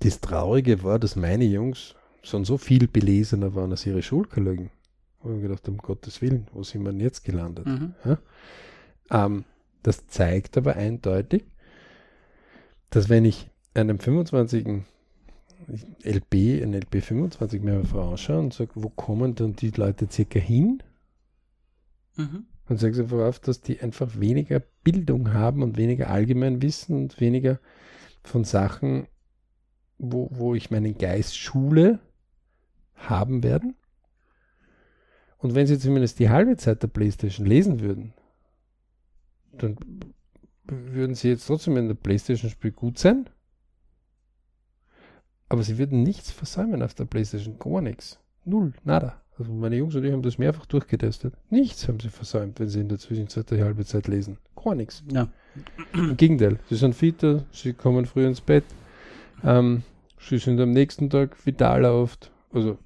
das 0.00 0.20
Traurige 0.20 0.84
war, 0.84 1.00
dass 1.00 1.16
meine 1.16 1.44
Jungs 1.44 1.96
schon 2.22 2.44
so 2.44 2.56
viel 2.58 2.86
belesener 2.86 3.54
waren 3.54 3.72
als 3.72 3.84
ihre 3.86 4.02
Schulkollegen. 4.02 4.70
Und 5.20 5.36
ich 5.36 5.42
gedacht, 5.42 5.68
um 5.68 5.78
Gottes 5.78 6.22
Willen, 6.22 6.46
wo 6.52 6.62
sind 6.62 6.84
wir 6.84 6.92
denn 6.92 7.00
jetzt 7.00 7.24
gelandet? 7.24 7.66
Mhm. 7.66 7.94
Ja? 8.04 8.18
Ähm, 9.10 9.44
das 9.82 10.06
zeigt 10.06 10.56
aber 10.56 10.76
eindeutig, 10.76 11.44
dass 12.90 13.08
wenn 13.08 13.24
ich 13.24 13.50
einem 13.74 13.98
25 13.98 14.84
LB, 15.66 16.62
ein 16.62 16.72
LB 16.72 17.02
25 17.02 17.62
mehr 17.62 17.84
vorausschaue 17.84 18.38
und 18.38 18.54
sage, 18.54 18.70
wo 18.74 18.88
kommen 18.88 19.34
dann 19.34 19.54
die 19.54 19.70
Leute 19.70 20.08
circa 20.10 20.38
hin? 20.38 20.82
Mhm. 22.16 22.46
Und 22.68 22.78
sage 22.78 23.00
einfach 23.00 23.18
auf, 23.20 23.38
dass 23.40 23.60
die 23.60 23.80
einfach 23.80 24.20
weniger 24.20 24.60
Bildung 24.84 25.32
haben 25.32 25.62
und 25.62 25.76
weniger 25.76 26.10
Allgemeinwissen 26.10 26.96
und 26.96 27.20
weniger 27.20 27.58
von 28.22 28.44
Sachen, 28.44 29.08
wo, 29.98 30.28
wo 30.30 30.54
ich 30.54 30.70
meinen 30.70 30.96
Geist 30.96 31.36
schule, 31.36 31.98
haben 32.94 33.42
werden. 33.42 33.74
Und 35.38 35.54
wenn 35.54 35.66
sie 35.66 35.78
zumindest 35.78 36.18
die 36.18 36.30
halbe 36.30 36.56
Zeit 36.56 36.82
der 36.82 36.88
Playstation 36.88 37.46
lesen 37.46 37.80
würden, 37.80 38.12
dann 39.52 39.76
würden 40.64 41.14
sie 41.14 41.28
jetzt 41.28 41.46
trotzdem 41.46 41.76
in 41.76 41.88
der 41.88 41.94
Playstation-Spiel 41.94 42.72
gut 42.72 42.98
sein 42.98 43.28
aber 45.48 45.62
sie 45.62 45.78
würden 45.78 46.02
nichts 46.02 46.30
versäumen 46.30 46.82
auf 46.82 46.94
der 46.94 47.04
Playstation. 47.04 47.58
Gar 47.58 47.80
nichts. 47.80 48.18
Null. 48.44 48.72
Nada. 48.84 49.20
Also 49.38 49.52
meine 49.52 49.76
Jungs 49.76 49.94
und 49.94 50.04
ich 50.04 50.12
haben 50.12 50.22
das 50.22 50.38
mehrfach 50.38 50.66
durchgetestet. 50.66 51.34
Nichts 51.48 51.86
haben 51.86 52.00
sie 52.00 52.08
versäumt, 52.08 52.58
wenn 52.58 52.68
sie 52.68 52.80
in 52.80 52.88
der 52.88 52.98
Zwischenzeit 52.98 53.50
die 53.50 53.62
halbe 53.62 53.84
Zeit 53.84 54.08
lesen. 54.08 54.38
Gar 54.56 54.74
nichts. 54.74 55.04
Ja. 55.12 55.28
Im 55.92 56.16
Gegenteil. 56.16 56.58
Sie 56.68 56.76
sind 56.76 56.94
fitter, 56.94 57.44
sie 57.52 57.72
kommen 57.72 58.06
früh 58.06 58.26
ins 58.26 58.40
Bett. 58.40 58.64
Ähm, 59.44 59.84
sie 60.18 60.38
sind 60.38 60.60
am 60.60 60.72
nächsten 60.72 61.08
Tag 61.08 61.36
vitaler 61.46 61.94
oft. 61.94 62.32
Also 62.52 62.78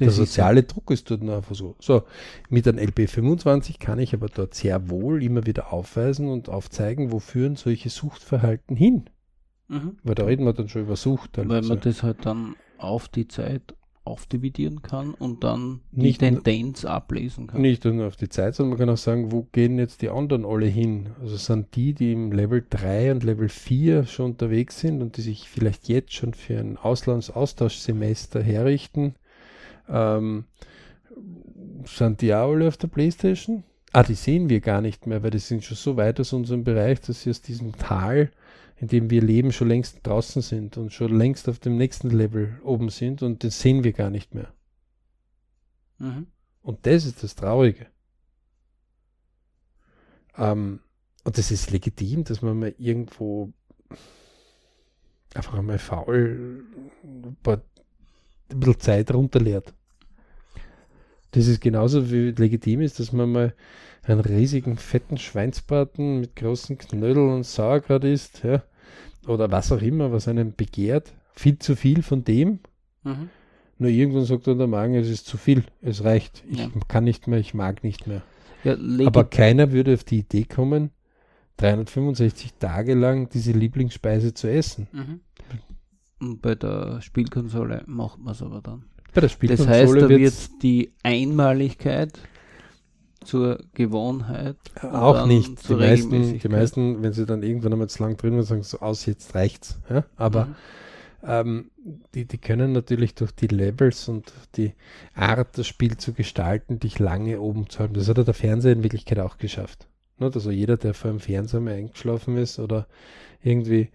der 0.00 0.10
soziale 0.10 0.60
ist 0.60 0.74
Druck 0.74 0.90
ist 0.90 1.10
dort 1.10 1.22
einfach 1.22 1.54
so. 1.54 1.76
So, 1.78 2.02
mit 2.50 2.66
einem 2.68 2.78
LP25 2.78 3.78
kann 3.78 3.98
ich 3.98 4.12
aber 4.12 4.28
dort 4.28 4.54
sehr 4.54 4.90
wohl 4.90 5.22
immer 5.22 5.46
wieder 5.46 5.72
aufweisen 5.72 6.28
und 6.28 6.48
aufzeigen, 6.48 7.12
wo 7.12 7.18
führen 7.18 7.56
solche 7.56 7.88
Suchtverhalten 7.88 8.76
hin. 8.76 9.08
Mhm. 9.68 9.96
Weil 10.02 10.14
da 10.14 10.24
reden 10.24 10.44
wir 10.44 10.52
dann 10.52 10.68
schon 10.68 10.82
über 10.82 10.96
Sucht. 10.96 11.38
Weil 11.38 11.62
man 11.62 11.80
das 11.80 12.02
halt 12.02 12.24
dann 12.24 12.56
auf 12.78 13.08
die 13.08 13.28
Zeit 13.28 13.74
aufdividieren 14.06 14.82
kann 14.82 15.14
und 15.14 15.42
dann 15.42 15.80
nicht 15.90 16.20
die 16.20 16.26
Tendenz 16.26 16.84
ablesen 16.84 17.48
kann. 17.48 17.60
Nicht 17.60 17.84
nur 17.84 18.06
auf 18.06 18.16
die 18.16 18.28
Zeit, 18.28 18.54
sondern 18.54 18.70
man 18.70 18.78
kann 18.78 18.94
auch 18.94 18.98
sagen, 18.98 19.32
wo 19.32 19.42
gehen 19.50 19.78
jetzt 19.78 20.00
die 20.00 20.10
anderen 20.10 20.44
alle 20.44 20.66
hin? 20.66 21.10
Also 21.20 21.36
sind 21.36 21.74
die, 21.74 21.92
die 21.92 22.12
im 22.12 22.30
Level 22.30 22.64
3 22.70 23.12
und 23.12 23.24
Level 23.24 23.48
4 23.48 24.06
schon 24.06 24.32
unterwegs 24.32 24.78
sind 24.80 25.02
und 25.02 25.16
die 25.16 25.22
sich 25.22 25.48
vielleicht 25.48 25.88
jetzt 25.88 26.14
schon 26.14 26.34
für 26.34 26.58
ein 26.58 26.76
Auslandsaustauschsemester 26.76 28.42
herrichten, 28.42 29.16
ähm, 29.88 30.44
sind 31.84 32.20
die 32.20 32.32
auch 32.34 32.52
alle 32.52 32.68
auf 32.68 32.76
der 32.76 32.88
Playstation? 32.88 33.64
Ah, 33.92 34.02
die 34.02 34.14
sehen 34.14 34.48
wir 34.48 34.60
gar 34.60 34.82
nicht 34.82 35.06
mehr, 35.06 35.22
weil 35.22 35.30
die 35.30 35.38
sind 35.38 35.64
schon 35.64 35.76
so 35.76 35.96
weit 35.96 36.20
aus 36.20 36.32
unserem 36.32 36.64
Bereich, 36.64 37.00
dass 37.00 37.22
sie 37.22 37.30
aus 37.30 37.40
diesem 37.40 37.76
Tal 37.76 38.30
in 38.78 38.88
dem 38.88 39.10
wir 39.10 39.22
leben, 39.22 39.52
schon 39.52 39.68
längst 39.68 40.06
draußen 40.06 40.42
sind 40.42 40.76
und 40.76 40.92
schon 40.92 41.16
längst 41.16 41.48
auf 41.48 41.58
dem 41.58 41.76
nächsten 41.76 42.10
Level 42.10 42.60
oben 42.62 42.90
sind 42.90 43.22
und 43.22 43.42
das 43.42 43.60
sehen 43.60 43.84
wir 43.84 43.92
gar 43.92 44.10
nicht 44.10 44.34
mehr. 44.34 44.52
Mhm. 45.98 46.26
Und 46.62 46.84
das 46.84 47.06
ist 47.06 47.22
das 47.22 47.34
Traurige. 47.34 47.86
Ähm, 50.36 50.80
und 51.24 51.38
das 51.38 51.50
ist 51.50 51.70
legitim, 51.70 52.24
dass 52.24 52.42
man 52.42 52.58
mal 52.58 52.74
irgendwo 52.78 53.52
einfach 55.34 55.54
einmal 55.54 55.78
faul 55.78 56.64
ein, 57.02 57.36
paar, 57.42 57.62
ein 58.50 58.60
bisschen 58.60 58.80
Zeit 58.80 59.12
runterleert. 59.12 59.74
Das 61.32 61.46
ist 61.46 61.60
genauso 61.60 62.10
wie 62.10 62.30
legitim 62.30 62.80
ist, 62.80 63.00
dass 63.00 63.12
man 63.12 63.32
mal 63.32 63.54
einen 64.06 64.20
riesigen 64.20 64.76
fetten 64.76 65.18
Schweinsbraten 65.18 66.20
mit 66.20 66.36
großen 66.36 66.78
Knödeln 66.78 67.32
und 67.32 67.44
Sauerkraut 67.44 68.04
isst, 68.04 68.44
ja, 68.44 68.62
oder 69.26 69.50
was 69.50 69.72
auch 69.72 69.82
immer, 69.82 70.12
was 70.12 70.28
einem 70.28 70.54
begehrt. 70.54 71.12
Viel 71.34 71.58
zu 71.58 71.76
viel 71.76 72.02
von 72.02 72.24
dem. 72.24 72.60
Mhm. 73.02 73.28
Nur 73.78 73.90
irgendwann 73.90 74.24
sagt 74.24 74.46
dann 74.46 74.58
der 74.58 74.68
Magen, 74.68 74.94
es 74.94 75.10
ist 75.10 75.26
zu 75.26 75.36
viel, 75.36 75.64
es 75.82 76.04
reicht. 76.04 76.44
Ich 76.48 76.60
ja. 76.60 76.70
kann 76.88 77.04
nicht 77.04 77.26
mehr, 77.26 77.38
ich 77.38 77.52
mag 77.52 77.84
nicht 77.84 78.06
mehr. 78.06 78.22
Ja, 78.64 78.76
Aber 79.06 79.24
keiner 79.24 79.72
würde 79.72 79.94
auf 79.94 80.04
die 80.04 80.20
Idee 80.20 80.44
kommen, 80.44 80.90
365 81.58 82.54
Tage 82.54 82.94
lang 82.94 83.28
diese 83.28 83.52
Lieblingsspeise 83.52 84.34
zu 84.34 84.50
essen. 84.50 84.88
Mhm. 84.92 85.20
Und 86.18 86.42
bei 86.42 86.54
der 86.54 87.02
Spielkonsole 87.02 87.82
macht 87.86 88.18
man 88.18 88.32
es 88.32 88.42
aber 88.42 88.62
dann. 88.62 88.84
Bei 89.12 89.20
der 89.20 89.28
Spielkonsole 89.28 89.68
das 89.68 89.78
heißt, 89.78 90.02
da 90.02 90.08
wird 90.08 90.62
die 90.62 90.92
Einmaligkeit 91.02 92.18
zur 93.26 93.58
Gewohnheit. 93.74 94.56
Auch 94.80 95.26
nicht. 95.26 95.68
Die 95.68 95.74
meisten, 95.74 96.38
die 96.38 96.48
meisten, 96.48 97.02
wenn 97.02 97.12
sie 97.12 97.26
dann 97.26 97.42
irgendwann 97.42 97.72
einmal 97.72 97.88
zu 97.88 98.02
lang 98.02 98.16
drin 98.16 98.34
sind, 98.34 98.44
sagen 98.44 98.62
so 98.62 98.80
aus, 98.80 99.06
jetzt 99.06 99.34
reicht's. 99.34 99.78
Ja? 99.90 100.04
Aber 100.16 100.46
mhm. 100.46 100.54
ähm, 101.24 101.70
die, 102.14 102.24
die 102.24 102.38
können 102.38 102.72
natürlich 102.72 103.14
durch 103.14 103.32
die 103.32 103.48
Levels 103.48 104.08
und 104.08 104.32
die 104.56 104.72
Art, 105.14 105.58
das 105.58 105.66
Spiel 105.66 105.96
zu 105.96 106.12
gestalten, 106.12 106.78
dich 106.78 106.98
lange 106.98 107.40
oben 107.40 107.68
zu 107.68 107.80
halten. 107.80 107.94
Das 107.94 108.08
hat 108.08 108.18
ja 108.18 108.24
der 108.24 108.34
Fernseher 108.34 108.72
in 108.72 108.82
Wirklichkeit 108.82 109.18
auch 109.18 109.38
geschafft. 109.38 109.88
Also 110.18 110.50
jeder, 110.50 110.76
der 110.76 110.94
vor 110.94 111.10
dem 111.10 111.20
Fernseher 111.20 111.60
mal 111.60 111.74
eingeschlafen 111.74 112.38
ist 112.38 112.58
oder 112.58 112.86
irgendwie 113.42 113.90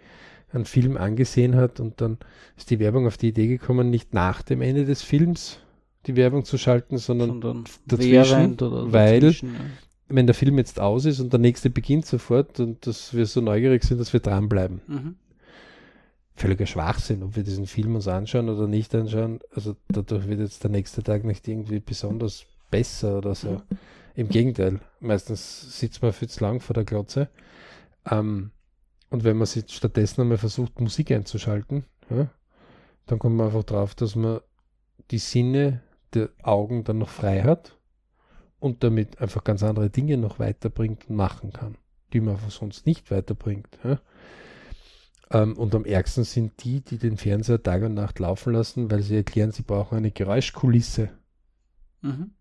einen 0.53 0.65
Film 0.65 0.97
angesehen 0.97 1.55
hat 1.55 1.79
und 1.79 2.01
dann 2.01 2.17
ist 2.57 2.69
die 2.69 2.79
Werbung 2.79 3.07
auf 3.07 3.17
die 3.17 3.29
Idee 3.29 3.47
gekommen, 3.47 3.89
nicht 3.89 4.13
nach 4.13 4.41
dem 4.41 4.61
Ende 4.61 4.85
des 4.85 5.01
Films 5.01 5.59
die 6.07 6.15
Werbung 6.15 6.45
zu 6.45 6.57
schalten, 6.57 6.97
sondern, 6.97 7.41
sondern 7.41 7.63
dazwischen, 7.85 8.59
weil 8.91 9.19
dazwischen, 9.19 9.53
ja. 9.53 9.59
wenn 10.09 10.25
der 10.25 10.33
Film 10.33 10.57
jetzt 10.57 10.79
aus 10.79 11.05
ist 11.05 11.19
und 11.19 11.31
der 11.31 11.39
nächste 11.39 11.69
beginnt 11.69 12.05
sofort 12.05 12.59
und 12.59 12.85
dass 12.87 13.13
wir 13.13 13.25
so 13.25 13.41
neugierig 13.41 13.83
sind, 13.83 13.99
dass 13.99 14.13
wir 14.13 14.19
dranbleiben. 14.19 14.81
Mhm. 14.87 15.15
Völliger 16.35 16.65
Schwachsinn, 16.65 17.23
ob 17.23 17.35
wir 17.35 17.43
diesen 17.43 17.67
Film 17.67 17.95
uns 17.95 18.07
anschauen 18.07 18.49
oder 18.49 18.67
nicht 18.67 18.95
anschauen. 18.95 19.39
Also 19.53 19.75
dadurch 19.89 20.27
wird 20.27 20.39
jetzt 20.39 20.63
der 20.63 20.71
nächste 20.71 21.03
Tag 21.03 21.23
nicht 21.23 21.47
irgendwie 21.47 21.79
besonders 21.79 22.45
besser 22.71 23.17
oder 23.19 23.35
so. 23.35 23.51
Mhm. 23.51 23.61
Im 24.15 24.29
Gegenteil, 24.29 24.79
meistens 24.99 25.79
sitzt 25.79 26.01
man 26.01 26.13
viel 26.13 26.29
zu 26.29 26.43
lang 26.43 26.59
vor 26.59 26.73
der 26.73 26.83
Glotze. 26.83 27.29
Ähm, 28.09 28.51
und 29.09 29.23
wenn 29.23 29.37
man 29.37 29.45
sich 29.45 29.65
stattdessen 29.69 30.21
einmal 30.21 30.37
versucht, 30.37 30.79
Musik 30.79 31.11
einzuschalten, 31.11 31.85
ja, 32.09 32.29
dann 33.05 33.19
kommt 33.19 33.35
man 33.35 33.47
einfach 33.47 33.63
drauf, 33.63 33.93
dass 33.93 34.15
man 34.15 34.39
die 35.11 35.17
Sinne 35.19 35.81
der 36.13 36.29
Augen 36.43 36.83
dann 36.83 36.97
noch 36.97 37.09
frei 37.09 37.43
hat 37.43 37.77
und 38.59 38.83
damit 38.83 39.19
einfach 39.19 39.43
ganz 39.43 39.63
andere 39.63 39.89
Dinge 39.89 40.17
noch 40.17 40.39
weiterbringt 40.39 41.09
und 41.09 41.15
machen 41.15 41.51
kann, 41.51 41.75
die 42.13 42.21
man 42.21 42.35
einfach 42.35 42.51
sonst 42.51 42.85
nicht 42.85 43.11
weiterbringt. 43.11 43.79
Ja. 43.83 43.99
Ähm, 45.31 45.57
und 45.57 45.73
am 45.73 45.85
ärgsten 45.85 46.23
sind 46.23 46.63
die, 46.63 46.81
die 46.81 46.97
den 46.97 47.17
Fernseher 47.17 47.61
Tag 47.61 47.83
und 47.83 47.93
Nacht 47.93 48.19
laufen 48.19 48.53
lassen, 48.53 48.91
weil 48.91 49.01
sie 49.01 49.15
erklären, 49.15 49.51
sie 49.51 49.63
brauchen 49.63 49.97
eine 49.97 50.11
Geräuschkulisse. 50.11 51.09
Mhm. 52.01 52.31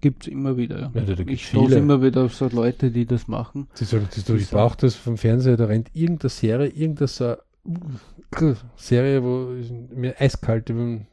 Gibt 0.00 0.26
es 0.26 0.32
immer 0.32 0.56
wieder. 0.56 0.92
Ja, 0.94 1.00
da 1.00 1.22
ich 1.26 1.48
stoße 1.48 1.78
immer 1.78 2.02
wieder 2.02 2.24
auf 2.24 2.34
so 2.34 2.48
Leute, 2.48 2.90
die 2.90 3.06
das 3.06 3.28
machen. 3.28 3.68
Sie 3.74 3.84
sagen, 3.84 4.08
das, 4.14 4.28
ich 4.28 4.50
brauche 4.50 4.76
das 4.76 4.94
vom 4.94 5.16
Fernseher, 5.16 5.56
da 5.56 5.66
rennt 5.66 5.90
irgendeine 5.94 6.30
Serie, 6.30 6.68
irgendeine 6.68 7.08
so, 7.08 7.36
uh, 7.66 8.54
Serie, 8.76 9.22
wo 9.22 9.52
mir 9.94 10.20
eiskalt 10.20 10.68
über 10.68 10.80
den 10.80 11.06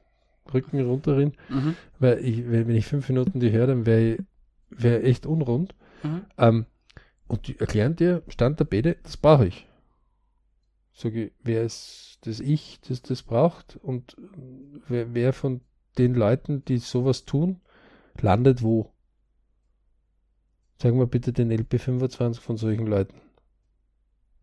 Rücken 0.53 0.79
runterrinnt, 0.85 1.35
mhm. 1.49 1.75
weil 1.99 2.19
ich, 2.19 2.49
wenn, 2.49 2.69
ich 2.69 2.85
fünf 2.85 3.07
Minuten 3.09 3.39
die 3.39 3.51
höre, 3.51 3.67
dann 3.67 3.85
wäre 3.85 4.01
ich 4.01 4.21
wär 4.69 5.03
echt 5.03 5.25
unrund. 5.25 5.75
Mhm. 6.03 6.25
Ähm, 6.37 6.65
und 7.27 7.47
die 7.47 7.59
erklären 7.59 7.95
dir, 7.95 8.23
Stand 8.27 8.59
der 8.59 8.65
Bede, 8.65 8.97
das 9.03 9.17
brauche 9.17 9.47
ich. 9.47 9.67
Sage 10.93 11.25
ich, 11.25 11.31
wer 11.43 11.63
ist 11.63 12.19
das 12.21 12.39
Ich, 12.39 12.79
das 12.87 13.01
das 13.01 13.23
braucht 13.23 13.77
und 13.77 14.15
wer, 14.87 15.13
wer 15.13 15.33
von 15.33 15.61
den 15.97 16.13
Leuten, 16.13 16.63
die 16.65 16.77
sowas 16.77 17.25
tun, 17.25 17.61
landet 18.19 18.61
wo? 18.61 18.91
Sagen 20.81 20.99
wir 20.99 21.07
bitte 21.07 21.33
den 21.33 21.51
LP25 21.51 22.39
von 22.39 22.57
solchen 22.57 22.87
Leuten. 22.87 23.15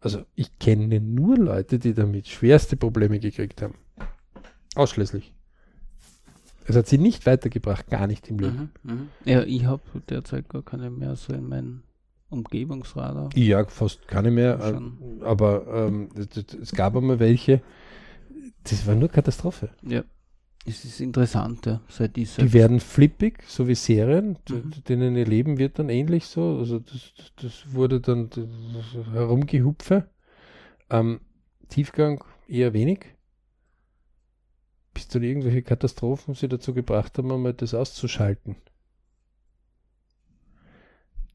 Also 0.01 0.25
ich 0.35 0.59
kenne 0.59 1.01
nur 1.01 1.37
Leute, 1.37 1.79
die 1.79 1.93
damit 1.93 2.27
schwerste 2.27 2.77
Probleme 2.77 3.21
gekriegt 3.21 3.61
haben. 3.61 3.75
Ausschließlich. 4.75 5.35
Es 6.67 6.77
hat 6.77 6.87
sie 6.87 6.99
nicht 6.99 7.27
weitergebracht, 7.27 7.89
gar 7.89 8.07
nicht 8.07 8.29
im 8.29 8.39
Leben. 8.39 8.71
Mhm, 8.83 8.93
mh. 8.93 9.07
Ja, 9.25 9.43
ich 9.43 9.65
habe 9.65 9.83
derzeit 10.09 10.49
gar 10.49 10.63
keine 10.63 10.91
mehr 10.91 11.17
so 11.17 11.33
in 11.33 11.49
meinem 11.49 11.83
Umgebungsradar. 12.29 13.31
Ja, 13.35 13.65
fast 13.67 14.07
keine 14.07 14.31
mehr. 14.31 14.61
Schon. 14.61 15.21
Aber 15.23 15.67
ähm, 15.89 16.11
es 16.17 16.73
gab 16.73 16.97
einmal 16.97 17.19
welche. 17.19 17.61
Das 18.65 18.87
war 18.87 18.95
nur 18.95 19.09
Katastrophe. 19.09 19.71
Ja. 19.83 20.05
Es 20.67 20.85
ist 20.85 21.01
interessant, 21.01 21.65
ja, 21.65 21.81
seit 21.89 22.19
ich 22.19 22.37
Die 22.37 22.53
werden 22.53 22.81
flippig, 22.81 23.43
so 23.47 23.67
wie 23.67 23.75
Serien, 23.75 24.37
mhm. 24.49 24.71
denen 24.87 25.17
ihr 25.17 25.25
Leben 25.25 25.57
wird 25.57 25.79
dann 25.79 25.89
ähnlich 25.89 26.27
so. 26.27 26.59
Also 26.59 26.81
das, 26.81 27.15
das 27.41 27.73
wurde 27.73 28.01
dann 28.01 28.29
das 28.29 29.07
herumgehupfe. 29.15 30.11
Ähm, 30.91 31.21
Tiefgang 31.71 32.23
eher 32.47 32.75
wenig. 32.75 33.07
Bis 34.93 35.09
dann 35.09 35.23
irgendwelche 35.23 35.63
Katastrophen 35.63 36.35
sie 36.35 36.49
dazu 36.49 36.75
gebracht 36.75 37.17
haben, 37.19 37.31
einmal 37.31 37.55
das 37.55 37.75
auszuschalten. 37.75 38.57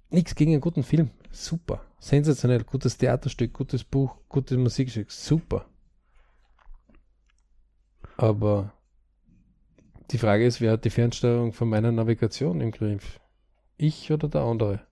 Nichts 0.10 0.36
gegen 0.36 0.52
einen 0.52 0.62
guten 0.62 0.84
Film. 0.84 1.12
Super. 1.32 1.84
Sensationell. 2.00 2.64
Gutes 2.64 2.98
Theaterstück, 2.98 3.54
gutes 3.54 3.84
Buch, 3.84 4.18
gutes 4.30 4.58
Musikstück. 4.58 5.12
Super. 5.12 5.66
Aber 8.18 8.74
die 10.12 10.18
Frage 10.18 10.46
ist, 10.46 10.62
wer 10.62 10.74
hat 10.74 10.86
die 10.86 10.90
Fernsteuerung 10.90 11.52
von 11.52 11.68
meiner 11.68 11.92
Navigation 11.92 12.62
im 12.62 12.72
Griff? 12.72 13.20
Ich 13.78 14.12
oder 14.12 14.30
der 14.30 14.42
andere? 14.42 14.86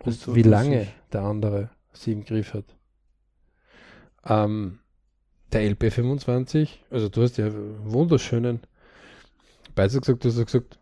Und 0.00 0.34
wie 0.34 0.42
lange 0.42 0.88
der 1.12 1.22
andere 1.22 1.70
sie 1.92 2.12
im 2.12 2.24
Griff 2.24 2.54
hat. 2.54 2.76
Ähm, 4.24 4.80
der 5.52 5.62
LP25, 5.62 6.68
also 6.90 7.08
du 7.08 7.22
hast 7.22 7.38
ja 7.38 7.50
wunderschönen 7.84 8.60
Beitrag 9.74 10.02
gesagt, 10.02 10.24
du 10.24 10.28
hast 10.28 10.44
gesagt, 10.44 10.78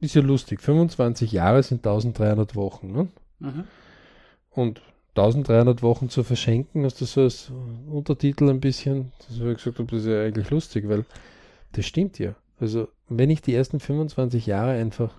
ist 0.00 0.14
ja 0.14 0.22
lustig, 0.22 0.60
25 0.60 1.32
Jahre 1.32 1.62
sind 1.62 1.86
1300 1.86 2.54
Wochen. 2.54 2.92
Ne? 2.92 3.08
Mhm. 3.38 3.64
Und 4.50 4.82
1300 5.10 5.82
Wochen 5.82 6.10
zu 6.10 6.22
verschenken, 6.24 6.84
hast 6.84 7.00
du 7.00 7.06
so 7.06 7.22
als 7.22 7.50
Untertitel 7.88 8.50
ein 8.50 8.60
bisschen, 8.60 9.12
das 9.26 9.40
habe 9.40 9.52
ich 9.52 9.58
gesagt, 9.62 9.78
das 9.90 10.00
ist 10.00 10.06
ja 10.06 10.22
eigentlich 10.22 10.50
lustig, 10.50 10.88
weil 10.88 11.06
das 11.72 11.86
stimmt 11.86 12.18
ja. 12.18 12.34
Also, 12.58 12.88
wenn 13.08 13.30
ich 13.30 13.42
die 13.42 13.54
ersten 13.54 13.80
25 13.80 14.46
Jahre 14.46 14.72
einfach 14.72 15.14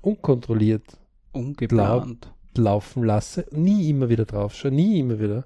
unkontrolliert 0.00 0.84
ungeplant 1.32 2.28
laufen 2.56 3.04
lasse, 3.04 3.46
nie 3.52 3.88
immer 3.88 4.08
wieder 4.08 4.24
drauf 4.24 4.54
schaue, 4.54 4.72
nie 4.72 5.00
immer 5.00 5.18
wieder, 5.20 5.44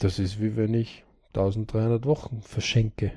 das 0.00 0.18
ist 0.18 0.40
wie 0.40 0.56
wenn 0.56 0.74
ich 0.74 1.04
1300 1.34 2.04
Wochen 2.04 2.42
verschenke. 2.42 3.12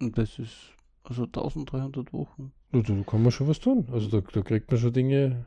Und 0.00 0.18
das 0.18 0.38
ist 0.38 0.72
also 1.04 1.24
1300 1.24 2.12
Wochen. 2.12 2.52
Da, 2.72 2.80
da 2.80 2.94
kann 3.02 3.22
man 3.22 3.30
schon 3.30 3.48
was 3.48 3.60
tun. 3.60 3.86
Also 3.92 4.08
da, 4.08 4.26
da 4.32 4.42
kriegt 4.42 4.70
man 4.70 4.80
schon 4.80 4.92
Dinge 4.92 5.46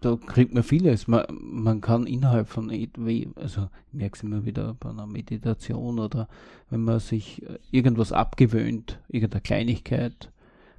da 0.00 0.16
kriegt 0.16 0.54
man 0.54 0.62
vieles. 0.62 1.08
Man, 1.08 1.26
man 1.40 1.80
kann 1.80 2.06
innerhalb 2.06 2.48
von 2.48 2.70
EW, 2.70 3.26
also 3.34 3.68
ich 3.88 3.94
merke 3.94 4.16
es 4.16 4.22
immer 4.22 4.44
wieder 4.44 4.74
bei 4.74 4.90
einer 4.90 5.06
Meditation 5.06 5.98
oder 5.98 6.28
wenn 6.70 6.82
man 6.82 7.00
sich 7.00 7.42
äh, 7.42 7.58
irgendwas 7.70 8.12
abgewöhnt, 8.12 9.00
irgendeine 9.08 9.42
Kleinigkeit 9.42 10.30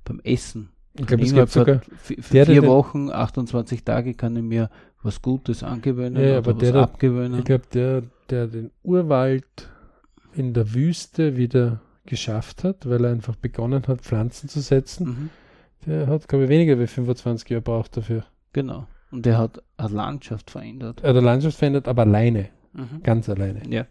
beim 0.06 0.22
Essen. 0.22 0.70
Ich 0.96 1.08
glaube, 1.08 1.24
es 1.24 1.34
gibt 1.34 1.50
sogar 1.50 1.82
der, 2.10 2.24
vier 2.24 2.46
der, 2.46 2.64
Wochen, 2.68 3.10
28 3.10 3.84
Tage 3.84 4.14
kann 4.14 4.36
ich 4.36 4.44
mir 4.44 4.70
was 5.02 5.22
Gutes 5.22 5.64
angewöhnen 5.64 6.22
ja, 6.22 6.30
oder 6.30 6.38
aber 6.38 6.54
was 6.54 6.72
der, 6.72 6.76
abgewöhnen. 6.76 7.40
Ich 7.40 7.46
glaube, 7.46 7.64
der, 7.74 8.04
der 8.30 8.48
den 8.48 8.72
Urwald 8.84 9.46
in 10.34 10.54
der 10.54 10.74
Wüste 10.74 11.36
wieder 11.36 11.82
geschafft 12.06 12.64
hat, 12.64 12.88
weil 12.88 13.06
er 13.06 13.12
einfach 13.12 13.36
begonnen 13.36 13.88
hat, 13.88 14.02
Pflanzen 14.02 14.50
zu 14.50 14.60
setzen, 14.60 15.06
mhm. 15.06 15.30
der 15.86 16.08
hat, 16.08 16.28
glaube 16.28 16.46
ich, 16.46 16.50
weniger 16.50 16.80
wie 16.80 16.88
25 16.88 17.50
Jahre 17.50 17.62
braucht 17.62 17.98
dafür. 17.98 18.26
Genau. 18.52 18.86
Und 19.12 19.26
der 19.26 19.38
hat 19.38 19.62
eine 19.78 19.90
Landschaft 19.90 20.52
verändert. 20.52 21.02
Er 21.02 21.10
hat 21.10 21.18
eine 21.18 21.26
Landschaft 21.26 21.58
verändert, 21.58 21.88
aber 21.88 22.04
alleine. 22.04 22.50
Mhm. 22.74 23.04
Ganz 23.04 23.30
alleine. 23.30 23.62
Ja. 23.70 23.86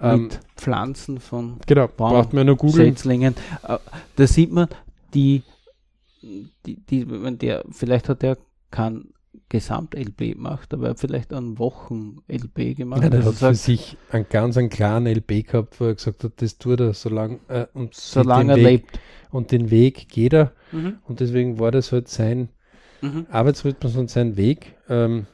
Ähm, 0.00 0.24
Mit 0.24 0.40
Pflanzen 0.56 1.18
von 1.18 1.58
genau, 1.66 1.88
Baum, 1.88 2.10
braucht 2.10 2.32
man 2.32 2.46
nur 2.46 2.56
googeln. 2.56 2.94
Setzlingen. 2.94 3.34
Äh, 3.66 3.78
da 4.16 4.26
sieht 4.26 4.52
man, 4.52 4.68
die, 5.14 5.42
die, 6.66 6.76
die, 6.86 7.10
wenn 7.10 7.38
der, 7.38 7.64
vielleicht 7.70 8.08
hat 8.08 8.22
er 8.22 8.38
keinen 8.70 9.12
Gesamt-LP 9.48 10.36
macht, 10.36 10.72
aber 10.74 10.84
er 10.86 10.90
hat 10.90 11.00
vielleicht 11.00 11.32
einen 11.32 11.58
Wochen-LP 11.58 12.76
gemacht. 12.76 13.02
Ja, 13.02 13.10
der 13.10 13.20
Also 13.20 13.30
hat 13.30 13.34
für 13.36 13.54
sagt, 13.54 13.56
sich 13.56 13.96
einen 14.10 14.26
ganz 14.28 14.56
einen 14.56 14.70
klaren 14.70 15.06
LP 15.06 15.46
gehabt, 15.46 15.80
wo 15.80 15.86
er 15.86 15.94
gesagt 15.94 16.24
hat, 16.24 16.32
das 16.36 16.58
tut 16.58 16.80
er, 16.80 16.94
solange 16.94 17.40
äh, 17.48 17.66
und 17.74 17.94
solange 17.94 18.52
er 18.52 18.56
Weg, 18.56 18.64
lebt. 18.64 19.00
Und 19.30 19.50
den 19.52 19.70
Weg 19.70 20.08
geht 20.08 20.32
er. 20.32 20.52
Mhm. 20.72 20.98
Und 21.04 21.20
deswegen 21.20 21.58
war 21.58 21.70
das 21.70 21.92
halt 21.92 22.08
sein 22.08 22.48
Mhm. 23.04 23.26
Arbeitsrhythmus 23.30 23.96
und 23.96 24.10
sein 24.10 24.36
Weg. 24.36 24.74
Ähm, 24.88 25.26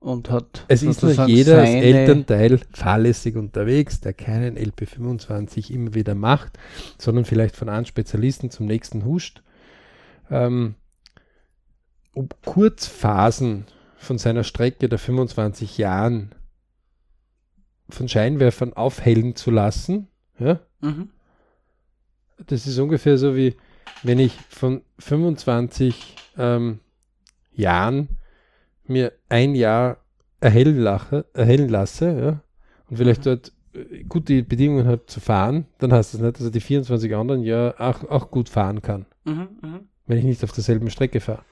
Und 0.00 0.30
hat 0.30 0.64
es 0.68 0.82
ist 0.82 1.02
nur 1.02 1.12
jeder 1.26 1.58
als 1.58 1.70
Elternteil 1.70 2.60
fahrlässig 2.72 3.36
unterwegs, 3.36 4.00
der 4.00 4.14
keinen 4.14 4.56
LP25 4.56 5.70
immer 5.70 5.94
wieder 5.94 6.14
macht, 6.14 6.58
sondern 6.98 7.24
vielleicht 7.24 7.56
von 7.56 7.68
einem 7.68 7.84
Spezialisten 7.84 8.50
zum 8.50 8.66
nächsten 8.66 9.04
huscht. 9.04 9.42
Ähm, 10.30 10.74
um 12.12 12.28
Kurzphasen 12.44 13.66
von 13.96 14.18
seiner 14.18 14.44
Strecke 14.44 14.88
der 14.88 14.98
25 14.98 15.78
Jahren 15.78 16.34
von 17.88 18.08
Scheinwerfern 18.08 18.72
aufhellen 18.72 19.36
zu 19.36 19.50
lassen, 19.50 20.08
ja, 20.38 20.60
Mhm. 20.80 21.10
das 22.46 22.66
ist 22.66 22.78
ungefähr 22.78 23.18
so 23.18 23.34
wie 23.36 23.56
wenn 24.02 24.18
ich 24.18 24.32
von 24.48 24.82
25 24.98 26.16
ähm, 26.36 26.80
Jahren 27.52 28.08
mir 28.86 29.12
ein 29.28 29.54
Jahr 29.54 29.98
erhellen, 30.40 30.78
lache, 30.78 31.24
erhellen 31.34 31.68
lasse 31.68 32.20
ja, 32.20 32.40
und 32.88 32.96
vielleicht 32.96 33.26
dort 33.26 33.52
äh, 33.74 34.04
gute 34.04 34.42
Bedingungen 34.44 34.86
habe 34.86 35.04
zu 35.06 35.20
fahren, 35.20 35.66
dann 35.78 35.92
heißt 35.92 36.14
das 36.14 36.20
nicht, 36.20 36.36
dass 36.36 36.44
er 36.44 36.50
die 36.52 36.60
24 36.60 37.14
anderen 37.16 37.42
Jahre 37.42 37.80
auch, 37.80 38.04
auch 38.08 38.30
gut 38.30 38.48
fahren 38.48 38.82
kann, 38.82 39.06
Mhm. 39.24 39.88
Wenn 40.08 40.18
ich 40.18 40.24
nicht 40.24 40.42
auf 40.42 40.52
derselben 40.52 40.90
Strecke 40.90 41.20
fahre. 41.20 41.44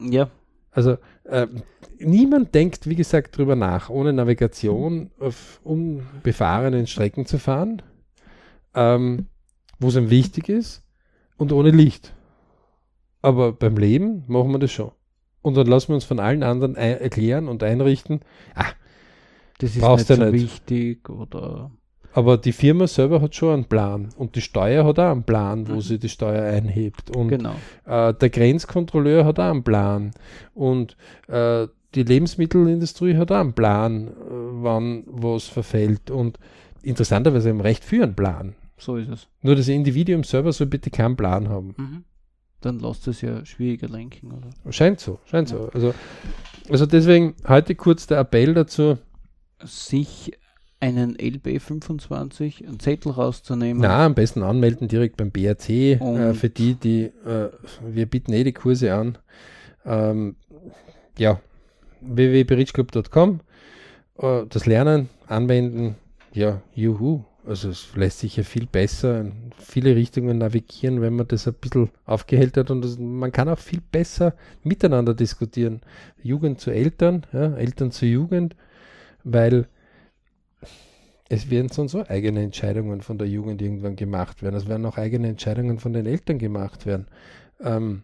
Ja, 0.00 0.30
Also 0.70 0.98
ähm, 1.26 1.62
niemand 1.98 2.54
denkt, 2.54 2.86
wie 2.86 2.96
gesagt, 2.96 3.36
drüber 3.36 3.56
nach, 3.56 3.88
ohne 3.88 4.12
Navigation 4.12 5.10
auf 5.18 5.60
unbefahrenen 5.64 6.86
Strecken 6.86 7.24
zu 7.24 7.38
fahren, 7.38 7.82
ähm, 8.74 9.26
wo 9.78 9.88
es 9.88 9.96
ihm 9.96 10.10
wichtig 10.10 10.48
ist 10.50 10.82
und 11.38 11.52
ohne 11.52 11.70
Licht. 11.70 12.14
Aber 13.22 13.52
beim 13.52 13.78
Leben 13.78 14.24
machen 14.28 14.52
wir 14.52 14.58
das 14.58 14.70
schon. 14.70 14.92
Und 15.42 15.56
dann 15.56 15.66
lassen 15.66 15.88
wir 15.88 15.94
uns 15.94 16.04
von 16.04 16.20
allen 16.20 16.42
anderen 16.42 16.76
erklären 16.76 17.48
und 17.48 17.62
einrichten. 17.62 18.20
das 19.58 19.76
ist 19.76 19.90
nicht 19.90 20.10
du 20.10 20.14
so 20.14 20.24
nicht. 20.24 20.32
wichtig 20.32 21.08
oder 21.08 21.70
Aber 22.16 22.38
die 22.38 22.52
Firma 22.52 22.86
selber 22.86 23.20
hat 23.20 23.34
schon 23.34 23.52
einen 23.52 23.64
Plan. 23.66 24.08
Und 24.16 24.36
die 24.36 24.40
Steuer 24.40 24.86
hat 24.86 24.98
auch 24.98 25.10
einen 25.12 25.24
Plan, 25.24 25.68
wo 25.68 25.74
Mhm. 25.74 25.80
sie 25.82 25.98
die 25.98 26.08
Steuer 26.08 26.44
einhebt. 26.44 27.14
Und 27.14 27.28
genau. 27.28 27.54
Äh, 27.84 28.14
der 28.14 28.30
Grenzkontrolleur 28.30 29.26
hat 29.26 29.38
auch 29.38 29.50
einen 29.50 29.62
Plan 29.62 30.12
und 30.54 30.96
äh, 31.28 31.68
die 31.94 32.02
Lebensmittelindustrie 32.02 33.16
hat 33.18 33.30
auch 33.30 33.36
einen 33.36 33.52
Plan, 33.52 34.08
äh, 34.08 34.12
wann 34.20 35.04
was 35.06 35.44
verfällt 35.44 36.10
und 36.10 36.38
interessanterweise 36.82 37.50
im 37.50 37.60
Recht 37.60 37.84
für 37.84 38.02
einen 38.02 38.16
Plan. 38.16 38.54
So 38.78 38.96
ist 38.96 39.10
es. 39.10 39.28
Nur 39.42 39.54
das 39.54 39.68
Individuum 39.68 40.24
selber 40.24 40.52
soll 40.52 40.68
bitte 40.68 40.88
keinen 40.90 41.16
Plan 41.16 41.50
haben. 41.50 41.74
Mhm. 41.76 42.04
Dann 42.62 42.78
lässt 42.78 43.06
es 43.08 43.20
ja 43.20 43.44
schwieriger 43.44 43.88
lenken, 43.88 44.32
oder? 44.32 44.72
Scheint 44.72 45.00
so, 45.00 45.18
scheint 45.26 45.48
so. 45.48 45.68
Also, 45.74 45.92
also 46.70 46.86
deswegen 46.86 47.34
heute 47.46 47.74
kurz 47.74 48.06
der 48.06 48.18
Appell 48.20 48.54
dazu, 48.54 48.96
Sich 49.62 50.32
einen 50.80 51.16
LB25, 51.16 52.66
einen 52.66 52.80
Zettel 52.80 53.12
rauszunehmen. 53.12 53.80
na, 53.80 54.04
am 54.04 54.14
besten 54.14 54.42
anmelden 54.42 54.88
direkt 54.88 55.16
beim 55.16 55.30
BRC, 55.30 55.68
äh, 55.70 56.34
für 56.34 56.50
die, 56.50 56.74
die, 56.74 57.04
äh, 57.04 57.50
wir 57.86 58.06
bieten 58.06 58.32
eh 58.32 58.44
die 58.44 58.52
Kurse 58.52 58.94
an. 58.94 59.18
Ähm, 59.84 60.36
ja, 61.18 61.40
www.berichclub.com, 62.00 63.40
äh, 64.18 64.42
das 64.48 64.66
Lernen, 64.66 65.08
Anwenden, 65.26 65.96
ja, 66.32 66.60
juhu. 66.74 67.24
Also 67.46 67.70
es 67.70 67.94
lässt 67.94 68.18
sich 68.18 68.36
ja 68.36 68.42
viel 68.42 68.66
besser 68.66 69.20
in 69.20 69.52
viele 69.56 69.94
Richtungen 69.94 70.38
navigieren, 70.38 71.00
wenn 71.00 71.14
man 71.14 71.28
das 71.28 71.46
ein 71.46 71.54
bisschen 71.54 71.90
aufgehellt 72.04 72.56
hat 72.56 72.72
und 72.72 72.82
das, 72.82 72.98
man 72.98 73.30
kann 73.30 73.48
auch 73.48 73.58
viel 73.58 73.80
besser 73.80 74.34
miteinander 74.64 75.14
diskutieren. 75.14 75.80
Jugend 76.20 76.60
zu 76.60 76.72
Eltern, 76.72 77.24
ja, 77.32 77.54
Eltern 77.54 77.92
zu 77.92 78.04
Jugend, 78.04 78.56
weil 79.22 79.68
es 81.28 81.50
werden 81.50 81.68
so 81.68 81.82
und 81.82 81.88
so 81.88 82.06
eigene 82.06 82.42
Entscheidungen 82.42 83.00
von 83.00 83.18
der 83.18 83.28
Jugend 83.28 83.60
irgendwann 83.60 83.96
gemacht 83.96 84.42
werden. 84.42 84.54
Es 84.54 84.68
werden 84.68 84.86
auch 84.86 84.96
eigene 84.96 85.28
Entscheidungen 85.28 85.78
von 85.78 85.92
den 85.92 86.06
Eltern 86.06 86.38
gemacht 86.38 86.86
werden. 86.86 87.06
Ähm, 87.60 88.02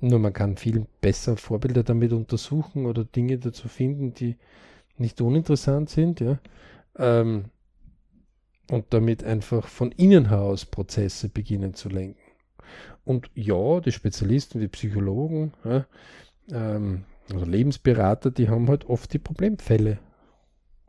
nur 0.00 0.20
man 0.20 0.32
kann 0.32 0.56
viel 0.56 0.86
besser 1.00 1.36
Vorbilder 1.36 1.82
damit 1.82 2.12
untersuchen 2.12 2.86
oder 2.86 3.04
Dinge 3.04 3.38
dazu 3.38 3.68
finden, 3.68 4.14
die 4.14 4.36
nicht 4.96 5.20
uninteressant 5.20 5.90
sind, 5.90 6.20
ja. 6.20 6.38
Ähm, 6.96 7.46
und 8.70 8.86
damit 8.90 9.24
einfach 9.24 9.66
von 9.66 9.92
innen 9.92 10.28
heraus 10.28 10.66
Prozesse 10.66 11.28
beginnen 11.28 11.74
zu 11.74 11.88
lenken. 11.88 12.20
Und 13.04 13.30
ja, 13.34 13.80
die 13.80 13.92
Spezialisten 13.92 14.60
wie 14.60 14.68
Psychologen 14.68 15.54
ja, 15.64 15.86
ähm, 16.52 17.04
oder 17.34 17.46
Lebensberater, 17.46 18.30
die 18.30 18.48
haben 18.48 18.68
halt 18.68 18.84
oft 18.88 19.12
die 19.12 19.18
Problemfälle. 19.18 19.98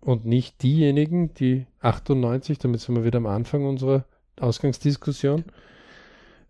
Und 0.02 0.26
nicht 0.26 0.64
diejenigen, 0.64 1.34
die 1.34 1.66
98, 1.82 2.58
damit 2.58 2.80
sind 2.82 2.96
wir 2.96 3.04
wieder 3.04 3.18
am 3.18 3.26
Anfang 3.26 3.66
unserer 3.66 4.06
Ausgangsdiskussion, 4.40 5.44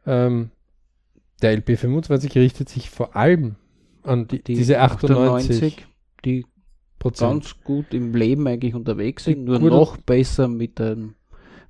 ähm, 0.05 0.51
der 1.41 1.57
LP25 1.57 2.35
richtet 2.35 2.69
sich 2.69 2.89
vor 2.89 3.15
allem 3.15 3.55
an 4.03 4.27
die, 4.27 4.43
diese 4.43 4.79
98 4.79 5.85
die 6.25 6.45
Prozent. 6.99 7.31
ganz 7.31 7.55
gut 7.63 7.93
im 7.93 8.13
Leben 8.13 8.45
eigentlich 8.47 8.75
unterwegs 8.75 9.23
Die 9.23 9.31
sind, 9.33 9.45
nur 9.45 9.59
gut- 9.59 9.71
noch 9.71 9.97
besser 9.97 10.47
mit, 10.47 10.79
einem, 10.81 11.15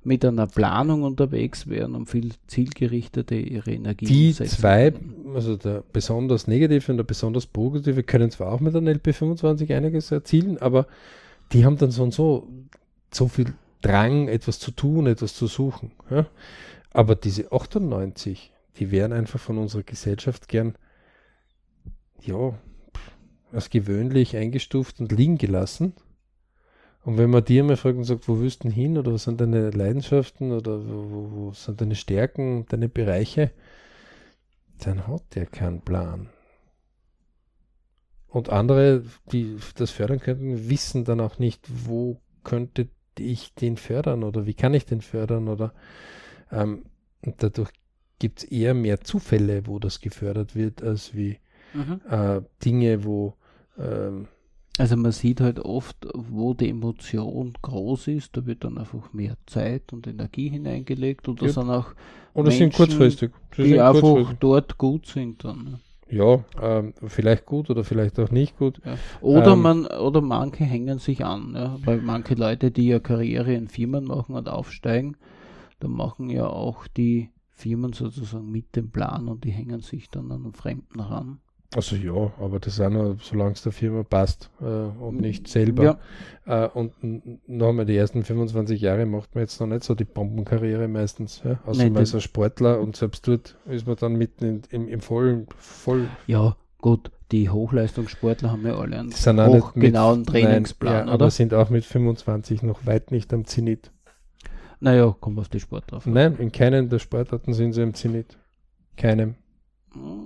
mit 0.02 0.24
einer 0.24 0.48
Planung 0.48 1.02
unterwegs 1.04 1.68
wären 1.68 1.94
und 1.94 2.06
viel 2.06 2.30
zielgerichteter 2.48 3.36
ihre 3.36 3.72
Energie 3.72 4.06
Die 4.06 4.34
zwei, 4.34 4.92
also 5.34 5.56
der 5.56 5.84
besonders 5.92 6.46
negative 6.48 6.90
und 6.92 6.96
der 6.98 7.04
besonders 7.04 7.46
positive, 7.46 8.02
können 8.02 8.30
zwar 8.30 8.52
auch 8.52 8.60
mit 8.60 8.74
einem 8.74 8.88
LP25 8.88 9.74
einiges 9.74 10.10
erzielen, 10.10 10.58
aber 10.58 10.86
die 11.52 11.64
haben 11.64 11.76
dann 11.76 11.90
so 11.90 12.02
und 12.02 12.14
so 12.14 12.48
so 13.12 13.28
viel 13.28 13.54
Drang, 13.82 14.28
etwas 14.28 14.58
zu 14.58 14.70
tun, 14.70 15.06
etwas 15.06 15.34
zu 15.34 15.46
suchen. 15.46 15.92
Ja? 16.10 16.26
Aber 16.92 17.14
diese 17.14 17.50
98, 17.52 18.52
die 18.76 18.90
werden 18.90 19.12
einfach 19.12 19.40
von 19.40 19.58
unserer 19.58 19.82
Gesellschaft 19.82 20.48
gern, 20.48 20.76
ja, 22.20 22.58
als 23.52 23.70
gewöhnlich 23.70 24.36
eingestuft 24.36 25.00
und 25.00 25.12
liegen 25.12 25.38
gelassen. 25.38 25.94
Und 27.02 27.16
wenn 27.16 27.30
man 27.30 27.44
dir 27.44 27.64
mal 27.64 27.76
fragt 27.76 27.96
und 27.96 28.04
sagt, 28.04 28.28
wo 28.28 28.38
willst 28.38 28.64
du 28.64 28.68
hin 28.68 28.98
oder 28.98 29.14
was 29.14 29.24
sind 29.24 29.40
deine 29.40 29.70
Leidenschaften 29.70 30.52
oder 30.52 30.86
wo, 30.86 31.10
wo, 31.10 31.30
wo 31.30 31.52
sind 31.52 31.80
deine 31.80 31.94
Stärken, 31.94 32.66
deine 32.68 32.88
Bereiche, 32.90 33.50
dann 34.80 35.06
hat 35.06 35.22
der 35.34 35.46
keinen 35.46 35.80
Plan. 35.80 36.28
Und 38.30 38.48
andere, 38.50 39.04
die 39.32 39.56
das 39.76 39.90
fördern 39.90 40.20
könnten, 40.20 40.70
wissen 40.70 41.04
dann 41.04 41.20
auch 41.20 41.38
nicht, 41.38 41.66
wo 41.86 42.20
könnte 42.44 42.88
ich 43.18 43.54
den 43.54 43.76
fördern 43.76 44.22
oder 44.24 44.46
wie 44.46 44.54
kann 44.54 44.72
ich 44.74 44.86
den 44.86 45.00
fördern 45.02 45.48
oder 45.48 45.74
ähm, 46.50 46.84
und 47.22 47.42
dadurch 47.42 47.70
gibt 48.18 48.40
es 48.40 48.44
eher 48.44 48.74
mehr 48.74 49.00
Zufälle, 49.00 49.66
wo 49.66 49.78
das 49.78 50.00
gefördert 50.00 50.54
wird, 50.56 50.82
als 50.82 51.14
wie 51.14 51.38
Mhm. 51.72 52.00
äh, 52.08 52.42
Dinge, 52.64 53.04
wo 53.04 53.36
ähm, 53.78 54.28
Also 54.78 54.96
man 54.96 55.12
sieht 55.12 55.40
halt 55.40 55.60
oft, 55.60 56.08
wo 56.14 56.54
die 56.54 56.70
Emotion 56.70 57.52
groß 57.62 58.08
ist, 58.08 58.36
da 58.36 58.46
wird 58.46 58.64
dann 58.64 58.78
einfach 58.78 59.12
mehr 59.12 59.36
Zeit 59.46 59.92
und 59.92 60.06
Energie 60.08 60.48
hineingelegt 60.48 61.28
und 61.28 61.40
das 61.42 61.54
Ja. 61.54 61.62
sind 61.62 61.70
auch 61.70 61.94
oder 62.34 62.50
sind 62.50 62.72
Menschen, 62.72 62.76
kurzfristig. 62.76 63.32
Sie 63.56 63.64
die 63.64 63.68
sind 63.68 63.80
einfach 63.80 64.00
kurzfristig. 64.02 64.38
dort 64.40 64.78
gut 64.78 65.06
sind 65.06 65.44
dann. 65.44 65.80
Ja, 66.10 66.44
ähm, 66.60 66.92
vielleicht 67.06 67.46
gut 67.46 67.70
oder 67.70 67.84
vielleicht 67.84 68.18
auch 68.18 68.30
nicht 68.30 68.58
gut. 68.58 68.80
Ja. 68.84 68.96
Oder 69.20 69.52
Ähm, 69.52 69.62
man, 69.62 69.86
oder 69.86 70.20
manche 70.20 70.64
hängen 70.64 70.98
sich 70.98 71.24
an, 71.24 71.54
ja, 71.54 71.76
weil 71.84 72.00
manche 72.00 72.34
Leute, 72.34 72.70
die 72.70 72.88
ja 72.88 72.98
Karriere 72.98 73.54
in 73.54 73.68
Firmen 73.68 74.04
machen 74.04 74.34
und 74.34 74.48
aufsteigen, 74.48 75.16
da 75.78 75.88
machen 75.88 76.28
ja 76.28 76.46
auch 76.46 76.86
die 76.88 77.30
Firmen 77.50 77.92
sozusagen 77.92 78.50
mit 78.50 78.74
dem 78.74 78.90
Plan 78.90 79.28
und 79.28 79.44
die 79.44 79.50
hängen 79.50 79.80
sich 79.80 80.08
dann 80.10 80.32
an 80.32 80.44
einen 80.44 80.52
Fremden 80.54 81.00
ran. 81.00 81.40
Also 81.76 81.94
ja, 81.94 82.32
aber 82.40 82.58
das 82.58 82.74
ist 82.74 82.80
auch 82.80 82.90
nur, 82.90 83.16
solange 83.22 83.52
es 83.52 83.62
der 83.62 83.70
Firma 83.70 84.02
passt 84.02 84.50
äh, 84.60 84.64
und 84.64 85.20
nicht 85.20 85.46
selber. 85.48 85.84
Ja, 85.84 86.64
Äh, 86.64 86.68
und 86.68 86.92
noch 87.48 87.68
einmal, 87.68 87.84
die 87.86 87.96
ersten 87.96 88.24
25 88.24 88.80
Jahre 88.80 89.06
macht 89.06 89.34
man 89.36 89.42
jetzt 89.42 89.60
noch 89.60 89.68
nicht 89.68 89.84
so 89.84 89.94
die 89.94 90.04
Bombenkarriere 90.04 90.88
meistens. 90.88 91.42
Ja? 91.44 91.60
Außer 91.64 91.84
Nee, 91.84 91.90
man 91.90 92.02
ist 92.02 92.14
ein 92.14 92.20
Sportler 92.20 92.80
und 92.80 92.96
selbst 92.96 93.28
dort 93.28 93.56
ist 93.66 93.86
man 93.86 93.94
dann 93.96 94.14
mitten 94.16 94.44
in, 94.44 94.62
im, 94.70 94.88
im 94.88 95.00
vollen, 95.00 95.46
voll. 95.58 96.08
ja, 96.26 96.56
gut, 96.78 97.12
die 97.30 97.50
Hochleistungssportler 97.50 98.50
haben 98.50 98.66
ja 98.66 98.74
alle 98.76 98.98
einen 98.98 99.10
mit- 99.10 99.26
hochgenauen 99.26 100.24
Trainingsplan, 100.26 100.92
Nein, 100.92 101.06
ja, 101.06 101.14
oder? 101.14 101.24
aber 101.24 101.30
sind 101.30 101.54
auch 101.54 101.70
mit 101.70 101.84
25 101.84 102.62
noch 102.64 102.84
weit 102.84 103.12
nicht 103.12 103.32
am 103.32 103.44
Zenit. 103.44 103.92
Naja, 104.80 105.14
kommt 105.20 105.38
auf 105.38 105.48
die 105.50 105.60
Sport 105.60 105.92
drauf. 105.92 106.04
Nein, 106.06 106.36
in 106.38 106.50
keinem 106.50 106.88
der 106.88 106.98
Sportarten 106.98 107.52
sind 107.52 107.74
sie 107.74 107.82
am 107.82 107.94
Zenit. 107.94 108.38
Keinem. 108.96 109.36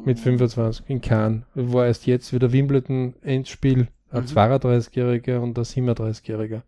Mit 0.04 0.18
25 0.18 0.88
in 0.88 1.00
Cannes. 1.00 1.44
War 1.54 1.86
erst 1.86 2.06
jetzt 2.06 2.32
wieder 2.32 2.52
Wimbledon 2.52 3.14
Endspiel. 3.22 3.88
Ein 4.10 4.22
mhm. 4.22 4.28
32-Jähriger 4.28 5.38
und 5.38 5.58
ein 5.58 5.64
37-Jähriger. 5.64 6.62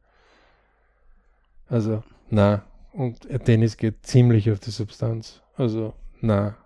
Also, 1.69 2.03
na. 2.31 2.65
Und 2.93 3.29
Tennis 3.45 3.77
geht 3.77 4.07
ziemlich 4.07 4.51
auf 4.51 4.61
die 4.61 4.71
Substanz. 4.71 5.43
Also, 5.57 5.95
na. 6.21 6.57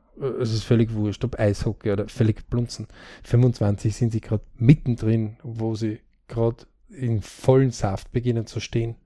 Es 0.41 0.53
ist 0.53 0.64
völlig 0.64 0.95
wurscht, 0.95 1.24
ob 1.24 1.39
Eishockey 1.39 1.91
oder 1.91 2.07
völlig 2.09 2.49
blunzen. 2.49 2.87
25 3.24 3.97
sind 3.97 4.12
sie 4.12 4.20
gerade 4.20 4.45
mittendrin, 4.57 5.39
wo 5.43 5.74
sie 5.74 6.01
gerade 6.28 6.66
in 6.91 7.22
vollen 7.22 7.70
Saft 7.70 8.12
beginnen 8.12 8.47
zu 8.47 8.61
stehen. 8.61 8.97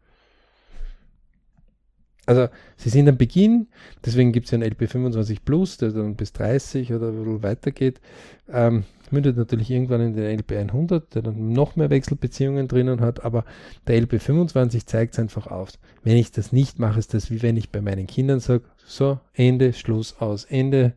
Also 2.27 2.49
sie 2.77 2.89
sind 2.89 3.09
am 3.09 3.19
Beginn, 3.19 3.69
deswegen 4.05 4.33
gibt 4.33 4.47
es 4.47 4.53
ja 4.53 4.59
einen 4.59 4.73
LP25 4.73 5.39
Plus, 5.45 5.77
der 5.77 5.91
dann 5.91 6.17
bis 6.17 6.33
30 6.33 6.93
oder 6.93 7.09
ein 7.09 7.43
weitergeht. 7.43 8.01
Ähm, 8.49 8.85
mündet 9.11 9.37
natürlich 9.37 9.71
irgendwann 9.71 10.01
in 10.01 10.15
den 10.15 10.41
LP100, 10.41 11.15
der 11.15 11.23
dann 11.23 11.53
noch 11.53 11.77
mehr 11.77 11.91
Wechselbeziehungen 11.91 12.69
drinnen 12.69 13.01
hat, 13.01 13.25
aber 13.25 13.45
der 13.87 14.03
LP25 14.03 14.87
zeigt 14.87 15.15
es 15.15 15.19
einfach 15.19 15.47
auf. 15.49 15.71
Wenn 16.03 16.17
ich 16.17 16.33
das 16.33 16.53
nicht 16.53 16.79
mache, 16.79 16.99
ist 16.99 17.15
das 17.15 17.31
wie 17.31 17.43
wenn 17.43 17.57
ich 17.57 17.71
bei 17.71 17.81
meinen 17.81 18.07
Kindern 18.07 18.41
sage, 18.41 18.65
so, 18.87 19.19
Ende, 19.33 19.73
Schluss, 19.73 20.17
aus, 20.19 20.45
Ende. 20.45 20.95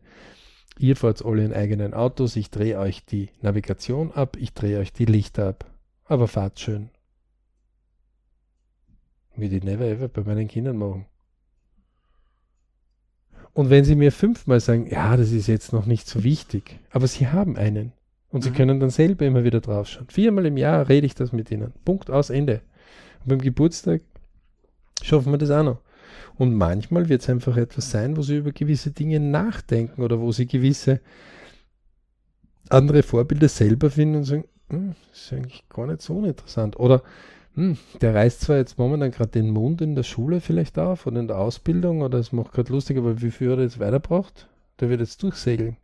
Ihr 0.78 0.96
fahrt 0.96 1.24
alle 1.24 1.44
in 1.44 1.52
eigenen 1.52 1.92
Autos, 1.92 2.36
ich 2.36 2.50
drehe 2.50 2.78
euch 2.78 3.04
die 3.04 3.30
Navigation 3.42 4.12
ab, 4.12 4.36
ich 4.38 4.54
drehe 4.54 4.78
euch 4.78 4.92
die 4.92 5.06
Lichter 5.06 5.48
ab. 5.48 5.66
Aber 6.04 6.28
fahrt 6.28 6.60
schön. 6.60 6.90
Würde 9.36 9.56
ich 9.56 9.62
never 9.62 9.84
ever 9.84 10.08
bei 10.08 10.22
meinen 10.22 10.48
Kindern 10.48 10.76
machen. 10.76 11.06
Und 13.58 13.70
wenn 13.70 13.84
sie 13.84 13.96
mir 13.96 14.12
fünfmal 14.12 14.60
sagen, 14.60 14.86
ja, 14.88 15.16
das 15.16 15.32
ist 15.32 15.48
jetzt 15.48 15.72
noch 15.72 15.84
nicht 15.84 16.06
so 16.06 16.22
wichtig, 16.22 16.78
aber 16.92 17.08
sie 17.08 17.26
haben 17.26 17.56
einen 17.56 17.90
und 18.30 18.44
sie 18.44 18.50
mhm. 18.50 18.54
können 18.54 18.78
dann 18.78 18.90
selber 18.90 19.26
immer 19.26 19.42
wieder 19.42 19.60
draufschauen. 19.60 20.06
Viermal 20.08 20.46
im 20.46 20.56
Jahr 20.56 20.88
rede 20.88 21.06
ich 21.06 21.16
das 21.16 21.32
mit 21.32 21.50
ihnen. 21.50 21.72
Punkt 21.84 22.08
aus 22.08 22.30
Ende. 22.30 22.60
Und 23.18 23.30
beim 23.30 23.40
Geburtstag 23.40 24.02
schaffen 25.02 25.32
wir 25.32 25.38
das 25.38 25.50
auch 25.50 25.64
noch. 25.64 25.80
Und 26.36 26.54
manchmal 26.54 27.08
wird 27.08 27.22
es 27.22 27.28
einfach 27.28 27.56
etwas 27.56 27.90
sein, 27.90 28.16
wo 28.16 28.22
sie 28.22 28.36
über 28.36 28.52
gewisse 28.52 28.92
Dinge 28.92 29.18
nachdenken 29.18 30.02
oder 30.02 30.20
wo 30.20 30.30
sie 30.30 30.46
gewisse 30.46 31.00
andere 32.68 33.02
Vorbilder 33.02 33.48
selber 33.48 33.90
finden 33.90 34.18
und 34.18 34.24
sagen, 34.24 34.44
hm, 34.70 34.94
das 35.10 35.20
ist 35.20 35.32
eigentlich 35.32 35.68
gar 35.68 35.88
nicht 35.88 36.02
so 36.02 36.16
uninteressant. 36.16 36.78
Oder 36.78 37.02
hm, 37.58 37.76
der 38.00 38.14
reißt 38.14 38.42
zwar 38.42 38.56
jetzt 38.58 38.78
momentan 38.78 39.10
gerade 39.10 39.30
den 39.30 39.50
Mund 39.50 39.80
in 39.80 39.96
der 39.96 40.04
Schule 40.04 40.40
vielleicht 40.40 40.78
auf 40.78 41.08
oder 41.08 41.18
in 41.18 41.26
der 41.26 41.38
Ausbildung 41.38 42.02
oder 42.02 42.16
es 42.18 42.30
macht 42.30 42.52
gerade 42.52 42.72
lustig, 42.72 42.96
aber 42.96 43.20
wie 43.20 43.32
viel 43.32 43.50
er 43.50 43.58
jetzt 43.58 43.80
weiterbraucht, 43.80 44.48
der 44.78 44.90
wird 44.90 45.00
jetzt 45.00 45.20
durchsegeln. 45.24 45.76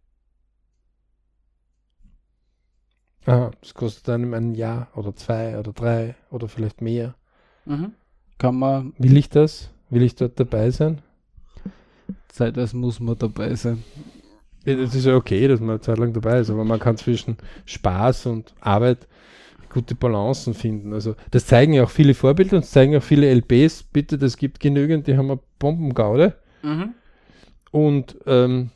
Aha, 3.26 3.50
das 3.60 3.74
kostet 3.74 4.08
einem 4.08 4.34
ein 4.34 4.54
Jahr 4.54 4.86
oder 4.94 5.16
zwei 5.16 5.58
oder 5.58 5.72
drei 5.72 6.14
oder 6.30 6.46
vielleicht 6.46 6.80
mehr. 6.80 7.16
Mhm. 7.64 7.94
Kann 8.38 8.56
man. 8.56 8.92
Will 8.98 9.16
ich 9.16 9.28
das? 9.28 9.70
Will 9.90 10.02
ich 10.02 10.14
dort 10.14 10.38
dabei 10.38 10.70
sein? 10.70 11.02
Zeitweise 12.28 12.76
muss 12.76 13.00
man 13.00 13.18
dabei 13.18 13.56
sein. 13.56 13.82
Ja, 14.64 14.76
das 14.76 14.94
ist 14.94 15.06
ja 15.06 15.16
okay, 15.16 15.48
dass 15.48 15.58
man 15.58 15.70
eine 15.70 15.80
Zeit 15.80 15.98
lang 15.98 16.12
dabei 16.12 16.38
ist, 16.38 16.50
aber 16.50 16.64
man 16.64 16.78
kann 16.78 16.96
zwischen 16.96 17.36
Spaß 17.66 18.26
und 18.26 18.54
Arbeit 18.60 19.08
gute 19.74 19.96
Balancen 19.96 20.54
finden. 20.54 20.92
Also 20.92 21.16
das 21.32 21.46
zeigen 21.46 21.72
ja 21.74 21.82
auch 21.82 21.90
viele 21.90 22.14
Vorbilder 22.14 22.58
und 22.58 22.64
zeigen 22.64 22.96
auch 22.96 23.02
viele 23.02 23.28
LPs. 23.28 23.82
Bitte, 23.82 24.18
das 24.18 24.36
gibt 24.36 24.60
genügend, 24.60 25.08
die 25.08 25.16
haben 25.16 25.30
eine 25.30 25.40
Bombengaude. 25.58 26.34
Mhm. 26.62 26.94
Und 27.72 28.16
ähm, 28.26 28.70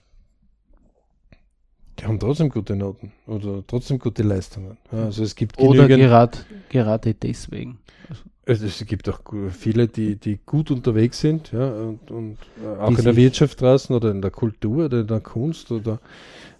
die 1.99 2.05
haben 2.05 2.19
trotzdem 2.19 2.49
gute 2.49 2.75
Noten 2.75 3.13
oder 3.27 3.63
trotzdem 3.67 4.01
gute 4.01 4.25
Leistungen. 4.25 4.77
Also 4.91 5.23
es 5.23 5.37
gibt 5.37 5.59
oder 5.59 5.87
gerade, 5.87 6.39
gerade 6.69 7.15
deswegen. 7.15 7.79
Also 8.45 8.67
es 8.67 8.85
gibt 8.87 9.09
auch 9.09 9.21
viele, 9.51 9.87
die, 9.89 10.17
die 10.17 10.41
gut 10.45 10.71
unterwegs 10.71 11.21
sind, 11.21 11.53
ja, 11.53 11.71
und, 11.71 12.11
und 12.11 12.39
äh, 12.65 12.81
auch 12.81 12.89
die 12.89 12.99
in 12.99 13.05
der 13.05 13.17
Wirtschaft 13.17 13.61
draußen 13.61 13.95
oder 13.95 14.11
in 14.11 14.23
der 14.23 14.31
Kultur 14.31 14.87
oder 14.87 15.01
in 15.01 15.07
der 15.07 15.21
Kunst 15.21 15.71
oder 15.71 16.01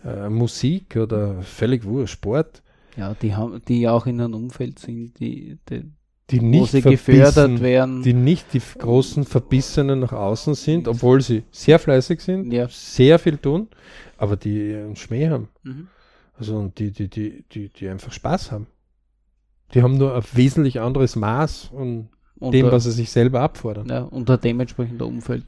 äh, 0.05 0.29
Musik 0.29 0.97
oder 0.97 1.41
völlig 1.43 1.85
wurscht, 1.85 2.15
Sport. 2.15 2.63
Ja, 2.99 3.15
die 3.15 3.35
haben, 3.37 3.63
die 3.69 3.89
auch 3.89 4.07
in 4.07 4.21
einem 4.21 4.35
Umfeld 4.35 4.81
sind, 4.81 5.21
die, 5.21 5.57
die, 5.69 5.85
die 6.31 6.41
nicht 6.41 6.73
gefördert 6.83 7.61
werden. 7.61 8.03
Die 8.03 8.13
nicht 8.13 8.53
die 8.53 8.61
großen 8.61 9.25
Verbissenen 9.25 10.01
nach 10.01 10.13
außen 10.13 10.55
sind, 10.55 10.89
obwohl 10.89 11.21
sie 11.21 11.45
sehr 11.53 11.79
fleißig 11.79 12.21
sind, 12.21 12.53
ja. 12.53 12.67
sehr 12.69 13.21
viel 13.21 13.39
tun, 13.39 13.69
aber 14.17 14.37
die 14.37 14.75
einen 14.75 14.97
Schmäh 14.97 15.29
haben. 15.29 15.49
Mhm. 15.63 15.87
Also 16.37 16.57
und 16.57 16.77
die, 16.81 16.91
die, 16.91 17.09
die, 17.09 17.45
die, 17.53 17.69
die 17.69 17.89
einfach 17.89 18.13
Spaß 18.13 18.51
haben. 18.51 18.67
Die 19.75 19.83
haben 19.83 19.97
nur 19.97 20.17
ein 20.17 20.23
wesentlich 20.33 20.81
anderes 20.81 21.15
Maß 21.15 21.71
und, 21.73 22.09
und 22.41 22.53
dem, 22.53 22.67
was 22.67 22.85
sie 22.85 22.93
sich 22.93 23.11
selber 23.11 23.43
abfordern. 23.43 23.87
Ja, 23.89 24.03
und 24.03 24.29
ein 24.29 24.41
dementsprechender 24.41 25.07
Umfeld 25.07 25.45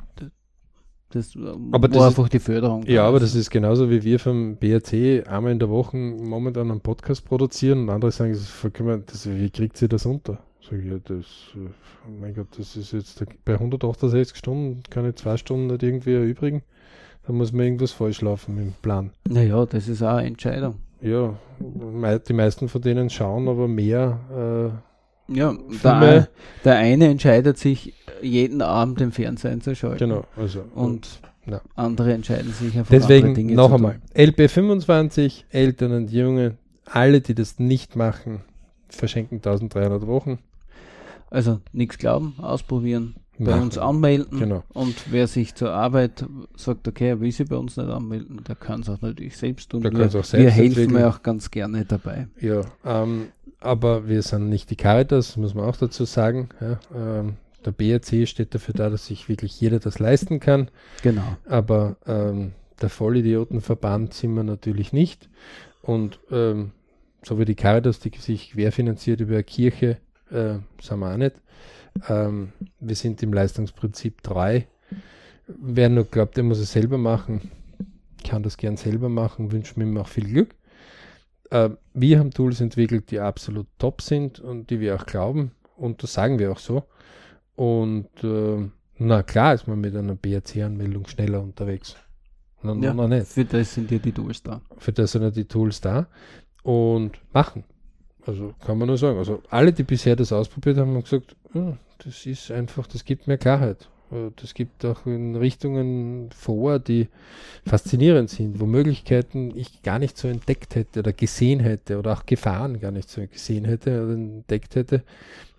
das 1.10 1.36
aber 1.72 1.88
das 1.88 2.02
einfach 2.02 2.24
ist, 2.24 2.32
die 2.32 2.38
Förderung. 2.38 2.84
Ja, 2.86 3.06
aber 3.06 3.20
das 3.20 3.34
ist 3.34 3.50
genauso 3.50 3.90
wie 3.90 4.02
wir 4.02 4.18
vom 4.18 4.56
BRC 4.56 5.28
einmal 5.28 5.52
in 5.52 5.58
der 5.58 5.68
Woche 5.68 5.96
momentan 5.96 6.70
einen 6.70 6.80
Podcast 6.80 7.24
produzieren 7.24 7.80
und 7.80 7.90
andere 7.90 8.10
sagen, 8.10 8.32
das, 8.32 9.28
wie 9.28 9.50
kriegt 9.50 9.76
sie 9.76 9.88
das 9.88 10.06
unter? 10.06 10.38
Sag 10.62 10.78
ich, 10.78 10.86
ja, 10.86 10.98
das, 11.02 11.26
oh 11.56 12.10
mein 12.20 12.34
Gott, 12.34 12.48
das 12.56 12.76
ist 12.76 12.92
jetzt 12.92 13.24
bei 13.44 13.54
168 13.54 14.36
Stunden, 14.36 14.82
kann 14.88 15.08
ich 15.08 15.16
zwei 15.16 15.36
Stunden 15.36 15.66
nicht 15.66 15.82
irgendwie 15.82 16.14
erübrigen. 16.14 16.62
Da 17.26 17.32
muss 17.32 17.52
man 17.52 17.66
irgendwas 17.66 17.92
falsch 17.92 18.22
laufen 18.22 18.58
im 18.58 18.72
Plan. 18.80 19.10
Naja, 19.28 19.66
das 19.66 19.88
ist 19.88 20.02
auch 20.02 20.16
eine 20.16 20.28
Entscheidung. 20.28 20.76
Ja, 21.00 21.36
die 21.58 22.32
meisten 22.32 22.68
von 22.68 22.82
denen 22.82 23.10
schauen 23.10 23.48
aber 23.48 23.68
mehr 23.68 24.82
ja, 25.30 25.54
der, 25.82 26.28
der, 26.64 26.76
eine 26.76 27.08
entscheidet 27.08 27.58
sich 27.58 27.94
jeden 28.22 28.62
Abend 28.62 29.00
den 29.00 29.12
Fernseher 29.12 29.52
einzuschalten. 29.52 30.08
Genau, 30.08 30.24
also. 30.36 30.64
Und 30.74 31.20
ja. 31.46 31.60
andere 31.76 32.12
entscheiden 32.12 32.52
sich 32.52 32.76
einfach 32.76 32.90
Deswegen 32.90 33.34
Dinge 33.34 33.54
noch 33.54 33.72
einmal, 33.72 34.00
LP25, 34.14 35.44
Eltern 35.50 35.92
und 35.92 36.12
Junge, 36.12 36.56
alle, 36.84 37.20
die 37.20 37.34
das 37.34 37.58
nicht 37.58 37.96
machen, 37.96 38.42
verschenken 38.88 39.36
1300 39.36 40.06
Wochen. 40.06 40.38
Also 41.30 41.60
nichts 41.72 41.98
glauben, 41.98 42.34
ausprobieren, 42.38 43.14
bei 43.38 43.52
machen. 43.52 43.62
uns 43.62 43.78
anmelden. 43.78 44.38
Genau. 44.38 44.64
Und 44.72 44.96
wer 45.10 45.26
sich 45.26 45.54
zur 45.54 45.70
Arbeit 45.70 46.26
sagt, 46.56 46.86
okay, 46.86 47.10
er 47.10 47.20
will 47.20 47.32
sich 47.32 47.48
bei 47.48 47.56
uns 47.56 47.76
nicht 47.76 47.88
anmelden, 47.88 48.42
der 48.46 48.56
kann 48.56 48.80
es 48.80 48.90
auch 48.90 49.00
natürlich 49.00 49.36
selbst 49.36 49.70
tun. 49.70 49.82
wir, 49.82 50.06
auch 50.06 50.10
selbst 50.10 50.32
wir 50.34 50.50
helfen 50.50 50.98
ja 50.98 51.08
auch 51.08 51.22
ganz 51.22 51.50
gerne 51.50 51.84
dabei. 51.84 52.26
Ja, 52.40 52.62
ähm, 52.84 53.28
aber 53.60 54.08
wir 54.08 54.22
sind 54.22 54.48
nicht 54.48 54.70
die 54.70 54.76
Caritas, 54.76 55.36
muss 55.36 55.54
man 55.54 55.66
auch 55.66 55.76
dazu 55.76 56.04
sagen. 56.04 56.48
Ja, 56.60 56.80
ähm, 56.94 57.36
der 57.64 57.72
BRC 57.72 58.26
steht 58.26 58.54
dafür 58.54 58.74
da, 58.74 58.88
dass 58.88 59.06
sich 59.06 59.28
wirklich 59.28 59.60
jeder 59.60 59.78
das 59.78 59.98
leisten 59.98 60.40
kann. 60.40 60.70
Genau. 61.02 61.36
Aber 61.46 61.96
ähm, 62.06 62.52
der 62.80 62.88
Vollidiotenverband 62.88 64.14
sind 64.14 64.34
wir 64.34 64.44
natürlich 64.44 64.92
nicht. 64.92 65.28
Und 65.82 66.18
ähm, 66.30 66.72
so 67.22 67.38
wie 67.38 67.44
die 67.44 67.54
Caritas, 67.54 68.00
die 68.00 68.10
sich 68.16 68.52
querfinanziert 68.52 69.20
über 69.20 69.34
eine 69.34 69.44
Kirche, 69.44 69.98
äh, 70.30 70.54
sind 70.80 70.98
wir 71.00 71.12
auch 71.12 71.16
nicht. 71.16 71.36
Ähm, 72.08 72.52
wir 72.78 72.96
sind 72.96 73.22
im 73.22 73.32
Leistungsprinzip 73.32 74.22
treu. 74.22 74.62
Wer 75.46 75.88
nur 75.88 76.04
glaubt, 76.04 76.36
der 76.36 76.44
muss 76.44 76.60
es 76.60 76.72
selber 76.72 76.96
machen, 76.96 77.50
kann 78.24 78.42
das 78.42 78.56
gern 78.56 78.76
selber 78.76 79.08
machen, 79.08 79.52
wünschen 79.52 79.92
mir 79.92 80.00
auch 80.00 80.08
viel 80.08 80.24
Glück. 80.24 80.54
Äh, 81.50 81.70
wir 81.94 82.18
haben 82.18 82.30
Tools 82.30 82.60
entwickelt, 82.60 83.10
die 83.10 83.20
absolut 83.20 83.66
top 83.78 84.02
sind 84.02 84.40
und 84.40 84.70
die 84.70 84.80
wir 84.80 84.94
auch 84.94 85.06
glauben 85.06 85.52
und 85.76 86.02
das 86.02 86.12
sagen 86.12 86.38
wir 86.38 86.52
auch 86.52 86.58
so. 86.58 86.84
Und 87.56 88.08
äh, 88.22 88.68
na 88.98 89.22
klar 89.22 89.54
ist 89.54 89.66
man 89.66 89.80
mit 89.80 89.94
einer 89.94 90.14
BRC-Anmeldung 90.14 91.06
schneller 91.06 91.42
unterwegs. 91.42 91.96
Na, 92.62 92.74
ja, 92.74 92.94
na 92.94 93.08
nicht. 93.08 93.26
Für 93.26 93.44
das 93.44 93.74
sind 93.74 93.90
ja 93.90 93.98
die 93.98 94.12
Tools 94.12 94.42
da. 94.42 94.60
Für 94.78 94.92
das 94.92 95.12
sind 95.12 95.22
ja 95.22 95.30
die 95.30 95.46
Tools 95.46 95.80
da 95.80 96.06
und 96.62 97.18
machen. 97.32 97.64
Also 98.26 98.54
kann 98.64 98.78
man 98.78 98.88
nur 98.88 98.98
sagen. 98.98 99.18
Also 99.18 99.42
alle, 99.50 99.72
die 99.72 99.82
bisher 99.82 100.16
das 100.16 100.32
ausprobiert 100.32 100.76
haben, 100.76 100.94
haben 100.94 101.02
gesagt, 101.02 101.36
oh, 101.54 101.74
das 102.04 102.26
ist 102.26 102.50
einfach, 102.50 102.86
das 102.86 103.04
gibt 103.04 103.26
mehr 103.26 103.38
Klarheit. 103.38 103.88
Äh, 104.10 104.30
das 104.36 104.54
gibt 104.54 104.84
auch 104.84 105.06
in 105.06 105.36
Richtungen 105.36 106.30
vor, 106.32 106.78
die 106.78 107.08
faszinierend 107.66 108.30
sind, 108.30 108.60
wo 108.60 108.66
Möglichkeiten 108.66 109.56
ich 109.56 109.82
gar 109.82 109.98
nicht 109.98 110.16
so 110.16 110.28
entdeckt 110.28 110.74
hätte 110.74 111.00
oder 111.00 111.12
gesehen 111.12 111.60
hätte 111.60 111.98
oder 111.98 112.12
auch 112.12 112.26
Gefahren 112.26 112.80
gar 112.80 112.90
nicht 112.90 113.08
so 113.08 113.26
gesehen 113.26 113.64
hätte 113.64 114.02
oder 114.02 114.14
entdeckt 114.14 114.76
hätte. 114.76 115.02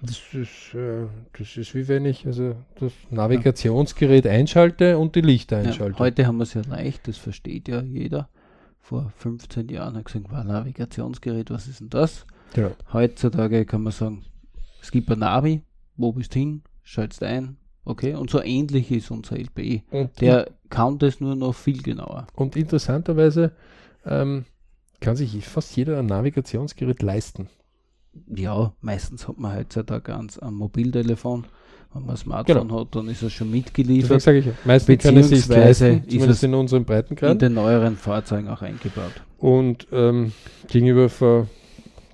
Das 0.01 0.19
ist, 0.33 0.73
äh, 0.73 1.07
das 1.37 1.57
ist 1.57 1.75
wie 1.75 1.87
wenn 1.87 2.05
ich 2.05 2.25
also 2.25 2.55
das 2.79 2.91
Navigationsgerät 3.09 4.25
einschalte 4.25 4.97
und 4.97 5.15
die 5.15 5.21
Lichter 5.21 5.57
einschalte. 5.57 5.93
Ja, 5.93 5.99
heute 5.99 6.27
haben 6.27 6.37
wir 6.37 6.43
es 6.43 6.53
ja 6.53 6.61
leicht, 6.67 7.07
das 7.07 7.17
versteht 7.17 7.67
ja 7.67 7.81
jeder. 7.81 8.29
Vor 8.79 9.11
15 9.17 9.69
Jahren 9.69 9.95
hat 9.95 10.05
gesagt, 10.05 10.31
war 10.31 10.43
Navigationsgerät, 10.43 11.51
was 11.51 11.67
ist 11.67 11.81
denn 11.81 11.89
das? 11.89 12.25
Ja. 12.55 12.71
Heutzutage 12.91 13.65
kann 13.65 13.83
man 13.83 13.93
sagen, 13.93 14.23
es 14.81 14.91
gibt 14.91 15.09
ein 15.11 15.19
Navi, 15.19 15.61
wo 15.95 16.11
bist 16.11 16.33
du 16.33 16.39
hin, 16.39 16.63
schaltest 16.81 17.21
ein, 17.23 17.57
Okay, 17.83 18.13
und 18.13 18.29
so 18.29 18.41
ähnlich 18.41 18.91
ist 18.91 19.11
unser 19.11 19.37
LPE. 19.37 19.81
Und 19.89 20.21
Der 20.21 20.51
kann 20.69 20.99
das 20.99 21.19
nur 21.19 21.35
noch 21.35 21.53
viel 21.53 21.81
genauer. 21.81 22.27
Und 22.35 22.55
interessanterweise 22.55 23.51
ähm, 24.05 24.45
kann 24.99 25.15
sich 25.15 25.45
fast 25.47 25.75
jeder 25.75 25.99
ein 25.99 26.05
Navigationsgerät 26.05 27.01
leisten. 27.01 27.49
Ja, 28.27 28.73
meistens 28.81 29.27
hat 29.27 29.39
man 29.39 29.55
heutzutage 29.55 30.01
ganz 30.01 30.37
ein 30.37 30.53
Mobiltelefon. 30.53 31.45
Wenn 31.93 32.03
man 32.03 32.11
ein 32.11 32.17
Smartphone 32.17 32.67
genau. 32.67 32.81
hat, 32.81 32.95
dann 32.95 33.09
ist 33.09 33.21
es 33.21 33.33
schon 33.33 33.51
mitgeliefert. 33.51 34.11
Das 34.11 34.23
sage 34.23 34.39
ich. 34.39 34.45
Meistens 34.63 35.03
kann 35.03 35.17
es 35.17 35.29
sich 35.29 35.47
leisten, 35.47 36.03
ist 36.07 36.27
es 36.27 36.43
in 36.43 36.53
unseren 36.53 36.85
Breitengrad. 36.85 37.31
In 37.33 37.39
den 37.39 37.53
neueren 37.55 37.97
Fahrzeugen 37.97 38.47
auch 38.47 38.61
eingebaut. 38.61 39.11
Und 39.37 39.87
ähm, 39.91 40.31
gegenüber 40.69 41.09
vor 41.09 41.47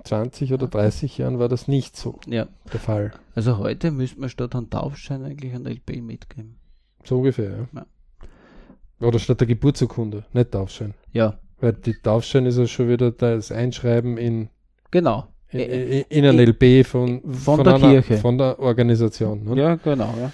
20 0.07 0.53
oder 0.53 0.67
30 0.67 1.17
Jahren 1.17 1.39
war 1.39 1.49
das 1.49 1.67
nicht 1.67 1.97
so 1.97 2.19
ja. 2.27 2.47
der 2.71 2.79
Fall. 2.79 3.11
Also 3.35 3.57
heute 3.57 3.91
müsste 3.91 4.19
man 4.19 4.29
statt 4.29 4.55
einem 4.55 4.69
Taufschein 4.69 5.23
eigentlich 5.23 5.53
ein 5.53 5.65
LP 5.65 6.01
mitgeben. 6.01 6.57
So 7.03 7.17
ungefähr, 7.17 7.51
ja. 7.51 7.67
ja. 7.73 9.07
Oder 9.07 9.19
statt 9.19 9.39
der 9.39 9.47
Geburtsurkunde, 9.47 10.25
nicht 10.33 10.51
Taufschein. 10.51 10.93
Ja. 11.11 11.39
Weil 11.59 11.73
die 11.73 11.93
Taufschein 11.93 12.45
ist 12.45 12.57
ja 12.57 12.67
schon 12.67 12.89
wieder 12.89 13.11
das 13.11 13.51
Einschreiben 13.51 14.17
in. 14.17 14.49
Genau. 14.91 15.27
In, 15.49 15.59
in, 15.59 16.05
in 16.09 16.25
ein 16.25 16.39
LP 16.39 16.85
von, 16.85 17.21
von, 17.21 17.55
von 17.55 17.63
der 17.63 17.75
einer, 17.75 17.89
Kirche. 17.89 18.17
Von 18.17 18.37
der 18.37 18.59
Organisation. 18.59 19.43
Ne? 19.45 19.61
Ja, 19.61 19.75
genau, 19.75 20.13
ja. 20.19 20.31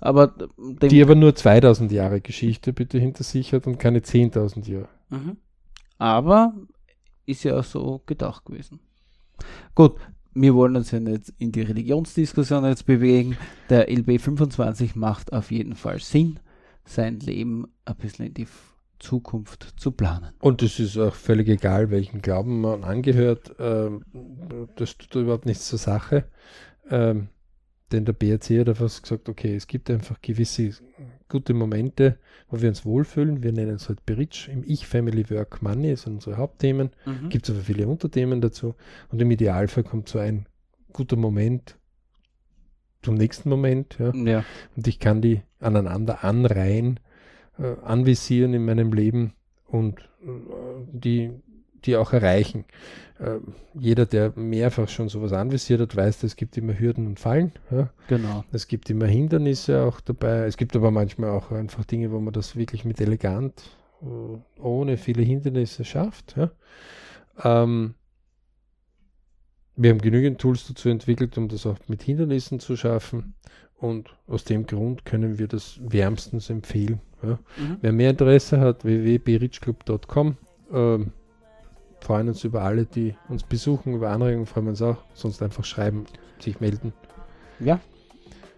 Aber 0.00 0.34
die 0.58 1.02
aber 1.02 1.14
nur 1.14 1.34
2000 1.34 1.92
Jahre 1.92 2.20
Geschichte 2.20 2.72
bitte 2.72 2.98
hinter 2.98 3.24
sich 3.24 3.52
hat 3.52 3.66
und 3.66 3.78
keine 3.78 4.00
10.000 4.00 4.70
Jahre. 4.70 4.88
Mhm. 5.10 5.36
Aber 5.98 6.54
ist 7.26 7.44
ja 7.44 7.58
auch 7.58 7.64
so 7.64 8.02
gedacht 8.06 8.44
gewesen. 8.44 8.80
Gut, 9.74 9.96
wir 10.34 10.54
wollen 10.54 10.76
uns 10.76 10.90
ja 10.90 11.00
nicht 11.00 11.32
in 11.38 11.52
die 11.52 11.62
Religionsdiskussion 11.62 12.64
jetzt 12.64 12.86
bewegen. 12.86 13.36
Der 13.68 13.88
LB25 13.88 14.92
macht 14.94 15.32
auf 15.32 15.50
jeden 15.50 15.74
Fall 15.74 15.98
Sinn, 15.98 16.38
sein 16.84 17.20
Leben 17.20 17.66
ein 17.84 17.96
bisschen 17.96 18.26
in 18.26 18.34
die 18.34 18.46
Zukunft 18.98 19.74
zu 19.76 19.92
planen. 19.92 20.32
Und 20.40 20.62
es 20.62 20.78
ist 20.78 20.96
auch 20.98 21.14
völlig 21.14 21.48
egal, 21.48 21.90
welchen 21.90 22.22
Glauben 22.22 22.60
man 22.60 22.84
angehört. 22.84 23.54
Ähm, 23.58 24.04
das 24.76 24.96
tut 24.96 25.22
überhaupt 25.22 25.46
nichts 25.46 25.66
zur 25.68 25.78
Sache. 25.78 26.26
Denn 27.92 28.04
der 28.04 28.12
BRC 28.12 28.60
hat 28.60 28.68
einfach 28.68 29.02
gesagt, 29.02 29.28
okay, 29.28 29.56
es 29.56 29.66
gibt 29.66 29.90
einfach 29.90 30.20
gewisse 30.20 30.70
gute 31.28 31.54
Momente, 31.54 32.18
wo 32.48 32.60
wir 32.60 32.68
uns 32.68 32.84
wohlfühlen. 32.84 33.42
Wir 33.42 33.52
nennen 33.52 33.76
es 33.76 33.88
halt 33.88 34.04
Bridge 34.06 34.48
im 34.52 34.62
Ich, 34.64 34.86
Family, 34.86 35.28
Work, 35.30 35.62
Money, 35.62 35.90
das 35.90 36.02
sind 36.02 36.14
unsere 36.14 36.36
Hauptthemen. 36.36 36.90
Mhm. 37.06 37.30
Gibt 37.30 37.48
es 37.48 37.54
aber 37.54 37.64
viele 37.64 37.88
Unterthemen 37.88 38.40
dazu. 38.40 38.74
Und 39.10 39.20
im 39.20 39.30
Idealfall 39.30 39.84
kommt 39.84 40.08
so 40.08 40.18
ein 40.18 40.46
guter 40.92 41.16
Moment 41.16 41.76
zum 43.02 43.14
nächsten 43.14 43.48
Moment. 43.48 43.96
Ja. 43.98 44.14
ja. 44.14 44.44
Und 44.76 44.86
ich 44.86 44.98
kann 44.98 45.20
die 45.22 45.42
aneinander 45.58 46.22
anreihen, 46.24 47.00
äh, 47.58 47.74
anvisieren 47.82 48.54
in 48.54 48.64
meinem 48.64 48.92
Leben 48.92 49.32
und 49.66 50.00
äh, 50.22 50.30
die, 50.92 51.30
die 51.86 51.96
auch 51.96 52.12
erreichen. 52.12 52.64
Äh, 53.18 53.38
jeder, 53.74 54.06
der 54.06 54.32
mehrfach 54.36 54.88
schon 54.88 55.08
sowas 55.08 55.32
anvisiert 55.32 55.80
hat, 55.80 55.94
weiß, 55.94 56.22
es 56.22 56.36
gibt 56.36 56.56
immer 56.56 56.78
Hürden 56.78 57.06
und 57.06 57.20
Fallen. 57.20 57.52
Ja. 57.70 57.90
Genau. 58.08 58.44
Es 58.52 58.66
gibt 58.66 58.88
immer 58.88 59.06
Hindernisse 59.06 59.82
auch 59.82 60.00
dabei. 60.00 60.46
Es 60.46 60.56
gibt 60.56 60.74
aber 60.74 60.90
manchmal 60.90 61.30
auch 61.30 61.50
einfach 61.50 61.84
Dinge, 61.84 62.10
wo 62.10 62.20
man 62.20 62.32
das 62.32 62.56
wirklich 62.56 62.84
mit 62.84 63.00
elegant, 63.00 63.62
äh, 64.02 64.60
ohne 64.60 64.96
viele 64.96 65.22
Hindernisse 65.22 65.84
schafft. 65.84 66.36
Ja. 66.36 66.50
Ähm, 67.44 67.94
wir 69.76 69.90
haben 69.90 70.00
genügend 70.00 70.40
Tools 70.40 70.66
dazu 70.66 70.88
entwickelt, 70.88 71.36
um 71.38 71.48
das 71.48 71.66
auch 71.66 71.78
mit 71.88 72.02
Hindernissen 72.02 72.60
zu 72.60 72.76
schaffen. 72.76 73.34
Und 73.76 74.10
aus 74.26 74.44
dem 74.44 74.66
Grund 74.66 75.06
können 75.06 75.38
wir 75.38 75.48
das 75.48 75.80
wärmstens 75.82 76.50
empfehlen. 76.50 77.00
Ja. 77.22 77.38
Mhm. 77.56 77.76
Wer 77.80 77.92
mehr 77.92 78.10
Interesse 78.10 78.60
hat, 78.60 78.84
www.berichclub.com. 78.84 80.36
Ähm, 80.72 81.12
freuen 82.00 82.28
uns 82.28 82.44
über 82.44 82.62
alle, 82.62 82.86
die 82.86 83.14
uns 83.28 83.42
besuchen, 83.42 83.94
über 83.94 84.10
Anregungen 84.10 84.46
freuen 84.46 84.66
wir 84.66 84.70
uns 84.70 84.82
auch. 84.82 84.98
Sonst 85.14 85.42
einfach 85.42 85.64
schreiben, 85.64 86.04
sich 86.38 86.60
melden. 86.60 86.92
Ja. 87.58 87.80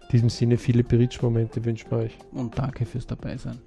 In 0.03 0.07
diesem 0.11 0.29
Sinne 0.29 0.57
viele 0.57 0.83
Beritsch-Momente 0.83 1.63
wünschen 1.65 1.91
wir 1.91 1.99
euch. 1.99 2.17
Und 2.31 2.57
danke 2.57 2.85
fürs 2.85 3.07
Dabeisein. 3.07 3.59